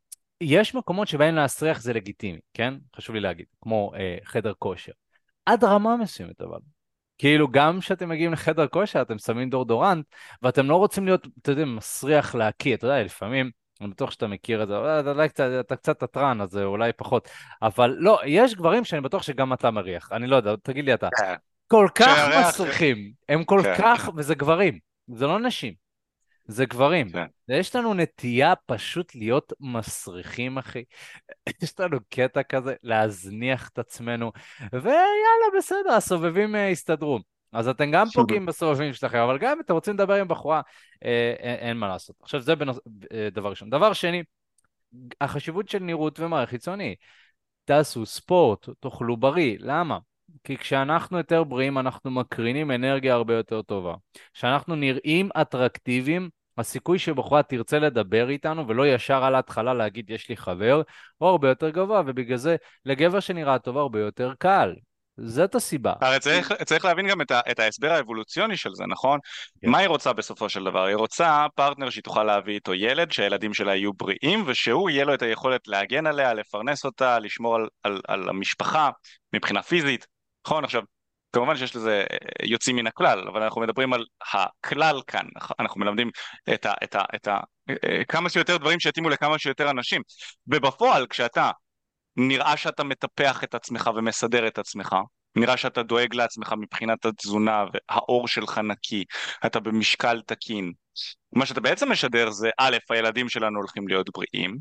יש 0.42 0.76
מקומות 0.76 1.08
שבהם 1.08 1.36
להסריח 1.36 1.82
זה 1.82 1.94
לגיטימי, 1.94 2.40
כן? 2.54 2.74
חשוב 2.96 3.16
לי 3.16 3.22
להגיד, 3.22 3.46
כמו 3.62 3.92
אה, 3.96 4.18
חדר 4.24 4.54
כושר. 4.60 4.92
עד 5.46 5.64
רמה 5.64 5.98
מסוימת 5.98 6.42
אבל. 6.42 6.60
כאילו 7.18 7.48
גם 7.48 7.80
כשאתם 7.80 8.10
מגיעים 8.10 8.34
לחדר 8.34 8.68
כושר 8.68 9.02
אתם 9.02 9.18
שמים 9.18 9.50
דורדורנט 9.50 10.06
ואתם 10.42 10.66
לא 10.66 10.76
רוצים 10.76 11.06
להיות, 11.06 11.28
אתה 11.42 11.52
יודע, 11.52 11.66
מסריח 11.66 12.36
להקיא, 12.36 12.76
אתה 12.76 12.88
יודע, 12.88 13.04
לפעמים 13.04 13.52
אני 13.82 13.90
בטוח 13.90 14.12
שאתה 14.12 14.28
מכיר 14.28 14.64
את 14.64 14.68
זה, 14.68 15.00
אתה, 15.00 15.12
אתה, 15.12 15.26
אתה, 15.26 15.60
אתה 15.60 15.76
קצת 15.76 16.00
תתרן, 16.00 16.42
אז 16.42 16.58
אולי 16.58 16.94
פחות. 16.94 17.30
אבל 17.62 17.96
לא, 18.00 18.20
יש 18.26 18.56
גברים 18.56 18.84
שאני 18.84 19.02
בטוח 19.02 19.24
שגם 19.24 19.54
אתה 19.54 19.72
מריח. 19.72 20.12
אני 20.12 20.28
לא 20.28 20.36
יודע, 20.36 20.56
תגיד 20.64 20.86
לי 20.86 20.94
אתה. 20.94 21.10
כן. 21.18 21.36
כל 21.68 21.88
כך 21.96 22.18
מסריחים. 22.40 23.12
הם 23.30 23.44
כל 23.44 23.62
כן. 23.64 23.74
כך, 23.78 24.10
וזה 24.16 24.36
גברים. 24.36 24.80
זה 25.08 25.28
לא 25.28 25.40
נשים. 25.40 25.74
זה 26.48 26.66
גברים. 26.66 27.10
כן. 27.10 27.26
יש 27.48 27.76
לנו 27.76 27.94
נטייה 27.94 28.54
פשוט 28.66 29.16
להיות 29.16 29.54
מסריחים, 29.60 30.58
אחי. 30.58 30.84
יש 31.64 31.80
לנו 31.80 31.98
קטע 32.10 32.44
כזה, 32.44 32.74
להזניח 32.84 33.70
את 33.70 33.80
עצמנו, 33.80 34.32
ויאללה, 34.74 35.58
בסדר, 35.58 35.94
הסובבים 35.94 36.56
אה, 36.56 36.70
יסתדרו. 36.70 37.20
אז 37.56 37.68
אתם 37.68 37.92
גם 37.92 38.08
פוגעים 38.14 38.46
בסובבים 38.46 38.94
שלכם, 38.94 39.18
אבל 39.18 39.38
גם 39.38 39.52
אם 39.52 39.60
אתם 39.60 39.74
רוצים 39.74 39.94
לדבר 39.94 40.14
עם 40.14 40.28
בחורה, 40.28 40.62
אה, 41.06 41.34
אין, 41.40 41.56
אין 41.56 41.78
מה 41.78 41.88
לעשות. 41.88 42.16
עכשיו, 42.22 42.42
זה 42.42 42.56
בנוס... 42.56 42.80
אה, 43.14 43.28
דבר 43.32 43.50
ראשון. 43.50 43.70
דבר 43.70 43.94
שני, 43.94 44.24
החשיבות 45.22 45.70
של 45.70 45.80
נראות 45.80 46.20
ומערכת 46.20 46.50
חיצוני. 46.50 46.96
תעשו 47.66 48.06
ספורט, 48.06 48.70
תאכלו 48.80 49.18
בריא. 49.18 49.58
למה? 49.60 50.00
כי 50.44 50.58
כשאנחנו 50.58 51.18
יותר 51.18 51.44
בריאים, 51.44 51.78
אנחנו 51.78 52.12
מקרינים 52.12 52.72
אנרגיה 52.72 53.14
הרבה 53.14 53.36
יותר 53.36 53.62
טובה. 53.62 53.96
כשאנחנו 54.34 54.76
נראים 54.76 55.30
אטרקטיביים, 55.42 56.30
הסיכוי 56.58 57.00
שבחורה 57.00 57.44
תרצה 57.44 57.80
לדבר 57.80 58.30
איתנו 58.30 58.68
ולא 58.68 58.88
ישר 58.88 59.24
על 59.24 59.36
ההתחלה 59.36 59.74
להגיד 59.74 60.10
יש 60.10 60.30
לי 60.30 60.38
חבר, 60.38 60.82
הוא 61.18 61.30
הרבה 61.30 61.50
יותר 61.50 61.70
גבוה, 61.70 62.02
ובגלל 62.06 62.38
זה 62.38 62.56
לגבר 62.86 63.20
שנראה 63.20 63.60
טוב 63.60 63.78
הרבה 63.78 64.00
יותר 64.00 64.34
קל. 64.40 64.74
זאת 65.18 65.56
הסיבה. 65.56 65.94
הרי 66.02 66.20
צריך, 66.20 66.54
צריך 66.66 66.86
להבין 66.86 67.08
גם 67.08 67.22
את, 67.22 67.32
ה, 67.32 67.40
את 67.52 67.60
ההסבר 67.60 67.92
האבולוציוני 67.92 68.58
של 68.58 68.70
זה, 68.74 68.84
נכון? 68.88 69.20
כן. 69.62 69.70
מה 69.70 69.78
היא 69.78 69.88
רוצה 69.88 70.14
בסופו 70.14 70.50
של 70.50 70.64
דבר? 70.64 70.84
היא 70.84 70.96
רוצה 70.96 71.46
פרטנר 71.56 71.90
שהיא 71.90 72.04
תוכל 72.04 72.24
להביא 72.24 72.54
איתו 72.54 72.74
ילד, 72.74 73.12
שהילדים 73.12 73.54
שלה 73.54 73.76
יהיו 73.76 73.94
בריאים, 73.94 74.44
ושהוא 74.48 74.90
יהיה 74.90 75.06
לו 75.06 75.14
את 75.14 75.22
היכולת 75.22 75.68
להגן 75.68 76.08
עליה, 76.08 76.34
לפרנס 76.34 76.86
אותה, 76.86 77.20
לשמור 77.20 77.56
על, 77.56 77.68
על, 77.84 78.02
על 78.08 78.30
המשפחה 78.30 78.90
מבחינה 79.34 79.62
פיזית. 79.62 80.08
נכון, 80.48 80.64
עכשיו, 80.64 80.82
כמובן 81.34 81.56
שיש 81.56 81.76
לזה 81.76 82.04
אה, 82.12 82.18
יוצאים 82.44 82.76
מן 82.76 82.88
הכלל, 82.88 83.28
אבל 83.28 83.44
אנחנו 83.44 83.62
מדברים 83.62 83.94
על 83.94 84.06
הכלל 84.34 85.02
כאן, 85.08 85.26
אנחנו 85.60 85.80
מלמדים 85.80 86.10
את 86.54 86.66
ה... 86.66 86.74
את 86.84 86.96
ה, 86.96 87.02
את 87.16 87.28
ה 87.28 87.40
אה, 87.70 88.04
כמה 88.08 88.30
שיותר 88.30 88.58
דברים 88.58 88.80
שיתאימו 88.80 89.10
לכמה 89.10 89.40
שיותר 89.40 89.70
אנשים. 89.70 90.02
ובפועל, 90.48 91.08
כשאתה 91.08 91.52
נראה 92.18 92.58
שאתה 92.58 92.84
מטפח 92.84 93.44
את 93.44 93.56
עצמך 93.56 93.90
ומסדר 93.96 94.48
את 94.48 94.58
עצמך, 94.58 94.96
נראה 95.36 95.58
שאתה 95.58 95.84
דואג 95.84 96.16
לעצמך 96.16 96.54
מבחינת 96.58 97.06
התזונה 97.06 97.66
והעור 97.74 98.28
שלך 98.28 98.58
נקי, 98.58 99.04
אתה 99.46 99.60
במשקל 99.60 100.22
תקין. 100.22 100.74
מה 101.34 101.46
שאתה 101.46 101.62
בעצם 101.62 101.92
משדר 101.92 102.30
זה 102.30 102.50
א', 102.58 102.78
הילדים 102.90 103.30
שלנו 103.30 103.60
הולכים 103.60 103.88
להיות 103.88 104.10
בריאים, 104.14 104.58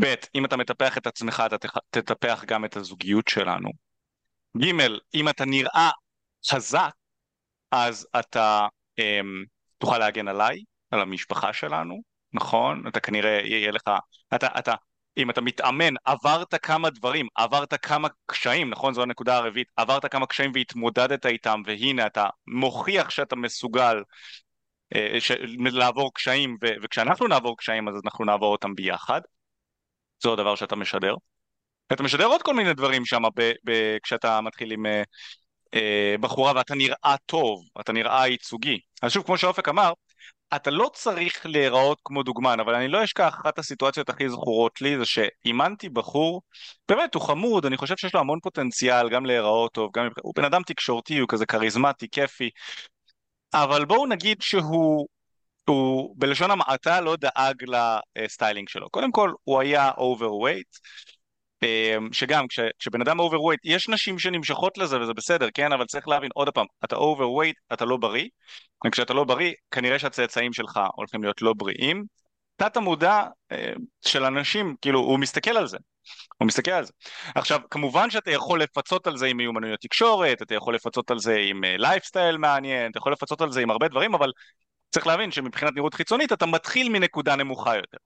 ב', 0.00 0.14
אם 0.34 0.44
אתה 0.44 0.56
מטפח 0.56 0.98
את 0.98 1.06
עצמך 1.06 1.42
אתה 1.46 1.68
תטפח 1.90 2.44
גם 2.44 2.64
את 2.64 2.76
הזוגיות 2.76 3.28
שלנו, 3.28 3.70
ג', 4.56 4.70
אם 5.14 5.28
אתה 5.28 5.44
נראה 5.44 5.90
חזק, 6.50 6.90
אז 7.70 8.08
אתה 8.20 8.66
אמ, 8.98 9.44
תוכל 9.78 9.98
להגן 9.98 10.28
עליי, 10.28 10.62
על 10.90 11.00
המשפחה 11.00 11.52
שלנו, 11.52 12.02
נכון? 12.32 12.88
אתה 12.88 13.00
כנראה 13.00 13.40
יהיה 13.44 13.70
לך, 13.70 13.82
אתה, 14.34 14.48
אתה 14.58 14.74
אם 15.16 15.30
אתה 15.30 15.40
מתאמן, 15.40 15.94
עברת 16.04 16.54
כמה 16.54 16.90
דברים, 16.90 17.28
עברת 17.34 17.74
כמה 17.86 18.08
קשיים, 18.26 18.70
נכון? 18.70 18.94
זו 18.94 19.02
הנקודה 19.02 19.36
הרביעית, 19.36 19.68
עברת 19.76 20.06
כמה 20.06 20.26
קשיים 20.26 20.52
והתמודדת 20.54 21.26
איתם, 21.26 21.62
והנה 21.66 22.06
אתה 22.06 22.26
מוכיח 22.46 23.10
שאתה 23.10 23.36
מסוגל 23.36 24.02
אה, 24.94 25.20
ש... 25.20 25.30
לעבור 25.72 26.14
קשיים, 26.14 26.56
ו... 26.62 26.66
וכשאנחנו 26.82 27.28
נעבור 27.28 27.56
קשיים 27.56 27.88
אז 27.88 27.94
אנחנו 28.04 28.24
נעבור 28.24 28.52
אותם 28.52 28.74
ביחד. 28.74 29.20
זה 30.22 30.28
הדבר 30.28 30.54
שאתה 30.54 30.76
משדר. 30.76 31.14
אתה 31.92 32.02
משדר 32.02 32.26
עוד 32.26 32.42
כל 32.42 32.54
מיני 32.54 32.74
דברים 32.74 33.04
שם 33.04 33.22
ב... 33.36 33.52
ב... 33.64 33.96
כשאתה 34.02 34.40
מתחיל 34.40 34.72
עם 34.72 34.86
אה, 34.86 35.02
אה, 35.74 36.14
בחורה 36.20 36.52
ואתה 36.56 36.74
נראה 36.74 37.16
טוב, 37.26 37.64
אתה 37.80 37.92
נראה 37.92 38.28
ייצוגי. 38.28 38.78
אז 39.02 39.12
שוב, 39.12 39.24
כמו 39.26 39.38
שאופק 39.38 39.68
אמר, 39.68 39.92
אתה 40.56 40.70
לא 40.70 40.90
צריך 40.94 41.46
להיראות 41.46 41.98
כמו 42.04 42.22
דוגמן, 42.22 42.60
אבל 42.60 42.74
אני 42.74 42.88
לא 42.88 43.04
אשכח, 43.04 43.34
אחת 43.40 43.58
הסיטואציות 43.58 44.08
הכי 44.08 44.28
זכורות 44.28 44.80
לי 44.80 44.98
זה 44.98 45.04
שאימנתי 45.04 45.88
בחור, 45.88 46.42
באמת 46.88 47.14
הוא 47.14 47.22
חמוד, 47.22 47.66
אני 47.66 47.76
חושב 47.76 47.96
שיש 47.96 48.14
לו 48.14 48.20
המון 48.20 48.40
פוטנציאל 48.40 49.08
גם 49.08 49.26
להיראות 49.26 49.72
טוב, 49.72 49.90
גם 49.94 50.08
הוא 50.22 50.32
בן 50.36 50.44
אדם 50.44 50.62
תקשורתי, 50.62 51.18
הוא 51.18 51.28
כזה 51.28 51.46
כריזמטי, 51.46 52.08
כיפי, 52.12 52.50
אבל 53.54 53.84
בואו 53.84 54.06
נגיד 54.06 54.42
שהוא 54.42 55.08
הוא 55.68 56.14
בלשון 56.18 56.50
המעטה 56.50 57.00
לא 57.00 57.16
דאג 57.16 57.64
לסטיילינג 58.18 58.68
שלו. 58.68 58.90
קודם 58.90 59.12
כל 59.12 59.32
הוא 59.44 59.60
היה 59.60 59.90
overweight, 59.90 60.78
שגם 62.12 62.48
כש, 62.48 62.60
כשבן 62.78 63.00
אדם 63.00 63.20
overweight, 63.20 63.60
יש 63.64 63.88
נשים 63.88 64.18
שנמשכות 64.18 64.78
לזה 64.78 65.00
וזה 65.00 65.12
בסדר, 65.12 65.48
כן? 65.54 65.72
אבל 65.72 65.84
צריך 65.86 66.08
להבין 66.08 66.30
עוד 66.34 66.48
פעם, 66.48 66.66
אתה 66.84 66.96
overweight, 66.96 67.72
אתה 67.72 67.84
לא 67.84 67.96
בריא, 67.96 68.28
וכשאתה 68.86 69.14
לא 69.14 69.24
בריא, 69.24 69.52
כנראה 69.70 69.98
שהצאצאים 69.98 70.52
שלך 70.52 70.80
הולכים 70.94 71.22
להיות 71.22 71.42
לא 71.42 71.52
בריאים. 71.56 72.04
תת 72.56 72.76
המודע 72.76 73.24
אמ, 73.52 73.56
של 74.06 74.24
אנשים, 74.24 74.74
כאילו, 74.80 75.00
הוא 75.00 75.18
מסתכל 75.18 75.56
על 75.56 75.66
זה. 75.66 75.78
הוא 76.38 76.46
מסתכל 76.46 76.70
על 76.70 76.84
זה. 76.84 76.92
עכשיו, 77.34 77.60
כמובן 77.70 78.10
שאתה 78.10 78.30
יכול 78.30 78.62
לפצות 78.62 79.06
על 79.06 79.16
זה 79.16 79.26
עם 79.26 79.36
מיומנויות 79.36 79.80
תקשורת, 79.80 80.42
אתה 80.42 80.54
יכול 80.54 80.74
לפצות 80.74 81.10
על 81.10 81.18
זה 81.18 81.36
עם 81.48 81.64
לייפסטייל 81.64 82.34
uh, 82.34 82.38
מעניין, 82.38 82.90
אתה 82.90 82.98
יכול 82.98 83.12
לפצות 83.12 83.40
על 83.40 83.52
זה 83.52 83.60
עם 83.60 83.70
הרבה 83.70 83.88
דברים, 83.88 84.14
אבל 84.14 84.32
צריך 84.90 85.06
להבין 85.06 85.30
שמבחינת 85.30 85.72
נראות 85.74 85.94
חיצונית 85.94 86.32
אתה 86.32 86.46
מתחיל 86.46 86.88
מנקודה 86.88 87.36
נמוכה 87.36 87.76
יותר. 87.76 87.98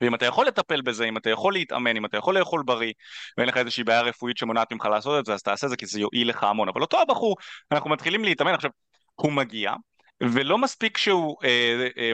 ואם 0.00 0.14
אתה 0.14 0.26
יכול 0.26 0.46
לטפל 0.46 0.80
בזה, 0.80 1.04
אם 1.04 1.16
אתה 1.16 1.30
יכול 1.30 1.52
להתאמן, 1.52 1.96
אם 1.96 2.04
אתה 2.04 2.16
יכול 2.16 2.38
לאכול 2.38 2.62
בריא, 2.62 2.92
ואין 3.38 3.48
לך 3.48 3.56
איזושהי 3.56 3.84
בעיה 3.84 4.00
רפואית 4.00 4.36
שמונעת 4.36 4.72
ממך 4.72 4.84
לעשות 4.84 5.20
את 5.20 5.26
זה, 5.26 5.34
אז 5.34 5.42
תעשה 5.42 5.68
זה 5.68 5.76
כי 5.76 5.86
זה 5.86 6.00
יועיל 6.00 6.28
לך 6.28 6.44
המון. 6.44 6.68
אבל 6.68 6.80
אותו 6.80 7.00
הבחור, 7.00 7.36
אנחנו 7.72 7.90
מתחילים 7.90 8.24
להתאמן, 8.24 8.54
עכשיו, 8.54 8.70
הוא 9.14 9.32
מגיע, 9.32 9.72
ולא 10.22 10.58
מספיק 10.58 10.98
שהוא 10.98 11.36
אה, 11.44 11.88
אה, 11.98 12.12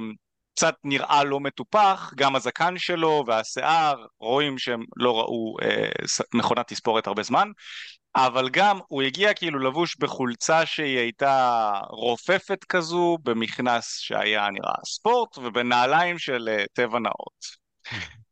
קצת 0.55 0.75
נראה 0.85 1.25
לא 1.25 1.41
מטופח, 1.41 2.13
גם 2.17 2.37
הזקן 2.37 2.79
שלו 2.79 3.25
והשיער, 3.27 4.07
רואים 4.21 4.59
שהם 4.59 4.85
לא 4.97 5.19
ראו 5.19 5.57
אה, 5.63 5.89
מכונת 6.35 6.69
תספורת 6.69 7.07
הרבה 7.07 7.23
זמן, 7.23 7.49
אבל 8.17 8.49
גם 8.49 8.79
הוא 8.89 9.03
הגיע 9.03 9.35
כאילו 9.35 9.59
לבוש 9.59 9.97
בחולצה 9.97 10.67
שהיא 10.67 10.99
הייתה 10.99 11.73
רופפת 11.91 12.65
כזו, 12.65 13.19
במכנס 13.23 13.99
שהיה 13.99 14.51
נראה 14.51 14.75
ספורט, 14.87 15.39
ובנעליים 15.39 16.19
של 16.19 16.49
uh, 16.49 16.67
טבע 16.73 16.99
נאות. 16.99 17.64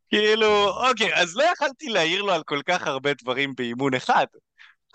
כאילו, 0.09 0.67
אוקיי, 0.89 1.15
אז 1.15 1.35
לא 1.35 1.43
יכלתי 1.43 1.89
להעיר 1.89 2.21
לו 2.21 2.33
על 2.33 2.43
כל 2.43 2.61
כך 2.65 2.87
הרבה 2.87 3.13
דברים 3.13 3.53
באימון 3.55 3.93
אחד. 3.93 4.25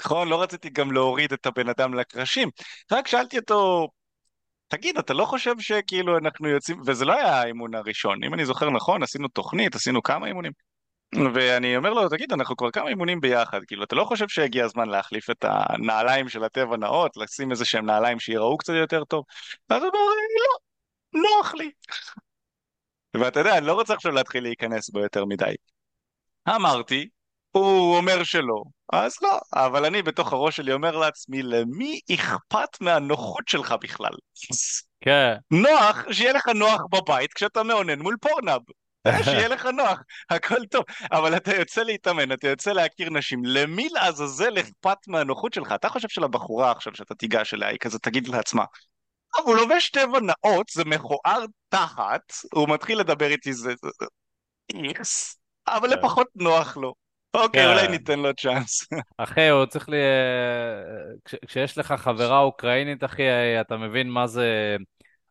נכון? 0.01 0.29
לא 0.29 0.43
רציתי 0.43 0.71
גם 0.71 0.93
להוריד 0.93 1.33
את 1.33 1.47
הבן 1.47 1.69
אדם 1.69 1.95
לקרשים. 1.95 2.49
רק 2.93 3.09
שאלתי 3.09 3.39
אותו, 3.39 3.89
תגיד, 4.69 4.99
אתה 4.99 5.15
לא 5.15 5.25
חושב 5.25 5.55
שכאילו 5.59 6.19
אנחנו 6.19 6.49
יוצאים, 6.49 6.81
וזה 6.87 7.05
לא 7.05 7.13
היה 7.13 7.41
האימון 7.41 7.75
הראשון, 7.75 8.25
אם 8.25 8.35
אני 8.35 8.45
זוכר 8.45 8.71
נכון, 8.71 9.03
עשינו 9.03 9.29
תוכנית, 9.29 9.75
עשינו 9.75 10.03
כמה 10.03 10.27
אימונים. 10.27 10.53
ואני 11.35 11.77
אומר 11.77 11.91
לו, 11.91 12.09
תגיד, 12.09 12.33
אנחנו 12.33 12.57
כבר 12.57 12.71
כמה 12.71 12.89
אימונים 12.89 13.21
ביחד, 13.21 13.61
כאילו, 13.67 13.85
אתה 13.85 13.97
לא 13.97 14.05
חושב 14.05 14.29
שהגיע 14.29 14.65
הזמן 14.65 14.89
להחליף 14.89 15.31
את 15.31 15.45
הנעליים 15.49 16.29
של 16.29 16.45
הטבע 16.45 16.77
נאות, 16.77 17.17
לשים 17.17 17.51
איזה 17.51 17.65
שהם 17.65 17.87
נעליים 17.87 18.21
שיראו 18.21 18.57
קצת 18.59 18.73
יותר 18.81 19.05
טוב? 19.05 19.25
ואז 19.71 19.83
הוא 19.83 19.91
אומר, 19.91 20.03
לא, 20.45 21.23
נוח 21.23 21.55
לי. 21.55 21.71
ואתה 23.21 23.41
יודע, 23.41 23.59
אני 23.59 23.67
לא 23.67 23.73
רוצה 23.73 23.95
עכשיו 23.95 24.13
להתחיל 24.13 24.43
להיכנס 24.43 24.91
בו 24.91 25.01
יותר 25.01 25.25
מדי. 25.25 25.55
אמרתי, 26.49 27.09
הוא 27.51 27.97
אומר 27.97 28.25
שלא, 28.25 28.63
אז 28.93 29.17
לא, 29.23 29.39
אבל 29.55 29.85
אני 29.85 30.03
בתוך 30.03 30.33
הראש 30.33 30.57
שלי 30.57 30.73
אומר 30.73 30.97
לעצמי, 30.97 31.43
למי 31.43 32.01
אכפת 32.15 32.81
מהנוחות 32.81 33.49
שלך 33.49 33.75
בכלל? 33.81 34.13
כן. 35.01 35.35
נוח, 35.51 36.05
שיהיה 36.13 36.33
לך 36.33 36.49
נוח 36.49 36.81
בבית 36.91 37.33
כשאתה 37.33 37.63
מאונן 37.63 37.99
מול 37.99 38.17
פורנאב. 38.21 38.61
שיהיה 39.25 39.49
לך 39.49 39.67
נוח, 39.67 40.03
הכל 40.31 40.67
טוב, 40.67 40.85
אבל 41.13 41.37
אתה 41.37 41.57
יוצא 41.57 41.83
להתאמן, 41.83 42.33
אתה 42.33 42.49
יוצא 42.49 42.73
להכיר 42.73 43.11
נשים, 43.11 43.45
למי 43.45 43.89
לעזאזל 43.89 44.61
אכפת 44.61 44.99
מהנוחות 45.09 45.53
שלך? 45.53 45.73
אתה 45.73 45.89
חושב 45.89 46.09
שלבחורה 46.09 46.71
עכשיו 46.71 46.95
שאתה 46.95 47.15
תיגש 47.15 47.55
אליה, 47.55 47.69
היא 47.69 47.79
כזה 47.79 47.99
תגיד 47.99 48.29
לעצמה, 48.29 48.65
הוא 49.37 49.57
לובש 49.57 49.91
טבע 49.91 50.19
נאות, 50.21 50.69
זה 50.69 50.85
מכוער 50.85 51.45
תחת, 51.69 52.33
הוא 52.55 52.69
מתחיל 52.69 52.99
לדבר 52.99 53.27
איתי, 53.27 53.53
זה 53.53 53.75
איקס, 54.75 55.39
אבל 55.69 55.91
כן. 55.91 55.99
לפחות 55.99 56.27
נוח 56.35 56.77
לו. 56.77 56.95
אוקיי, 57.35 57.63
כן. 57.63 57.71
אולי 57.71 57.89
ניתן 57.89 58.19
לו 58.19 58.35
צ'אנס. 58.35 58.89
אחי, 59.19 59.49
הוא 59.49 59.67
צריך 59.67 59.89
ל... 59.89 59.95
כשיש 61.47 61.79
לך 61.79 61.93
חברה 61.93 62.39
אוקראינית, 62.39 63.05
אחי, 63.05 63.23
אתה 63.61 63.77
מבין 63.77 64.11
מה 64.11 64.27
זה... 64.27 64.77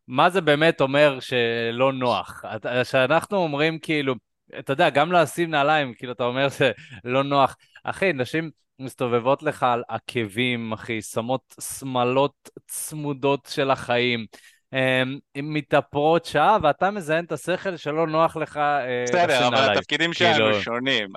מה 0.08 0.30
זה 0.30 0.40
באמת 0.40 0.80
אומר 0.80 1.18
שלא 1.20 1.92
נוח? 1.92 2.42
שאנחנו 2.84 3.36
אומרים 3.36 3.78
כאילו, 3.78 4.14
אתה 4.58 4.72
יודע, 4.72 4.90
גם 4.90 5.12
לשים 5.12 5.50
נעליים, 5.50 5.94
כאילו, 5.94 6.12
אתה 6.12 6.24
אומר 6.24 6.48
שלא 6.56 7.24
נוח. 7.24 7.56
אחי, 7.84 8.12
נשים 8.12 8.50
מסתובבות 8.78 9.42
לך 9.42 9.62
על 9.62 9.82
עקבים, 9.88 10.72
אחי, 10.72 11.02
שמות 11.02 11.54
שמלות 11.60 12.50
צמודות 12.66 13.48
של 13.52 13.70
החיים. 13.70 14.26
אמ, 14.72 15.18
מתאפרות 15.36 16.24
שעה, 16.24 16.58
ואתה 16.62 16.90
מזיין 16.90 17.24
את 17.24 17.32
השכל 17.32 17.76
שלא 17.76 18.06
נוח 18.06 18.36
לך 18.36 18.56
אה, 18.56 19.04
בסדר, 19.04 19.48
אבל 19.48 19.76
התפקידים 19.76 20.12
שלנו 20.12 20.34
כאילו... 20.34 20.60
שונים. 20.60 21.08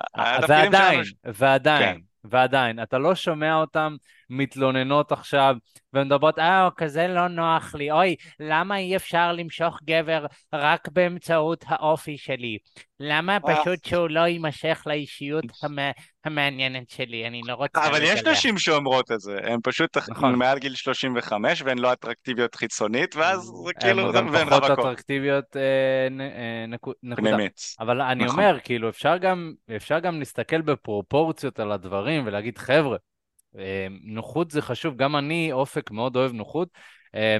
ועדיין, 0.47 1.01
ועדיין, 1.25 1.95
כן. 1.95 2.01
ועדיין, 2.23 2.83
אתה 2.83 2.97
לא 2.97 3.15
שומע 3.15 3.55
אותם 3.55 3.95
מתלוננות 4.31 5.11
עכשיו 5.11 5.55
ומדברות, 5.93 6.39
אה, 6.39 6.69
כזה 6.77 7.07
לא 7.07 7.27
נוח 7.27 7.75
לי, 7.75 7.91
אוי, 7.91 8.15
למה 8.39 8.77
אי 8.77 8.95
אפשר 8.95 9.31
למשוך 9.31 9.79
גבר 9.83 10.25
רק 10.53 10.87
באמצעות 10.91 11.65
האופי 11.67 12.17
שלי? 12.17 12.57
למה 12.99 13.33
אה. 13.33 13.39
פשוט 13.39 13.85
שהוא 13.85 14.09
לא 14.09 14.19
יימשך 14.19 14.83
לאישיות 14.85 15.45
המ... 15.63 15.77
המעניינת 16.25 16.89
שלי? 16.89 17.27
אני 17.27 17.41
לא 17.45 17.53
רוצה... 17.53 17.87
אבל 17.87 17.99
יש 18.03 18.23
נשים 18.23 18.57
שאומרות 18.57 19.11
את 19.11 19.19
זה, 19.19 19.37
הן 19.43 19.59
פשוט 19.63 19.97
נכון. 19.97 20.35
מעל 20.35 20.59
גיל 20.59 20.75
35 20.75 21.61
והן 21.61 21.77
לא 21.77 21.93
אטרקטיביות 21.93 22.55
חיצונית, 22.55 23.15
ואז 23.15 23.39
זה 23.39 23.73
כאילו... 23.79 24.17
הן 24.17 24.49
פחות 24.49 24.71
אטרקטיביות 24.71 25.57
אה. 25.57 25.61
אה, 26.19 26.65
נקודה. 26.67 27.15
פנימית. 27.15 27.61
אבל 27.79 28.01
אני 28.01 28.25
נכון. 28.25 28.39
אומר, 28.39 28.59
כאילו, 28.63 28.89
אפשר 28.89 29.17
גם, 29.17 29.53
אפשר 29.75 29.99
גם 29.99 30.19
להסתכל 30.19 30.61
בפרופורציות 30.61 31.59
על 31.59 31.71
הדברים 31.71 32.23
ולהגיד, 32.25 32.57
חבר'ה, 32.57 32.97
נוחות 34.03 34.51
זה 34.51 34.61
חשוב, 34.61 34.95
גם 34.95 35.15
אני, 35.15 35.51
אופק, 35.51 35.91
מאוד 35.91 36.15
אוהב 36.15 36.31
נוחות. 36.31 36.69
אה, 37.15 37.37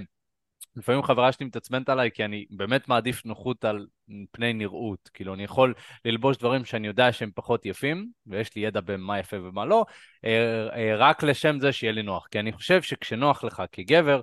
לפעמים 0.76 1.04
חברה 1.04 1.32
שלי 1.32 1.46
מתעצבנת 1.46 1.90
עליי 1.90 2.10
כי 2.14 2.26
אני 2.26 2.46
באמת 2.50 2.88
מעדיף 2.88 3.26
נוחות 3.26 3.66
על 3.66 3.86
פני 4.32 4.54
נראות. 4.54 5.10
כאילו, 5.14 5.34
אני 5.34 5.44
יכול 5.44 5.74
ללבוש 6.06 6.38
דברים 6.38 6.66
שאני 6.66 6.88
יודע 6.88 7.12
שהם 7.12 7.30
פחות 7.36 7.66
יפים, 7.66 8.08
ויש 8.28 8.56
לי 8.56 8.62
ידע 8.62 8.82
במה 8.82 9.20
יפה 9.20 9.38
ומה 9.38 9.66
לא, 9.66 9.86
אה, 10.26 10.96
רק 10.98 11.24
לשם 11.24 11.60
זה 11.60 11.72
שיהיה 11.72 11.94
לי 11.94 12.04
נוח. 12.04 12.28
כי 12.32 12.40
אני 12.40 12.52
חושב 12.52 12.82
שכשנוח 12.82 13.44
לך 13.44 13.64
כגבר, 13.72 14.22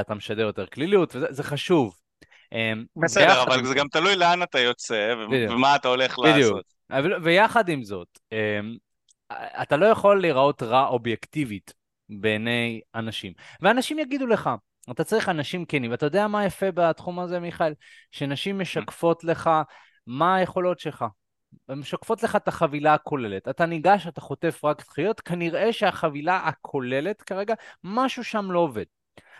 אתה 0.00 0.14
משדר 0.14 0.42
יותר 0.42 0.66
כליליות, 0.66 1.16
וזה 1.16 1.42
חשוב. 1.42 1.96
בסדר, 2.96 3.42
אבל 3.42 3.64
זה 3.64 3.74
גם 3.74 3.88
תלוי 3.88 4.16
לאן 4.16 4.42
אתה 4.42 4.58
יוצא, 4.58 5.14
ומה 5.30 5.76
אתה 5.76 5.88
הולך 5.88 6.18
לעשות. 6.18 6.64
ויחד 7.22 7.68
עם 7.68 7.82
זאת, 7.82 8.08
אתה 9.32 9.76
לא 9.76 9.86
יכול 9.86 10.20
להיראות 10.20 10.62
רע 10.62 10.86
אובייקטיבית 10.86 11.74
בעיני 12.08 12.80
אנשים. 12.94 13.32
ואנשים 13.60 13.98
יגידו 13.98 14.26
לך, 14.26 14.50
אתה 14.90 15.04
צריך 15.04 15.28
אנשים 15.28 15.64
כנים. 15.64 15.90
ואתה 15.90 16.06
יודע 16.06 16.28
מה 16.28 16.44
יפה 16.44 16.70
בתחום 16.70 17.18
הזה, 17.18 17.40
מיכאל? 17.40 17.74
שנשים 18.10 18.58
משקפות 18.58 19.24
לך 19.24 19.50
מה 20.06 20.36
היכולות 20.36 20.80
שלך. 20.80 21.04
הן 21.68 21.78
משקפות 21.78 22.22
לך 22.22 22.36
את 22.36 22.48
החבילה 22.48 22.94
הכוללת. 22.94 23.48
אתה 23.48 23.66
ניגש, 23.66 24.06
אתה 24.06 24.20
חוטף 24.20 24.64
רק 24.64 24.82
דחיות, 24.82 25.20
כנראה 25.20 25.72
שהחבילה 25.72 26.36
הכוללת 26.36 27.22
כרגע, 27.22 27.54
משהו 27.84 28.24
שם 28.24 28.50
לא 28.50 28.58
עובד. 28.58 28.84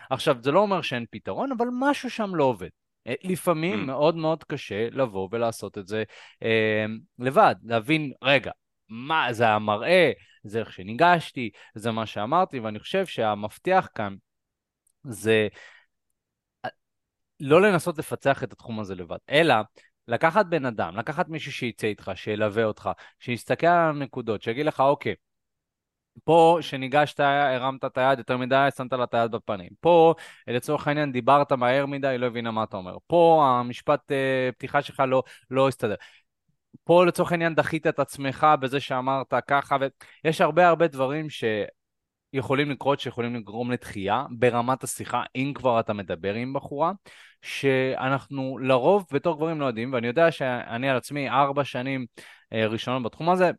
עכשיו, 0.09 0.37
זה 0.41 0.51
לא 0.51 0.59
אומר 0.59 0.81
שאין 0.81 1.05
פתרון, 1.11 1.51
אבל 1.51 1.67
משהו 1.71 2.09
שם 2.09 2.35
לא 2.35 2.43
עובד. 2.43 2.69
אה, 3.07 3.13
לפעמים 3.23 3.83
mm. 3.83 3.85
מאוד 3.85 4.15
מאוד 4.15 4.43
קשה 4.43 4.87
לבוא 4.91 5.29
ולעשות 5.31 5.77
את 5.77 5.87
זה 5.87 6.03
אה, 6.43 6.85
לבד, 7.19 7.55
להבין, 7.63 8.11
רגע, 8.23 8.51
מה, 8.89 9.33
זה 9.33 9.47
המראה, 9.49 10.11
זה 10.43 10.59
איך 10.59 10.73
שניגשתי, 10.73 11.49
זה 11.75 11.91
מה 11.91 12.05
שאמרתי, 12.05 12.59
ואני 12.59 12.79
חושב 12.79 13.05
שהמפתח 13.05 13.87
כאן 13.95 14.15
זה 15.03 15.47
אה, 16.65 16.69
לא 17.39 17.61
לנסות 17.61 17.97
לפצח 17.97 18.43
את 18.43 18.53
התחום 18.53 18.79
הזה 18.79 18.95
לבד, 18.95 19.17
אלא 19.29 19.55
לקחת 20.07 20.45
בן 20.45 20.65
אדם, 20.65 20.97
לקחת 20.97 21.29
מישהו 21.29 21.51
שיצא 21.51 21.87
איתך, 21.87 22.11
שילווה 22.15 22.63
אותך, 22.63 22.89
שיסתכל 23.19 23.67
על 23.67 23.89
הנקודות, 23.89 24.41
שיגיד 24.41 24.65
לך, 24.65 24.79
אוקיי, 24.79 25.15
פה 26.23 26.57
שניגשת, 26.61 27.19
הרמת 27.19 27.85
את 27.85 27.97
היד 27.97 28.17
יותר 28.17 28.37
מדי, 28.37 28.67
שמת 28.77 28.93
לה 28.93 29.03
את 29.03 29.13
היד 29.13 29.31
בפנים. 29.31 29.69
פה, 29.79 30.13
לצורך 30.47 30.87
העניין, 30.87 31.11
דיברת 31.11 31.51
מהר 31.51 31.85
מדי, 31.85 32.07
היא 32.07 32.17
לא 32.17 32.25
הבינה 32.25 32.51
מה 32.51 32.63
אתה 32.63 32.77
אומר. 32.77 32.97
פה 33.07 33.45
המשפט 33.59 34.11
uh, 34.11 34.55
פתיחה 34.55 34.81
שלך 34.81 35.03
לא, 35.07 35.23
לא 35.51 35.67
הסתדר. 35.67 35.95
פה 36.83 37.05
לצורך 37.05 37.31
העניין 37.31 37.55
דחית 37.55 37.87
את 37.87 37.99
עצמך 37.99 38.47
בזה 38.59 38.79
שאמרת 38.79 39.33
ככה, 39.47 39.77
ויש 40.23 40.41
הרבה 40.41 40.67
הרבה 40.67 40.87
דברים 40.87 41.27
יכולים 42.33 42.71
לקרות 42.71 42.99
שיכולים 42.99 43.35
לגרום 43.35 43.71
לתחייה 43.71 44.25
ברמת 44.29 44.83
השיחה, 44.83 45.23
אם 45.35 45.51
כבר 45.55 45.79
אתה 45.79 45.93
מדבר 45.93 46.33
עם 46.33 46.53
בחורה, 46.53 46.91
שאנחנו 47.41 48.57
לרוב 48.57 49.05
בתור 49.11 49.37
גברים 49.37 49.61
לא 49.61 49.65
יודעים, 49.65 49.93
ואני 49.93 50.07
יודע 50.07 50.31
שאני 50.31 50.89
על 50.89 50.97
עצמי 50.97 51.29
ארבע 51.29 51.63
שנים 51.63 52.05
אה, 52.53 52.67
ראשונות 52.67 53.03
בתחום 53.03 53.29
הזה, 53.29 53.51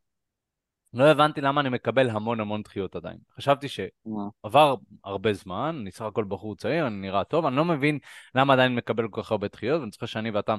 לא 0.95 1.05
הבנתי 1.05 1.41
למה 1.41 1.61
אני 1.61 1.69
מקבל 1.69 2.11
המון 2.11 2.41
המון 2.41 2.63
דחיות 2.63 2.97
עדיין. 2.97 3.17
חשבתי 3.37 3.67
שעבר 3.69 4.75
הרבה 5.05 5.33
זמן, 5.33 5.79
אני 5.81 5.91
סך 5.91 6.03
הכל 6.03 6.25
בחור 6.29 6.57
צעיר, 6.57 6.87
אני 6.87 6.97
נראה 6.97 7.25
טוב, 7.25 7.47
אני 7.47 7.57
לא 7.57 7.65
מבין 7.65 7.99
למה 8.35 8.53
עדיין 8.53 8.75
מקבל 8.75 9.09
כל 9.09 9.23
כך 9.23 9.31
הרבה 9.31 9.49
דחיות, 9.49 9.81
ואני 9.81 9.91
זוכר 9.91 10.07
שאני 10.07 10.31
ואתה 10.31 10.55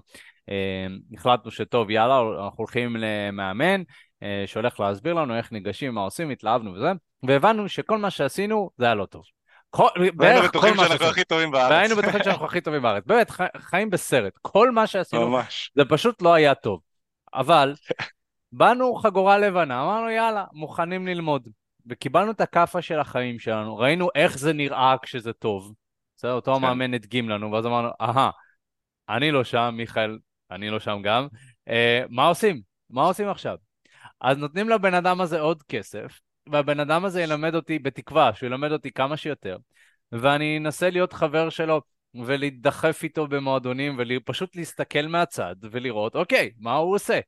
אה, 0.49 0.87
החלטנו 1.13 1.51
שטוב, 1.51 1.89
יאללה, 1.89 2.21
אנחנו 2.45 2.57
הולכים 2.57 2.95
למאמן, 2.99 3.81
אה, 4.23 4.43
שהולך 4.45 4.79
להסביר 4.79 5.13
לנו 5.13 5.37
איך 5.37 5.51
ניגשים, 5.51 5.93
מה 5.93 6.01
עושים, 6.01 6.29
התלהבנו 6.29 6.73
וזה, 6.73 6.91
והבנו 7.23 7.69
שכל 7.69 7.97
מה 7.97 8.09
שעשינו 8.09 8.69
זה 8.77 8.85
היה 8.85 8.95
לא 8.95 9.05
טוב. 9.05 9.23
כל 9.69 10.73
מה 10.75 10.87
שאנחנו 10.87 11.05
הכי 11.05 11.23
טובים 11.23 11.51
בארץ. 11.51 11.71
והיינו 11.71 11.95
בטוחים 11.95 12.23
שאנחנו 12.23 12.45
הכי 12.45 12.61
טובים 12.61 12.81
בארץ. 12.81 13.03
באמת, 13.05 13.31
חיים 13.57 13.89
בסרט. 13.89 14.33
כל 14.41 14.71
מה 14.71 14.87
שעשינו, 14.87 15.29
ממש. 15.29 15.71
זה 15.75 15.85
פשוט 15.89 16.21
לא 16.21 16.33
היה 16.33 16.55
טוב. 16.55 16.79
אבל 17.33 17.73
באנו 18.51 18.95
חגורה 18.95 19.37
לבנה, 19.37 19.83
אמרנו 19.83 20.09
יאללה, 20.09 20.45
מוכנים 20.53 21.07
ללמוד. 21.07 21.47
וקיבלנו 21.87 22.31
את 22.31 22.41
הכאפה 22.41 22.81
של 22.81 22.99
החיים 22.99 23.39
שלנו, 23.39 23.77
ראינו 23.77 24.09
איך 24.15 24.37
זה 24.37 24.53
נראה 24.53 24.95
כשזה 25.01 25.33
טוב. 25.33 25.73
בסדר, 26.17 26.33
אותו 26.33 26.55
כן. 26.55 26.57
המאמן 26.57 26.93
הדגים 26.93 27.29
לנו, 27.29 27.51
ואז 27.51 27.65
אמרנו, 27.65 27.89
אהה, 28.01 28.29
אני 29.09 29.31
לא 29.31 29.43
שם, 29.43 29.73
מיכאל, 29.77 30.17
אני 30.51 30.69
לא 30.69 30.79
שם 30.79 31.01
גם. 31.03 31.27
אה, 31.67 32.03
מה 32.09 32.27
עושים? 32.27 32.61
מה 32.89 33.03
עושים 33.03 33.29
עכשיו? 33.29 33.57
אז 34.21 34.37
נותנים 34.37 34.69
לבן 34.69 34.93
אדם 34.93 35.21
הזה 35.21 35.39
עוד 35.39 35.63
כסף, 35.63 36.19
והבן 36.51 36.79
אדם 36.79 37.05
הזה 37.05 37.21
ילמד 37.21 37.55
אותי, 37.55 37.79
בתקווה 37.79 38.33
שהוא 38.33 38.47
ילמד 38.47 38.71
אותי 38.71 38.91
כמה 38.91 39.17
שיותר, 39.17 39.57
ואני 40.11 40.57
אנסה 40.57 40.89
להיות 40.89 41.13
חבר 41.13 41.49
שלו 41.49 41.81
ולהידחף 42.25 43.03
איתו 43.03 43.27
במועדונים 43.27 43.99
ופשוט 43.99 44.55
להסתכל 44.55 45.07
מהצד 45.07 45.55
ולראות, 45.71 46.15
אוקיי, 46.15 46.51
מה 46.59 46.75
הוא 46.75 46.95
עושה? 46.95 47.19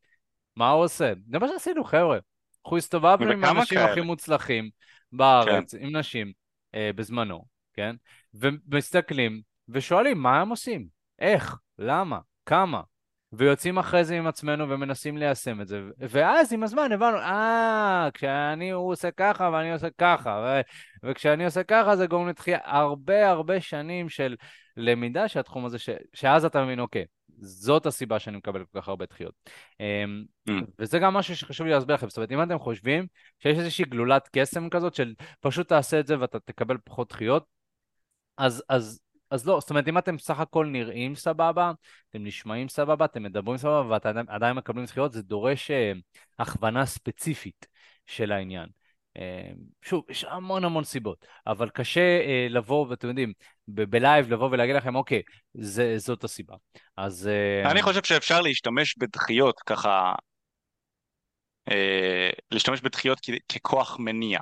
מה 0.56 0.70
הוא 0.70 0.84
עושה? 0.84 1.14
זה 1.32 1.39
מה 1.39 1.47
שעשינו, 1.47 1.84
חבר'ה. 1.84 2.18
אנחנו 2.66 2.78
הסתובבנו 2.78 3.32
עם 3.32 3.43
האנשים 3.43 3.80
הכי 3.80 4.02
מוצלחים 4.02 4.70
בארץ, 5.12 5.76
כן. 5.76 5.86
עם 5.86 5.95
נשים, 5.95 6.32
אה, 6.76 6.91
בזמנו, 6.95 7.45
כן? 7.74 7.95
ומסתכלים 8.34 9.41
ושואלים 9.70 10.18
מה 10.18 10.41
הם 10.41 10.49
עושים, 10.49 10.88
איך, 11.20 11.58
למה, 11.80 12.20
כמה, 12.45 12.82
ויוצאים 13.34 13.78
אחרי 13.78 14.04
זה 14.04 14.18
עם 14.18 14.28
עצמנו 14.28 14.70
ומנסים 14.70 15.18
ליישם 15.18 15.62
את 15.62 15.68
זה. 15.68 15.82
ואז 15.97 16.54
עם 16.54 16.64
הזמן 16.64 16.91
הבנו, 16.91 17.18
אה, 17.18 18.10
כשאני, 18.14 18.70
הוא 18.72 18.91
עושה 18.91 19.12
ככה 19.12 19.49
ואני 19.54 19.74
עושה 19.74 19.88
ככה, 19.97 20.43
ו- 20.45 20.62
וכשאני 21.10 21.45
עושה 21.45 21.64
ככה 21.64 21.95
זה 21.95 22.08
גורם 22.08 22.28
לתחייה. 22.28 22.60
הרבה 22.64 23.30
הרבה 23.30 23.62
שנים 23.62 24.10
של 24.10 24.36
למידה 24.78 25.28
של 25.28 25.39
התחום 25.39 25.66
הזה, 25.66 25.80
ש- 25.80 25.89
שאז 26.14 26.45
אתה 26.45 26.64
מבין, 26.64 26.80
אוקיי, 26.80 27.06
זאת 27.41 27.85
הסיבה 27.85 28.19
שאני 28.19 28.37
מקבל 28.37 28.65
כל 28.65 28.81
כך 28.81 28.87
הרבה 28.87 29.05
דחיות. 29.05 29.33
אמ, 29.79 30.23
mm. 30.49 30.51
וזה 30.79 30.99
גם 30.99 31.13
משהו 31.13 31.35
שחשוב 31.35 31.67
לי 31.67 31.73
להסביר 31.73 31.95
לכם. 31.95 32.09
זאת 32.09 32.17
אומרת, 32.17 32.31
אם 32.31 32.43
אתם 32.43 32.59
חושבים 32.59 33.07
שיש 33.39 33.57
איזושהי 33.57 33.85
גלולת 33.85 34.29
קסם 34.37 34.69
כזאת 34.69 34.95
של 34.95 35.13
פשוט 35.39 35.67
תעשה 35.67 35.99
את 35.99 36.07
זה 36.07 36.19
ואתה 36.19 36.39
תקבל 36.39 36.77
פחות 36.83 37.09
דחיות, 37.09 37.45
אז, 38.37 38.63
אז 38.69 38.99
אז 39.31 39.47
לא, 39.47 39.59
זאת 39.59 39.69
אומרת, 39.69 39.87
אם 39.87 39.97
אתם 39.97 40.17
סך 40.17 40.39
הכל 40.39 40.65
נראים 40.65 41.15
סבבה, 41.15 41.71
אתם 42.09 42.23
נשמעים 42.23 42.69
סבבה, 42.69 43.05
אתם 43.05 43.23
מדברים 43.23 43.57
סבבה, 43.57 43.89
ואתם 43.89 44.23
עדיין 44.27 44.55
מקבלים 44.55 44.85
זכויות, 44.85 45.11
זה 45.11 45.21
דורש 45.21 45.71
uh, 45.71 45.99
הכוונה 46.39 46.85
ספציפית 46.85 47.67
של 48.05 48.31
העניין. 48.31 48.69
Uh, 49.18 49.22
שוב, 49.82 50.03
יש 50.09 50.24
המון 50.24 50.66
המון 50.66 50.84
סיבות, 50.84 51.26
אבל 51.47 51.70
קשה 51.70 52.20
uh, 52.20 52.53
לבוא, 52.53 52.88
ואתם 52.89 53.07
יודעים, 53.07 53.34
בלייב 53.68 54.34
לבוא 54.34 54.49
ולהגיד 54.51 54.76
לכם, 54.76 54.95
אוקיי, 54.95 55.22
זה, 55.53 55.97
זאת 55.97 56.24
הסיבה. 56.24 56.55
אז... 56.97 57.30
Uh... 57.64 57.72
אני 57.72 57.82
חושב 57.82 58.03
שאפשר 58.03 58.41
להשתמש 58.41 58.97
בדחיות 58.97 59.59
ככה, 59.59 60.14
להשתמש 62.51 62.82
בדחיות 62.82 63.20
ככוח 63.53 63.99
מניע. 63.99 64.39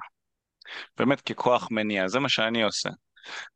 באמת 0.98 1.22
ככוח 1.22 1.68
מניע, 1.72 2.08
זה 2.08 2.20
מה 2.20 2.30
שאני 2.30 2.64
עושה. 2.64 2.90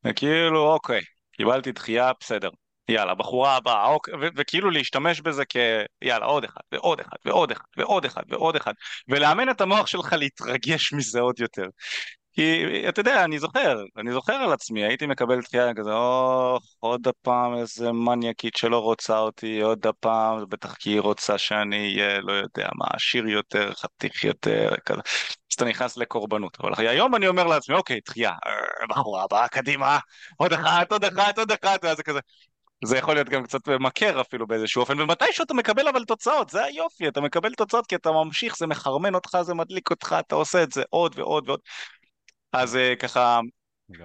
וכאילו, 0.04 0.74
אוקיי, 0.74 1.02
קיבלתי 1.32 1.72
דחייה, 1.72 2.12
בסדר. 2.20 2.50
יאללה, 2.90 3.16
בחורה 3.16 3.56
הבאה, 3.56 3.86
אוקיי, 3.88 4.14
ו- 4.22 4.28
וכאילו 4.38 4.70
להשתמש 4.70 5.22
בזה 5.22 5.44
כ... 5.50 5.56
יאללה, 6.02 6.26
עוד 6.26 6.44
אחד, 6.44 6.62
ועוד 6.72 7.00
אחד, 7.00 7.18
ועוד 7.26 7.52
אחד, 7.52 7.64
ועוד 7.78 8.06
אחד, 8.06 8.24
ועוד 8.30 8.56
אחד, 8.56 8.74
ולאמן 9.08 9.50
את 9.50 9.62
המוח 9.62 9.88
שלך 9.88 10.14
להתרגש 10.14 10.94
מזה 10.94 11.20
עוד 11.20 11.40
יותר. 11.40 11.66
כי 12.36 12.64
אתה 12.90 13.00
יודע, 13.02 13.24
אני 13.24 13.40
זוכר, 13.40 13.84
אני 13.98 14.12
זוכר 14.12 14.34
על 14.34 14.54
עצמי, 14.54 14.84
הייתי 14.86 15.06
מקבל 15.06 15.42
דחייה 15.42 15.74
כזה, 15.74 15.94
אוח, 15.94 16.64
עוד 16.80 17.08
הפעם 17.08 17.56
איזה 17.56 17.92
מניאקית 17.92 18.56
שלא 18.56 18.80
רוצה 18.80 19.20
אותי, 19.20 19.62
עוד 19.62 19.88
הפעם, 19.88 20.46
בטח 20.50 20.76
כי 20.76 20.90
היא 20.90 21.00
רוצה 21.02 21.38
שאני 21.38 21.78
אהיה, 22.00 22.22
לא 22.22 22.34
יודע 22.34 22.70
מה, 22.76 22.86
עשיר 22.94 23.28
יותר, 23.28 23.74
חתיך 23.74 24.24
יותר, 24.24 24.76
כזה. 24.86 25.02
אז 25.52 25.56
אתה 25.56 25.66
נכנס 25.66 25.98
לקורבנות. 25.98 26.58
אבל 26.60 26.88
היום 26.88 27.16
אני 27.16 27.28
אומר 27.28 27.44
לעצמי, 27.48 27.76
אוקיי, 27.76 28.00
דחייה, 28.06 28.32
בחורה 28.90 29.24
הבאה, 29.24 29.48
קדימה, 29.48 30.00
עוד 30.38 30.54
אחת, 30.54 30.92
עוד 30.92 31.06
אחת, 31.06 31.38
עוד 31.40 31.52
אחת, 31.52 31.80
ואז 31.84 31.98
זה 31.98 32.04
כזה. 32.04 32.20
זה 32.86 32.98
יכול 32.98 33.14
להיות 33.14 33.30
גם 33.30 33.44
קצת 33.44 33.68
מכר 33.68 34.22
אפילו 34.22 34.48
באיזשהו 34.48 34.82
אופן, 34.82 35.02
ומתישהו 35.02 35.44
אתה 35.44 35.54
מקבל 35.54 35.88
אבל 35.88 36.06
תוצאות, 36.06 36.50
זה 36.50 36.64
היופי, 36.64 37.08
אתה 37.08 37.22
מקבל 37.22 37.54
תוצאות 37.54 37.88
כי 37.88 37.96
אתה 37.96 38.12
ממשיך, 38.12 38.58
זה 38.58 38.68
מחרמן 38.68 39.16
אותך, 39.16 39.38
זה 39.42 39.54
מדליק 39.54 39.92
אותך, 39.92 40.16
אתה 40.20 40.36
עושה 40.36 40.64
את 40.64 40.72
זה 40.72 40.84
עוד 40.90 41.20
ועוד 41.20 41.50
ועוד. 41.50 41.60
אז 42.54 42.76
אה, 42.76 42.96
ככה, 42.96 43.40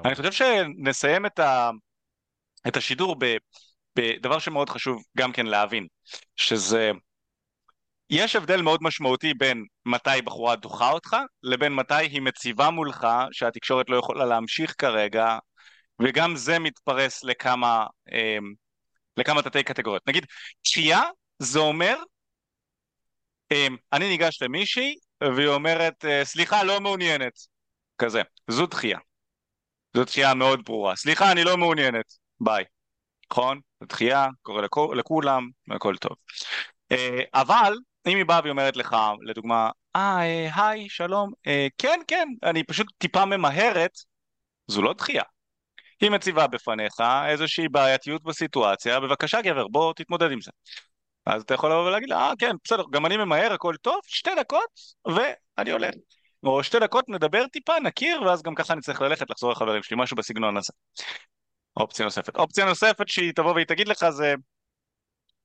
אני 0.05 0.14
חושב 0.14 0.33
שנסיים 0.33 1.26
את, 1.26 1.39
ה, 1.39 1.70
את 2.68 2.76
השידור 2.76 3.16
ב, 3.18 3.37
בדבר 3.97 4.39
שמאוד 4.39 4.70
חשוב 4.70 5.03
גם 5.18 5.33
כן 5.33 5.47
להבין, 5.47 5.87
שזה, 6.37 6.91
יש 8.11 8.37
הבדל 8.37 8.62
מאוד 8.62 8.81
משמעותי 8.83 9.35
בין 9.35 9.64
מתי 9.87 10.22
בחורה 10.24 10.57
דוחה 10.57 10.91
אותך, 10.91 11.16
לבין 11.43 11.74
מתי 11.74 11.95
היא 11.95 12.22
מציבה 12.22 12.70
מולך 12.70 13.07
שהתקשורת 13.33 13.91
לא 13.91 13.97
יכולה 13.97 14.24
להמשיך 14.24 14.74
כרגע, 14.79 15.39
וגם 16.03 16.37
זה 16.37 16.59
מתפרס 16.59 17.24
לכמה, 17.24 17.87
אה, 18.12 18.39
לכמה 19.19 19.43
תתי 19.43 19.62
קטגוריות. 19.62 20.09
נגיד, 20.09 20.27
דחייה 20.66 21.03
זה 21.39 21.59
אומר, 21.59 21.97
אה, 23.53 23.66
אני 23.93 24.09
ניגש 24.09 24.43
למישהי 24.43 24.95
והיא 25.37 25.49
אומרת, 25.49 26.05
סליחה, 26.25 26.64
לא 26.64 26.81
מעוניינת. 26.81 27.33
כזה. 27.99 28.23
זו 28.51 28.66
דחייה. 28.66 28.99
זו 29.97 30.05
דחייה 30.05 30.35
מאוד 30.35 30.64
ברורה. 30.64 30.97
סליחה, 30.97 31.33
אני 31.33 31.45
לא 31.45 31.57
מעוניינת. 31.57 32.05
ביי. 32.41 32.64
נכון? 33.33 33.61
זו 33.81 33.87
דחייה, 33.87 34.27
קורה 34.43 34.62
לכולם, 34.95 35.49
והכל 35.69 35.97
טוב. 35.97 36.16
אה, 36.93 37.21
אבל, 37.35 37.75
אם 38.07 38.16
היא 38.16 38.25
באה 38.25 38.41
ואומרת 38.45 38.77
לך, 38.77 38.97
לדוגמה, 39.23 39.71
אה, 39.97 40.21
אה, 40.21 40.69
היי, 40.69 40.89
שלום, 40.89 41.33
אה, 41.47 41.66
כן, 41.79 42.01
כן, 42.09 42.29
אני 42.43 42.64
פשוט 42.64 42.87
טיפה 42.99 43.25
ממהרת, 43.25 43.99
זו 44.66 44.83
לא 44.83 44.93
דחייה. 44.93 45.23
היא 46.01 46.11
מציבה 46.11 46.47
בפניך 46.47 46.95
איזושהי 47.29 47.69
בעייתיות 47.69 48.23
בסיטואציה, 48.23 49.01
בבקשה 49.01 49.43
גבר, 49.43 49.69
בוא 49.69 49.93
תתמודד 49.97 50.33
עם 50.33 50.41
זה. 50.41 50.51
אז 51.27 51.43
אתה 51.43 51.55
יכול 51.55 51.71
לבוא 51.71 51.89
ולהגיד, 51.89 52.13
אה, 52.13 52.33
כן, 52.39 52.57
בסדר, 52.65 52.85
גם 52.93 53.07
אני 53.07 53.17
ממהר, 53.17 53.53
הכל 53.53 53.75
טוב, 53.83 54.01
שתי 54.07 54.31
דקות, 54.41 54.71
ואני 55.07 55.71
הולך. 55.71 55.95
או 56.45 56.65
שתי 56.65 56.79
דקות 56.79 57.09
נדבר 57.09 57.47
טיפה, 57.47 57.81
נכיר, 57.81 58.23
ואז 58.23 58.43
גם 58.43 58.55
ככה 58.55 58.73
אני 58.73 58.83
צריך 58.83 59.01
ללכת 59.01 59.31
לחזור 59.31 59.53
לחברים 59.53 59.83
שלי, 59.83 59.97
משהו 60.01 60.17
בסגנון 60.17 60.57
הזה. 60.57 60.73
אופציה 61.77 62.05
נוספת. 62.05 62.37
אופציה 62.37 62.65
נוספת 62.65 63.09
שהיא 63.09 63.33
תבוא 63.33 63.53
והיא 63.53 63.67
תגיד 63.67 63.89
לך 63.89 64.09
זה, 64.11 64.35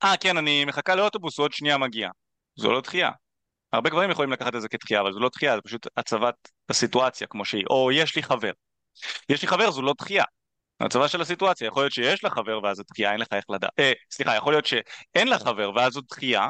אה 0.04 0.14
כן, 0.20 0.38
אני 0.38 0.66
מחכה 0.66 0.96
לאוטובוס, 0.96 1.38
הוא 1.38 1.44
עוד 1.44 1.54
שנייה 1.54 1.78
מגיע. 1.78 2.10
זו 2.56 2.72
לא 2.72 2.82
דחייה. 2.82 3.10
הרבה 3.74 3.90
גברים 3.90 4.12
יכולים 4.12 4.32
לקחת 4.32 4.56
את 4.56 4.62
זה 4.62 4.70
כדחייה, 4.70 5.02
אבל 5.02 5.14
זו 5.14 5.20
לא 5.20 5.30
דחייה, 5.30 5.56
זה 5.56 5.62
פשוט 5.62 5.88
הצבת 5.98 6.36
הסיטואציה 6.70 7.28
כמו 7.28 7.46
שהיא. 7.46 7.64
או 7.70 7.92
יש 7.92 8.16
לי 8.16 8.24
חבר. 8.24 8.52
יש 9.30 9.42
לי 9.42 9.48
חבר, 9.48 9.72
זו 9.72 9.82
לא 9.82 9.94
דחייה. 9.98 10.24
הצבה 10.86 11.08
של 11.08 11.22
הסיטואציה, 11.22 11.68
יכול 11.68 11.84
להיות 11.84 11.94
שיש 11.94 12.24
לך 12.24 12.34
חבר 12.34 12.60
ואז 12.64 12.78
זו 12.78 12.84
דחייה, 12.92 13.12
אין 13.12 13.20
לך 13.20 13.28
איך 13.32 13.46
לדעת. 13.50 13.72
אה, 13.80 13.92
סליחה, 14.12 14.36
יכול 14.36 14.54
להיות 14.54 14.66
שאין 14.66 15.28
לך 15.28 15.42
חבר 15.42 15.72
ואז 15.76 15.94
זו 15.94 16.02
דחייה, 16.02 16.48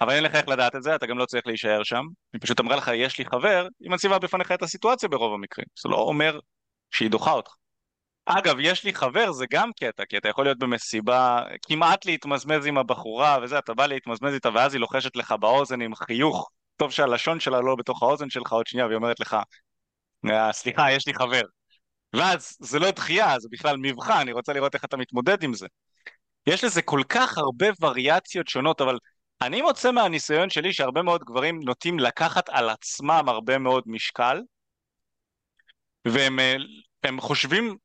אבל 0.00 0.10
אין 0.10 0.24
לך 0.24 0.34
איך 0.34 0.48
לדעת 0.48 0.76
את 0.76 0.82
זה, 0.82 0.94
אתה 0.94 1.06
גם 1.06 1.18
לא 1.18 1.26
צריך 1.26 1.46
להישאר 1.46 1.82
שם. 1.82 2.04
היא 2.32 2.40
פשוט 2.40 2.60
אמרה 2.60 2.76
לך, 2.76 2.90
יש 2.94 3.18
לי 3.18 3.24
חבר, 3.24 3.66
היא 3.80 3.90
מציבה 3.90 4.18
בפניך 4.18 4.52
את 4.52 4.62
הסיטואציה 4.62 5.08
ברוב 5.08 5.34
המקרים. 5.34 5.66
זה 5.82 5.88
לא 5.88 5.96
אומר 5.96 6.38
שהיא 6.90 7.10
דוחה 7.10 7.32
אותך. 7.32 7.50
אגב, 8.26 8.56
יש 8.60 8.84
לי 8.84 8.94
חבר, 8.94 9.32
זה 9.32 9.46
גם 9.50 9.70
קטע, 9.80 10.04
כי 10.08 10.18
אתה 10.18 10.28
יכול 10.28 10.44
להיות 10.44 10.58
במסיבה, 10.58 11.42
כמעט 11.62 12.06
להתמזמז 12.06 12.66
עם 12.66 12.78
הבחורה 12.78 13.38
וזה, 13.42 13.58
אתה 13.58 13.74
בא 13.74 13.86
להתמזמז 13.86 14.34
איתה 14.34 14.48
ואז 14.54 14.74
היא 14.74 14.80
לוחשת 14.80 15.16
לך 15.16 15.32
באוזן 15.40 15.80
עם 15.80 15.94
חיוך, 15.94 16.50
טוב 16.76 16.90
שהלשון 16.90 17.40
שלה 17.40 17.60
לא 17.60 17.76
בתוך 17.76 18.02
האוזן 18.02 18.30
שלך 18.30 18.52
עוד 18.52 18.66
שנייה, 18.66 18.86
והיא 18.86 18.96
אומרת 18.96 19.20
לך, 19.20 19.36
אה, 20.30 20.52
סליחה, 20.52 20.92
יש 20.92 21.06
לי 21.06 21.14
חבר. 21.14 21.42
ואז 22.12 22.56
זה 22.60 22.78
לא 22.78 22.90
דחייה, 22.90 23.38
זה 23.38 23.48
בכלל 23.50 23.76
מבחן, 23.76 24.20
אני 24.20 24.32
רוצה 24.32 24.52
לראות 24.52 24.74
איך 24.74 24.84
אתה 24.84 24.96
מתמודד 24.96 25.42
עם 25.42 25.54
זה. 25.54 25.66
יש 26.46 26.64
לזה 26.64 26.82
כל 26.82 27.02
כך 27.08 27.38
הרבה 27.38 27.66
וריאציות 27.80 28.48
שונות, 28.48 28.80
אבל 28.80 28.98
אני 29.42 29.62
מוצא 29.62 29.92
מהניסיון 29.92 30.50
שלי 30.50 30.72
שהרבה 30.72 31.02
מאוד 31.02 31.24
גברים 31.24 31.60
נוטים 31.64 31.98
לקחת 31.98 32.48
על 32.48 32.70
עצמם 32.70 33.24
הרבה 33.28 33.58
מאוד 33.58 33.82
משקל 33.86 34.42
והם 36.04 36.38
הם 37.02 37.20
חושבים 37.20 37.76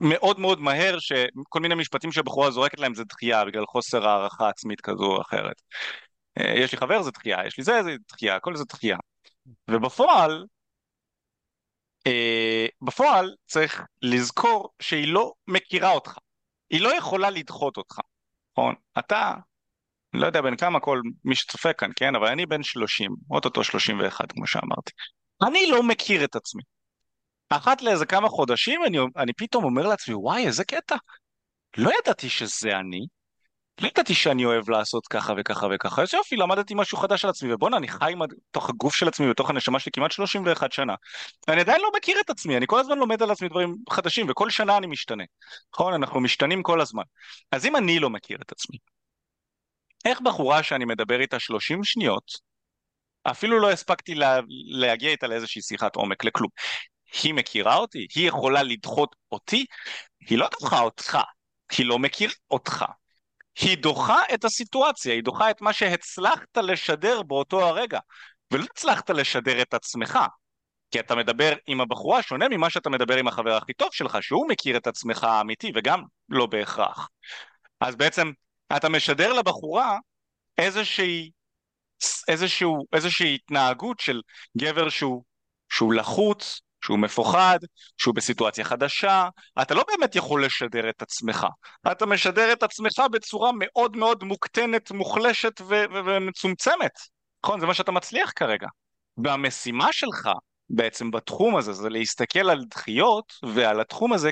מאוד 0.00 0.40
מאוד 0.40 0.60
מהר 0.60 0.98
שכל 0.98 1.60
מיני 1.60 1.74
משפטים 1.74 2.12
שהבחורה 2.12 2.50
זורקת 2.50 2.80
להם 2.80 2.94
זה 2.94 3.04
דחייה 3.04 3.44
בגלל 3.44 3.66
חוסר 3.66 4.08
הערכה 4.08 4.48
עצמית 4.48 4.80
כזו 4.80 5.04
או 5.04 5.20
אחרת. 5.20 5.62
יש 6.38 6.72
לי 6.72 6.78
חבר 6.78 7.02
זה 7.02 7.10
דחייה, 7.10 7.46
יש 7.46 7.58
לי 7.58 7.64
זה 7.64 7.82
זה 7.82 7.96
דחייה, 8.08 8.36
הכל 8.36 8.56
זה 8.56 8.64
דחייה. 8.68 8.96
ובפועל, 9.70 10.44
בפועל 12.82 13.34
צריך 13.46 13.82
לזכור 14.02 14.68
שהיא 14.80 15.12
לא 15.12 15.32
מכירה 15.46 15.90
אותך. 15.90 16.18
היא 16.70 16.80
לא 16.80 16.96
יכולה 16.96 17.30
לדחות 17.30 17.76
אותך, 17.76 17.98
נכון? 18.52 18.74
אתה, 18.98 19.34
לא 20.12 20.26
יודע 20.26 20.40
בין 20.42 20.56
כמה 20.56 20.80
כל 20.80 21.00
מי 21.24 21.34
שצופה 21.34 21.72
כאן, 21.72 21.90
כן? 21.96 22.14
אבל 22.14 22.26
אני 22.26 22.46
בן 22.46 22.62
30, 22.62 23.10
אוטוטו 23.30 23.64
31 23.64 24.32
כמו 24.32 24.46
שאמרתי. 24.46 24.92
אני 25.48 25.66
לא 25.70 25.82
מכיר 25.82 26.24
את 26.24 26.36
עצמי. 26.36 26.62
אחת 27.50 27.82
לאיזה 27.82 28.06
כמה 28.06 28.28
חודשים 28.28 28.84
אני, 28.86 28.98
אני 29.16 29.32
פתאום 29.32 29.64
אומר 29.64 29.86
לעצמי, 29.86 30.14
וואי, 30.14 30.46
איזה 30.46 30.64
קטע. 30.64 30.96
לא 31.76 31.90
ידעתי 32.00 32.28
שזה 32.28 32.76
אני, 32.76 33.06
לא 33.80 33.88
ידעתי 33.88 34.14
שאני 34.14 34.44
אוהב 34.44 34.70
לעשות 34.70 35.06
ככה 35.06 35.32
וככה 35.38 35.66
וככה, 35.74 36.02
אז 36.02 36.14
יופי, 36.14 36.36
למדתי 36.36 36.74
משהו 36.76 36.98
חדש 36.98 37.24
על 37.24 37.30
עצמי, 37.30 37.52
ובואנה, 37.52 37.76
אני 37.76 37.88
חי 37.88 38.14
בתוך 38.50 38.70
הגוף 38.70 38.94
של 38.94 39.08
עצמי, 39.08 39.30
בתוך 39.30 39.50
הנשמה 39.50 39.80
שלי 39.80 39.92
כמעט 39.92 40.12
31 40.12 40.72
שנה. 40.72 40.94
אני 41.48 41.60
עדיין 41.60 41.80
לא 41.80 41.90
מכיר 41.96 42.20
את 42.20 42.30
עצמי, 42.30 42.56
אני 42.56 42.66
כל 42.68 42.80
הזמן 42.80 42.98
לומד 42.98 43.22
על 43.22 43.30
עצמי 43.30 43.48
דברים 43.48 43.76
חדשים, 43.90 44.26
וכל 44.30 44.50
שנה 44.50 44.76
אני 44.76 44.86
משתנה. 44.86 45.24
נכון? 45.74 45.94
אנחנו 45.94 46.20
משתנים 46.20 46.62
כל 46.62 46.80
הזמן. 46.80 47.02
אז 47.52 47.66
אם 47.66 47.76
אני 47.76 47.98
לא 47.98 48.10
מכיר 48.10 48.38
את 48.42 48.52
עצמי, 48.52 48.78
איך 50.04 50.20
בחורה 50.20 50.62
שאני 50.62 50.84
מדבר 50.84 51.20
איתה 51.20 51.38
30 51.38 51.84
שניות, 51.84 52.32
אפילו 53.22 53.58
לא 53.58 53.70
הספקתי 53.70 54.14
לה, 54.14 54.40
להגיע 54.68 55.10
איתה 55.10 55.26
לאיזושהי 55.26 55.62
שיחת 55.62 55.96
עומק, 55.96 56.24
לכלום. 56.24 56.50
היא 57.22 57.34
מכירה 57.34 57.76
אותי? 57.76 58.06
היא 58.14 58.28
יכולה 58.28 58.62
לדחות 58.62 59.16
אותי? 59.32 59.66
היא 60.20 60.38
לא 60.38 60.48
דוחה 60.60 60.80
אותך, 60.80 61.18
היא 61.78 61.86
לא 61.86 61.98
מכירה 61.98 62.32
אותך. 62.50 62.84
היא 63.60 63.78
דוחה 63.78 64.22
את 64.34 64.44
הסיטואציה, 64.44 65.14
היא 65.14 65.22
דוחה 65.22 65.50
את 65.50 65.60
מה 65.60 65.72
שהצלחת 65.72 66.56
לשדר 66.56 67.22
באותו 67.22 67.60
הרגע, 67.68 67.98
ולא 68.52 68.64
הצלחת 68.64 69.10
לשדר 69.10 69.62
את 69.62 69.74
עצמך. 69.74 70.18
כי 70.90 71.00
אתה 71.00 71.14
מדבר 71.14 71.52
עם 71.66 71.80
הבחורה 71.80 72.22
שונה 72.22 72.48
ממה 72.48 72.70
שאתה 72.70 72.90
מדבר 72.90 73.16
עם 73.16 73.28
החבר 73.28 73.56
הכי 73.56 73.72
טוב 73.72 73.88
שלך, 73.92 74.18
שהוא 74.20 74.48
מכיר 74.48 74.76
את 74.76 74.86
עצמך 74.86 75.24
האמיתי, 75.24 75.72
וגם 75.74 76.02
לא 76.28 76.46
בהכרח. 76.46 77.08
אז 77.80 77.96
בעצם 77.96 78.32
אתה 78.76 78.88
משדר 78.88 79.32
לבחורה 79.32 79.98
איזושהי, 80.58 81.30
איזשהו, 82.28 82.86
איזושהי 82.92 83.34
התנהגות 83.34 84.00
של 84.00 84.20
גבר 84.58 84.88
שהוא, 84.88 85.24
שהוא 85.68 85.94
לחוץ, 85.94 86.60
שהוא 86.84 86.98
מפוחד, 86.98 87.58
שהוא 87.98 88.14
בסיטואציה 88.14 88.64
חדשה, 88.64 89.28
אתה 89.62 89.74
לא 89.74 89.84
באמת 89.88 90.16
יכול 90.16 90.44
לשדר 90.44 90.90
את 90.90 91.02
עצמך, 91.02 91.46
אתה 91.92 92.06
משדר 92.06 92.52
את 92.52 92.62
עצמך 92.62 93.02
בצורה 93.12 93.50
מאוד 93.58 93.96
מאוד 93.96 94.24
מוקטנת, 94.24 94.90
מוחלשת 94.90 95.60
ו- 95.60 95.64
ו- 95.64 96.00
ומצומצמת, 96.06 96.98
נכון? 97.44 97.60
זה 97.60 97.66
מה 97.66 97.74
שאתה 97.74 97.92
מצליח 97.92 98.32
כרגע. 98.36 98.66
והמשימה 99.24 99.92
שלך 99.92 100.28
בעצם 100.70 101.10
בתחום 101.10 101.56
הזה 101.56 101.72
זה 101.72 101.88
להסתכל 101.88 102.50
על 102.50 102.64
דחיות 102.70 103.32
ועל 103.42 103.80
התחום 103.80 104.12
הזה 104.12 104.30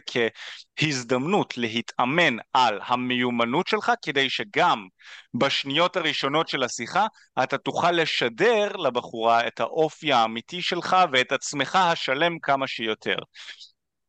כהזדמנות 0.76 1.58
להתאמן 1.58 2.36
על 2.52 2.80
המיומנות 2.86 3.66
שלך 3.66 3.92
כדי 4.02 4.30
שגם 4.30 4.86
בשניות 5.34 5.96
הראשונות 5.96 6.48
של 6.48 6.62
השיחה 6.62 7.06
אתה 7.42 7.58
תוכל 7.58 7.90
לשדר 7.90 8.76
לבחורה 8.76 9.46
את 9.46 9.60
האופי 9.60 10.12
האמיתי 10.12 10.62
שלך 10.62 10.96
ואת 11.12 11.32
עצמך 11.32 11.76
השלם 11.76 12.38
כמה 12.38 12.66
שיותר. 12.66 13.16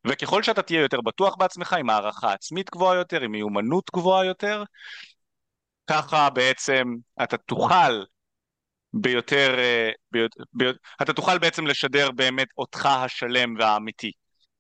וככל 0.08 0.44
שאתה 0.44 0.62
תהיה 0.62 0.82
יותר 0.82 1.02
בטוח 1.02 1.36
בעצמך 1.36 1.74
עם 1.74 1.90
הערכה 1.90 2.34
עצמית 2.34 2.70
גבוהה 2.70 2.96
יותר, 2.96 3.22
עם 3.22 3.32
מיומנות 3.32 3.90
גבוהה 3.96 4.26
יותר, 4.26 4.64
ככה 5.88 6.30
בעצם 6.30 6.84
אתה 7.24 7.38
תוכל 7.38 8.04
ביותר, 9.02 9.56
אה, 9.60 9.90
ביותר, 10.12 10.44
ביותר, 10.54 10.80
אתה 11.02 11.14
תוכל 11.14 11.38
בעצם 11.38 11.68
לשדר 11.68 12.12
באמת 12.12 12.48
אותך 12.58 12.86
השלם 12.86 13.56
והאמיתי 13.60 14.12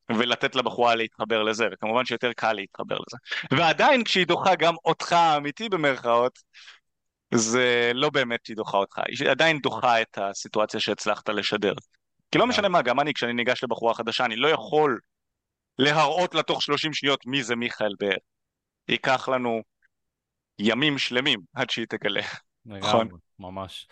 ולתת 0.09 0.55
לבחורה 0.55 0.95
להתחבר 0.95 1.43
לזה, 1.43 1.67
וכמובן 1.71 2.05
שיותר 2.05 2.33
קל 2.33 2.53
להתחבר 2.53 2.95
לזה. 2.95 3.17
ועדיין 3.57 4.03
כשהיא 4.03 4.27
דוחה 4.27 4.55
גם 4.55 4.75
אותך 4.85 5.13
האמיתי 5.13 5.69
במרכאות, 5.69 6.39
זה 7.33 7.91
לא 7.95 8.09
באמת 8.09 8.39
שהיא 8.45 8.57
דוחה 8.57 8.77
אותך, 8.77 9.01
היא 9.07 9.29
עדיין 9.29 9.59
דוחה 9.59 10.01
את 10.01 10.17
הסיטואציה 10.17 10.79
שהצלחת 10.79 11.29
לשדר. 11.29 11.73
כי 12.31 12.38
לא 12.38 12.47
משנה 12.47 12.69
מה, 12.69 12.81
גם 12.81 12.99
אני 12.99 13.13
כשאני 13.13 13.33
ניגש 13.33 13.63
לבחורה 13.63 13.93
חדשה, 13.93 14.25
אני 14.25 14.35
לא 14.35 14.47
יכול 14.47 14.99
להראות 15.79 16.35
לה 16.35 16.43
תוך 16.43 16.61
30 16.61 16.93
שניות 16.93 17.25
מי 17.25 17.43
זה 17.43 17.55
מיכאל 17.55 17.93
באר. 17.99 18.17
ייקח 18.88 19.29
לנו 19.29 19.61
ימים 20.59 20.97
שלמים 20.97 21.39
עד 21.55 21.69
שהיא 21.69 21.85
תגלה. 21.89 22.21
נכון. 22.65 23.07
ממש. 23.39 23.88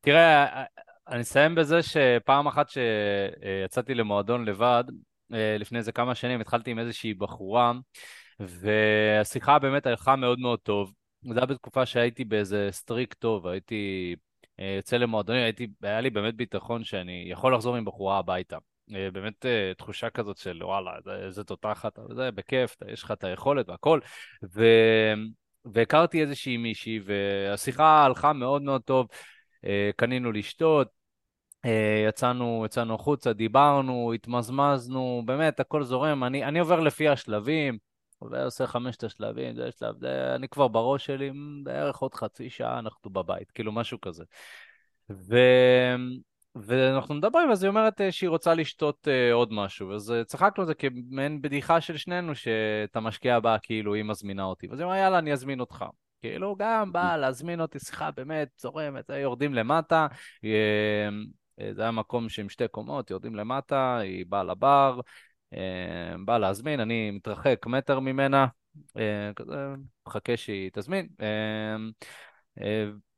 תראה, 0.00 0.64
אני 1.08 1.20
אסיים 1.20 1.54
בזה 1.54 1.82
שפעם 1.82 2.46
אחת 2.46 2.66
שיצאתי 2.68 3.94
למועדון 3.94 4.44
לבד, 4.44 4.84
אה, 5.32 5.56
לפני 5.58 5.78
איזה 5.78 5.92
כמה 5.92 6.14
שנים 6.14 6.40
התחלתי 6.40 6.70
עם 6.70 6.78
איזושהי 6.78 7.14
בחורה, 7.14 7.72
והשיחה 8.40 9.58
באמת 9.58 9.86
הלכה 9.86 10.16
מאוד 10.16 10.38
מאוד 10.38 10.58
טוב. 10.58 10.92
זה 11.32 11.38
היה 11.38 11.46
בתקופה 11.46 11.86
שהייתי 11.86 12.24
באיזה 12.24 12.68
סטריק 12.70 13.14
טוב, 13.14 13.46
הייתי 13.46 14.14
אה, 14.60 14.74
יוצא 14.76 14.96
למועדונים, 14.96 15.42
הייתי, 15.42 15.66
היה 15.82 16.00
לי 16.00 16.10
באמת 16.10 16.34
ביטחון 16.34 16.84
שאני 16.84 17.24
יכול 17.26 17.54
לחזור 17.54 17.76
עם 17.76 17.84
בחורה 17.84 18.18
הביתה. 18.18 18.56
אה, 18.94 19.10
באמת 19.10 19.46
תחושה 19.78 20.10
כזאת 20.10 20.36
של 20.36 20.64
וואלה, 20.64 20.92
איזה 21.26 21.44
תותחת, 21.44 21.98
זה 22.16 22.30
בכיף, 22.30 22.76
יש 22.88 23.02
לך 23.02 23.10
את 23.10 23.24
היכולת 23.24 23.68
והכל. 23.68 24.00
ו... 24.54 24.64
והכרתי 25.64 26.20
איזושהי 26.22 26.56
מישהי, 26.56 27.00
והשיחה 27.04 28.04
הלכה 28.04 28.32
מאוד 28.32 28.62
מאוד 28.62 28.82
טוב. 28.82 29.06
אה, 29.64 29.90
קנינו 29.96 30.32
לשתות, 30.32 30.88
אה, 31.64 32.04
יצאנו, 32.08 32.62
יצאנו 32.66 32.94
החוצה, 32.94 33.32
דיברנו, 33.32 34.12
התמזמזנו, 34.12 35.22
באמת, 35.24 35.60
הכל 35.60 35.82
זורם. 35.84 36.24
אני, 36.24 36.44
אני 36.44 36.58
עובר 36.58 36.80
לפי 36.80 37.08
השלבים, 37.08 37.78
עובר, 38.18 38.44
עושה 38.44 38.66
חמשת 38.66 39.04
השלבים, 39.04 39.56
זה 39.56 39.70
שלב, 39.78 39.98
זה, 40.00 40.34
אני 40.34 40.48
כבר 40.48 40.68
בראש 40.68 41.06
שלי, 41.06 41.30
בערך 41.62 41.96
עוד 41.96 42.14
חצי 42.14 42.50
שעה 42.50 42.78
אנחנו 42.78 43.10
בבית, 43.10 43.50
כאילו 43.50 43.72
משהו 43.72 44.00
כזה. 44.00 44.24
ו... 45.10 45.36
ואנחנו 46.56 47.14
מדברים, 47.14 47.50
אז 47.50 47.62
היא 47.62 47.68
אומרת 47.68 48.00
אה, 48.00 48.12
שהיא 48.12 48.30
רוצה 48.30 48.54
לשתות 48.54 49.08
עוד 49.32 49.52
משהו, 49.52 49.94
אז 49.94 50.14
צחקנו 50.26 50.62
על 50.62 50.66
זה 50.66 50.74
כמעין 50.74 51.42
בדיחה 51.42 51.80
של 51.80 51.96
שנינו, 51.96 52.34
שאת 52.34 52.96
המשקיע 52.96 53.36
הבא 53.36 53.56
כאילו 53.62 53.94
היא 53.94 54.04
מזמינה 54.04 54.44
אותי. 54.44 54.68
אז 54.72 54.80
היא 54.80 54.86
אמרה, 54.86 54.98
יאללה, 54.98 55.18
אני 55.18 55.32
אזמין 55.32 55.60
אותך. 55.60 55.84
כאילו, 56.22 56.56
גם 56.58 56.92
בא 56.92 57.16
להזמין 57.16 57.60
אותי 57.60 57.78
שיחה 57.78 58.10
באמת 58.10 58.48
זורמת, 58.58 59.10
יורדים 59.10 59.54
למטה, 59.54 60.06
אה, 60.44 61.72
זה 61.72 61.82
היה 61.82 61.90
מקום 61.90 62.28
שעם 62.28 62.48
שתי 62.48 62.68
קומות, 62.68 63.10
יורדים 63.10 63.34
למטה, 63.34 63.98
היא 63.98 64.26
באה 64.28 64.44
לבר, 64.44 65.00
אה, 65.54 66.14
באה 66.24 66.38
להזמין, 66.38 66.80
אני 66.80 67.10
מתרחק 67.10 67.66
מטר 67.66 68.00
ממנה, 68.00 68.46
אה, 68.96 69.30
כזה, 69.36 69.74
מחכה 70.06 70.36
שהיא 70.36 70.70
תזמין. 70.72 71.08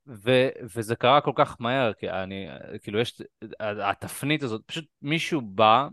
ו, 0.06 0.48
וזה 0.74 0.96
קרה 0.96 1.20
כל 1.20 1.32
כך 1.34 1.56
מהר, 1.60 1.92
כי 1.92 2.10
אני, 2.10 2.46
כאילו 2.82 2.98
יש, 3.00 3.22
התפנית 3.60 4.42
הזאת, 4.42 4.62
פשוט 4.66 4.84
מישהו 5.02 5.40
בא, 5.40 5.88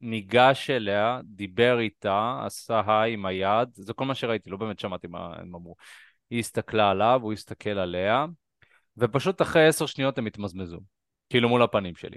ניגש 0.00 0.70
אליה, 0.70 1.20
דיבר 1.24 1.78
איתה, 1.78 2.40
עשה 2.46 2.82
היי 2.86 3.12
עם 3.12 3.26
היד, 3.26 3.68
זה 3.72 3.92
כל 3.92 4.04
מה 4.04 4.14
שראיתי, 4.14 4.50
לא 4.50 4.56
באמת 4.56 4.78
שמעתי 4.78 5.06
מה 5.06 5.34
הם 5.36 5.54
אמרו. 5.54 5.76
היא 6.30 6.38
הסתכלה 6.38 6.90
עליו, 6.90 7.20
הוא 7.22 7.32
הסתכל 7.32 7.70
עליה, 7.70 8.26
ופשוט 8.96 9.42
אחרי 9.42 9.66
עשר 9.66 9.86
שניות 9.86 10.18
הם 10.18 10.26
התמזמזו, 10.26 10.80
כאילו 11.30 11.48
מול 11.48 11.62
הפנים 11.62 11.96
שלי. 11.96 12.16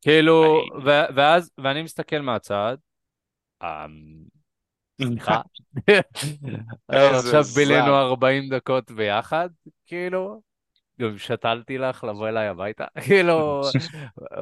כאילו, 0.00 0.62
ו- 0.84 1.14
ואז, 1.14 1.50
ואני 1.58 1.82
מסתכל 1.82 2.18
מהצד, 2.18 2.76
אמ, 3.62 4.24
סליחה, 5.02 5.40
עכשיו 6.88 7.42
בילינו 7.42 7.94
40 7.94 8.54
דקות 8.54 8.90
ביחד, 8.90 9.48
כאילו, 9.86 10.40
גם 11.00 11.18
שתלתי 11.18 11.78
לך 11.78 12.04
לבוא 12.04 12.28
אליי 12.28 12.48
הביתה, 12.48 12.84
כאילו, 13.06 13.60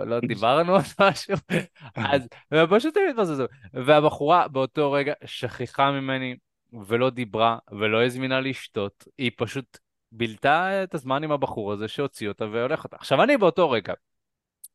לא 0.06 0.20
דיברנו 0.20 0.76
על 0.76 0.82
משהו, 1.00 1.34
אז, 2.12 2.28
ופשוט 2.54 2.96
הם 2.96 3.02
התבזזו. 3.10 3.44
והבחורה 3.72 4.48
באותו 4.48 4.92
רגע 4.92 5.12
שכחה 5.24 5.90
ממני, 5.90 6.36
ולא 6.86 7.10
דיברה 7.10 7.58
ולא 7.70 8.04
הזמינה 8.04 8.40
לשתות, 8.40 9.04
היא 9.18 9.30
פשוט 9.36 9.78
בילתה 10.12 10.84
את 10.84 10.94
הזמן 10.94 11.24
עם 11.24 11.32
הבחור 11.32 11.72
הזה 11.72 11.88
שהוציא 11.88 12.28
אותה 12.28 12.44
והולך 12.44 12.84
אותה. 12.84 12.96
עכשיו 12.96 13.22
אני 13.22 13.36
באותו 13.36 13.70
רגע 13.70 13.92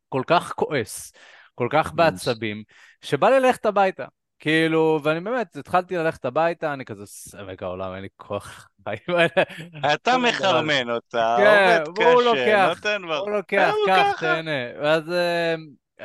כל 0.09 0.21
כך 0.27 0.53
כועס, 0.55 1.13
כל 1.55 1.67
כך 1.71 1.93
בעצבים, 1.93 2.63
שבא 3.01 3.29
לי 3.29 3.39
ללכת 3.39 3.65
הביתה. 3.65 4.05
כאילו, 4.39 4.99
ואני 5.03 5.19
באמת, 5.19 5.55
התחלתי 5.55 5.95
ללכת 5.97 6.25
הביתה, 6.25 6.73
אני 6.73 6.85
כזה, 6.85 7.05
סמק 7.05 7.63
העולם, 7.63 7.93
אין 7.93 8.01
לי 8.01 8.07
כוח. 8.15 8.69
אתה 9.93 10.17
מחרמן 10.27 10.89
אותה, 10.89 11.35
כן, 11.39 11.83
עובד 11.87 12.01
קשה, 12.33 12.67
נותן 12.67 13.01
בר... 13.07 13.17
הוא 13.17 13.31
לוקח, 13.31 13.73
קח, 13.85 14.19
תהנה. 14.19 14.81
ואז 14.81 15.13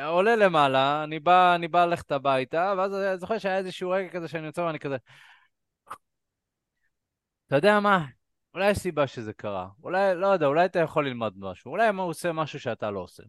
עולה 0.05 0.35
למעלה, 0.35 1.03
אני 1.03 1.19
בא, 1.19 1.55
אני 1.55 1.67
בא 1.67 1.85
ללכת 1.85 2.11
הביתה, 2.11 2.73
ואז 2.77 2.93
אני 2.93 3.17
זוכר 3.17 3.37
שהיה 3.37 3.57
איזשהו 3.57 3.89
רגע 3.89 4.09
כזה 4.09 4.27
שאני 4.27 4.45
יוצא 4.45 4.61
ואני 4.61 4.79
כזה... 4.79 4.97
אתה 7.49 7.57
יודע 7.57 7.79
מה? 7.79 8.05
אולי 8.53 8.69
יש 8.69 8.77
סיבה 8.77 9.07
שזה 9.07 9.33
קרה. 9.33 9.67
אולי, 9.83 10.15
לא 10.15 10.27
יודע, 10.27 10.45
אולי 10.45 10.65
אתה 10.65 10.79
יכול 10.79 11.07
ללמוד 11.07 11.33
משהו. 11.37 11.71
אולי 11.71 11.87
הוא 11.87 12.01
עושה 12.01 12.31
משהו 12.31 12.59
שאתה 12.59 12.91
לא 12.91 12.99
עושה. 12.99 13.23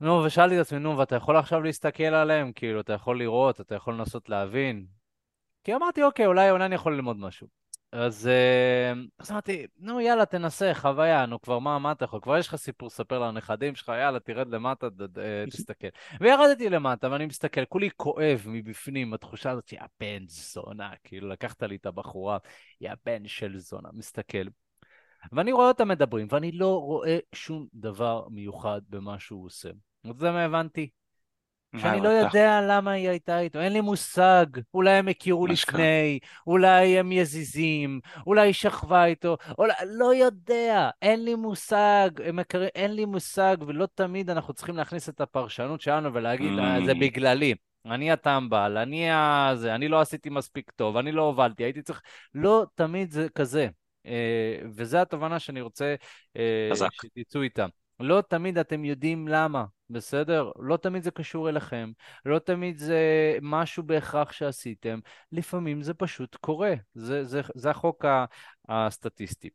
נו, 0.00 0.22
ושאלתי 0.26 0.56
את 0.56 0.60
עצמי, 0.60 0.78
נו, 0.78 0.98
ואתה 0.98 1.16
יכול 1.16 1.36
עכשיו 1.36 1.62
להסתכל 1.62 2.02
עליהם? 2.02 2.52
כאילו, 2.52 2.80
אתה 2.80 2.92
יכול 2.92 3.18
לראות, 3.18 3.60
אתה 3.60 3.74
יכול 3.74 3.94
לנסות 3.94 4.28
להבין. 4.28 4.86
כי 5.64 5.74
אמרתי, 5.74 6.02
אוקיי, 6.02 6.26
אולי, 6.26 6.50
אולי 6.50 6.64
אני 6.64 6.74
יכול 6.74 6.94
ללמוד 6.94 7.16
משהו. 7.16 7.61
אז, 7.92 8.26
אה, 8.26 8.92
אז 9.18 9.30
אמרתי, 9.30 9.66
נו 9.78 10.00
יאללה, 10.00 10.26
תנסה, 10.26 10.74
חוויה, 10.74 11.26
נו 11.26 11.40
כבר 11.40 11.58
מה, 11.58 11.78
מה 11.78 11.92
אתה 11.92 12.04
יכול? 12.04 12.20
כבר 12.20 12.38
יש 12.38 12.48
לך 12.48 12.56
סיפור 12.56 12.86
לספר 12.86 13.18
לנכדים 13.18 13.74
שלך, 13.74 13.88
יאללה, 13.88 14.20
תרד 14.20 14.48
למטה, 14.48 14.86
אה, 15.18 15.44
תסתכל. 15.52 15.86
וירדתי 16.20 16.70
למטה, 16.70 17.10
ואני 17.10 17.26
מסתכל, 17.26 17.64
כולי 17.64 17.88
כואב 17.96 18.44
מבפנים, 18.46 19.14
התחושה 19.14 19.50
הזאת, 19.50 19.72
יא 19.72 19.80
בן 20.00 20.24
זונה, 20.28 20.90
כאילו 21.04 21.28
לקחת 21.28 21.62
לי 21.62 21.76
את 21.76 21.86
הבחורה, 21.86 22.38
יא 22.80 22.92
בן 23.06 23.28
של 23.28 23.58
זונה, 23.58 23.88
מסתכל. 23.92 24.44
ואני 25.32 25.52
רואה 25.52 25.68
אותם 25.68 25.88
מדברים, 25.88 26.26
ואני 26.30 26.52
לא 26.52 26.80
רואה 26.80 27.18
שום 27.34 27.66
דבר 27.74 28.28
מיוחד 28.30 28.80
במה 28.88 29.18
שהוא 29.18 29.46
עושה. 29.46 29.70
זה 30.18 30.30
מה 30.30 30.44
הבנתי? 30.44 30.90
שאני 31.76 32.00
לא 32.00 32.08
יודע 32.08 32.60
למה 32.68 32.90
היא 32.90 33.08
הייתה 33.08 33.40
איתו, 33.40 33.60
אין 33.60 33.72
לי 33.72 33.80
מושג. 33.80 34.46
אולי 34.74 34.90
הם 34.90 35.08
הכירו 35.08 35.46
לפני, 35.46 36.18
אולי 36.46 36.98
הם 36.98 37.12
יזיזים, 37.12 38.00
אולי 38.26 38.48
היא 38.48 38.52
שכבה 38.52 39.04
איתו, 39.04 39.36
אולי... 39.58 39.72
לא 39.86 40.14
יודע, 40.14 40.90
אין 41.02 41.24
לי 41.24 41.34
מושג, 41.34 42.10
מכר... 42.32 42.64
אין 42.64 42.94
לי 42.94 43.04
מושג, 43.04 43.56
ולא 43.66 43.88
תמיד 43.94 44.30
אנחנו 44.30 44.54
צריכים 44.54 44.76
להכניס 44.76 45.08
את 45.08 45.20
הפרשנות 45.20 45.80
שלנו 45.80 46.14
ולהגיד, 46.14 46.58
mm. 46.58 46.84
זה 46.86 46.94
בגללי. 46.94 47.54
אני 47.86 48.12
הטמבל, 48.12 48.76
אני 48.76 49.10
הזה, 49.12 49.74
אני 49.74 49.88
לא 49.88 50.00
עשיתי 50.00 50.30
מספיק 50.30 50.70
טוב, 50.70 50.96
אני 50.96 51.12
לא 51.12 51.22
הובלתי, 51.22 51.64
הייתי 51.64 51.82
צריך... 51.82 52.02
לא 52.34 52.64
תמיד 52.74 53.10
זה 53.10 53.26
כזה. 53.34 53.68
אה, 54.06 54.58
וזו 54.74 54.98
התובנה 54.98 55.38
שאני 55.38 55.60
רוצה 55.60 55.94
אה, 56.36 56.70
שתצאו 56.92 57.42
איתה. 57.42 57.66
לא 58.02 58.22
תמיד 58.28 58.58
אתם 58.58 58.84
יודעים 58.84 59.28
למה, 59.28 59.64
בסדר? 59.90 60.50
לא 60.58 60.76
תמיד 60.76 61.02
זה 61.02 61.10
קשור 61.10 61.48
אליכם, 61.48 61.92
לא 62.24 62.38
תמיד 62.38 62.78
זה 62.78 62.98
משהו 63.42 63.82
בהכרח 63.82 64.32
שעשיתם, 64.32 64.98
לפעמים 65.32 65.82
זה 65.82 65.94
פשוט 65.94 66.36
קורה, 66.36 66.74
זה, 66.94 67.24
זה, 67.24 67.40
זה 67.54 67.70
החוק 67.70 68.04
הסטטיסטי. 68.68 69.50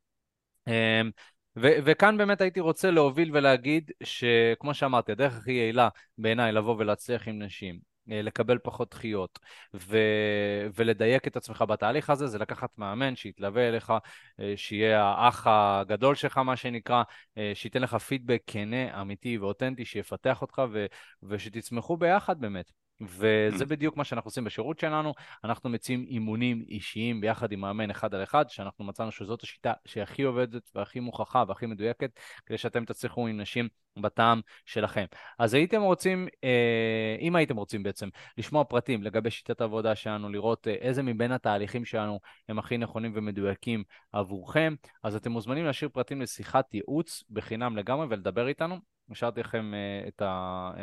אמ, 0.68 1.12
ו- 1.56 1.78
וכאן 1.86 2.18
באמת 2.18 2.42
הייתי 2.42 2.60
רוצה 2.60 2.92
להוביל 2.92 3.38
ולהגיד 3.38 3.92
שכמו 4.04 4.74
שאמרתי, 4.74 5.12
הדרך 5.12 5.38
הכי 5.38 5.52
יעילה 5.52 5.90
בעיניי 6.18 6.52
לבוא 6.52 6.76
ולהצליח 6.78 7.28
עם 7.28 7.42
נשים 7.42 7.87
לקבל 8.08 8.58
פחות 8.64 8.92
דחיות 8.92 9.40
ו- 9.74 10.68
ולדייק 10.76 11.28
את 11.28 11.38
עצמך 11.38 11.62
בתהליך 11.68 12.10
הזה, 12.10 12.28
זה 12.28 12.38
לקחת 12.38 12.78
מאמן 12.78 13.16
שיתלווה 13.16 13.68
אליך, 13.70 13.94
אה, 14.40 14.54
שיהיה 14.56 15.04
האח 15.04 15.48
הגדול 15.50 16.16
שלך, 16.16 16.38
מה 16.38 16.56
שנקרא, 16.56 17.04
אה, 17.38 17.52
שייתן 17.56 17.82
לך 17.82 17.96
פידבק 17.96 18.42
כנה, 18.48 19.02
אמיתי 19.02 19.38
ואותנטי, 19.38 19.86
שיפתח 19.86 20.42
אותך 20.42 20.62
ו- 20.72 20.86
ושתצמחו 21.24 21.98
ביחד 21.98 22.42
באמת. 22.42 22.87
וזה 23.02 23.64
mm. 23.64 23.68
בדיוק 23.68 23.98
מה 23.98 24.04
שאנחנו 24.04 24.28
עושים 24.28 24.44
בשירות 24.44 24.80
שלנו, 24.80 25.14
אנחנו 25.44 25.70
מציעים 25.70 26.06
אימונים 26.10 26.66
אישיים 26.68 27.22
ביחד 27.22 27.52
עם 27.52 27.60
מאמן 27.60 27.90
אחד 27.90 28.16
על 28.16 28.24
אחד, 28.24 28.50
שאנחנו 28.50 28.86
מצאנו 28.86 29.12
שזאת 29.12 29.44
השיטה 29.44 29.74
שהכי 29.86 30.24
עובדת 30.24 30.70
והכי 30.76 31.00
מוכחה 31.00 31.44
והכי 31.48 31.66
מדויקת, 31.66 32.20
כדי 32.46 32.58
שאתם 32.58 32.86
תצליחו 32.86 33.28
עם 33.28 33.42
נשים 33.42 33.68
בטעם 34.02 34.42
שלכם. 34.66 35.06
אז 35.40 35.54
הייתם 35.54 35.82
רוצים, 35.82 36.28
אה, 36.44 37.16
אם 37.20 37.36
הייתם 37.36 37.58
רוצים 37.58 37.84
בעצם, 37.84 38.10
לשמוע 38.38 38.64
פרטים 38.64 39.04
לגבי 39.04 39.32
שיטת 39.32 39.62
העבודה 39.62 39.96
שלנו, 39.96 40.30
לראות 40.30 40.68
אה, 40.68 40.74
איזה 40.74 41.04
מבין 41.04 41.32
התהליכים 41.32 41.86
שלנו 41.86 42.20
הם 42.50 42.60
הכי 42.60 42.78
נכונים 42.78 43.12
ומדויקים 43.16 43.84
עבורכם, 44.12 44.76
אז 45.04 45.16
אתם 45.16 45.32
מוזמנים 45.32 45.66
להשאיר 45.66 45.90
פרטים 45.90 46.22
לשיחת 46.22 46.74
ייעוץ 46.74 47.24
בחינם 47.30 47.78
לגמרי 47.78 48.08
ולדבר 48.10 48.48
איתנו. 48.48 48.97
השארתי 49.12 49.40
לכם 49.40 49.74
uh, 49.74 50.08
את, 50.08 50.22
ה, 50.22 50.72
uh, 50.74 50.80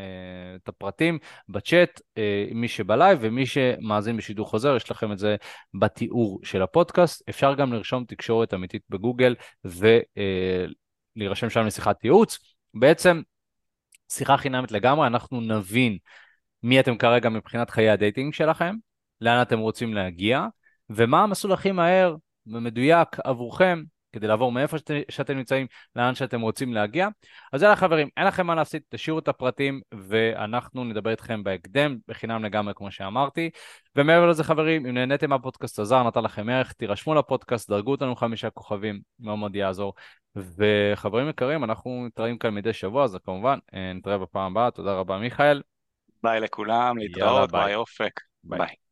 את 0.62 0.68
הפרטים 0.68 1.18
בצ'אט, 1.48 2.00
uh, 2.00 2.54
מי 2.54 2.68
שבלייב 2.68 3.18
ומי 3.22 3.46
שמאזין 3.46 4.16
בשידור 4.16 4.46
חוזר, 4.46 4.76
יש 4.76 4.90
לכם 4.90 5.12
את 5.12 5.18
זה 5.18 5.36
בתיאור 5.74 6.40
של 6.44 6.62
הפודקאסט. 6.62 7.28
אפשר 7.28 7.54
גם 7.54 7.72
לרשום 7.72 8.04
תקשורת 8.04 8.54
אמיתית 8.54 8.82
בגוגל 8.90 9.34
ולהירשם 9.64 11.50
שם 11.50 11.66
לשיחת 11.66 12.04
ייעוץ. 12.04 12.38
בעצם, 12.74 13.22
שיחה 14.12 14.36
חינמית 14.36 14.72
לגמרי, 14.72 15.06
אנחנו 15.06 15.40
נבין 15.40 15.98
מי 16.62 16.80
אתם 16.80 16.96
כרגע 16.96 17.28
מבחינת 17.28 17.70
חיי 17.70 17.90
ה 17.90 17.97
dating 17.97 18.34
שלכם, 18.34 18.74
לאן 19.20 19.42
אתם 19.42 19.58
רוצים 19.58 19.94
להגיע, 19.94 20.46
ומה 20.90 21.22
המסלול 21.22 21.52
הכי 21.52 21.72
מהר 21.72 22.16
ומדויק 22.46 23.08
עבורכם 23.24 23.82
כדי 24.14 24.26
לעבור 24.26 24.52
מאיפה 24.52 24.78
שאת, 24.78 24.90
שאתם 25.10 25.36
נמצאים 25.36 25.66
לאן 25.96 26.14
שאתם 26.14 26.40
רוצים 26.40 26.72
להגיע. 26.72 27.08
אז 27.52 27.62
יאללה 27.62 27.76
חברים, 27.76 28.08
אין 28.16 28.26
לכם 28.26 28.46
מה 28.46 28.54
להפסיד, 28.54 28.82
תשאירו 28.88 29.18
את 29.18 29.28
הפרטים 29.28 29.80
ואנחנו 30.08 30.84
נדבר 30.84 31.10
איתכם 31.10 31.44
בהקדם, 31.44 31.96
בחינם 32.08 32.44
לגמרי 32.44 32.74
כמו 32.76 32.90
שאמרתי. 32.90 33.50
ומעבר 33.96 34.26
לזה 34.26 34.44
חברים, 34.44 34.86
אם 34.86 34.94
נהניתם 34.94 35.30
מהפודקאסט 35.30 35.78
הזה, 35.78 36.02
נתן 36.02 36.22
לכם 36.22 36.48
ערך, 36.48 36.72
תירשמו 36.72 37.14
לפודקאסט, 37.14 37.70
דרגו 37.70 37.90
אותנו 37.90 38.16
חמישה 38.16 38.50
כוכבים, 38.50 39.00
מאוד 39.20 39.38
מאוד 39.38 39.56
יעזור. 39.56 39.94
וחברים 40.36 41.28
יקרים, 41.28 41.64
אנחנו 41.64 42.06
נתראים 42.06 42.38
כאן 42.38 42.54
מדי 42.54 42.72
שבוע, 42.72 43.04
אז 43.04 43.18
כמובן, 43.24 43.58
אה, 43.74 43.92
נתראה 43.92 44.18
בפעם 44.18 44.52
הבאה, 44.52 44.70
תודה 44.70 44.94
רבה 44.94 45.18
מיכאל. 45.18 45.62
ביי 46.22 46.40
לכולם, 46.40 46.98
להתראות, 46.98 47.52
ביי 47.52 47.74
אופק. 47.74 48.20
ביי. 48.44 48.58
ביי. 48.58 48.83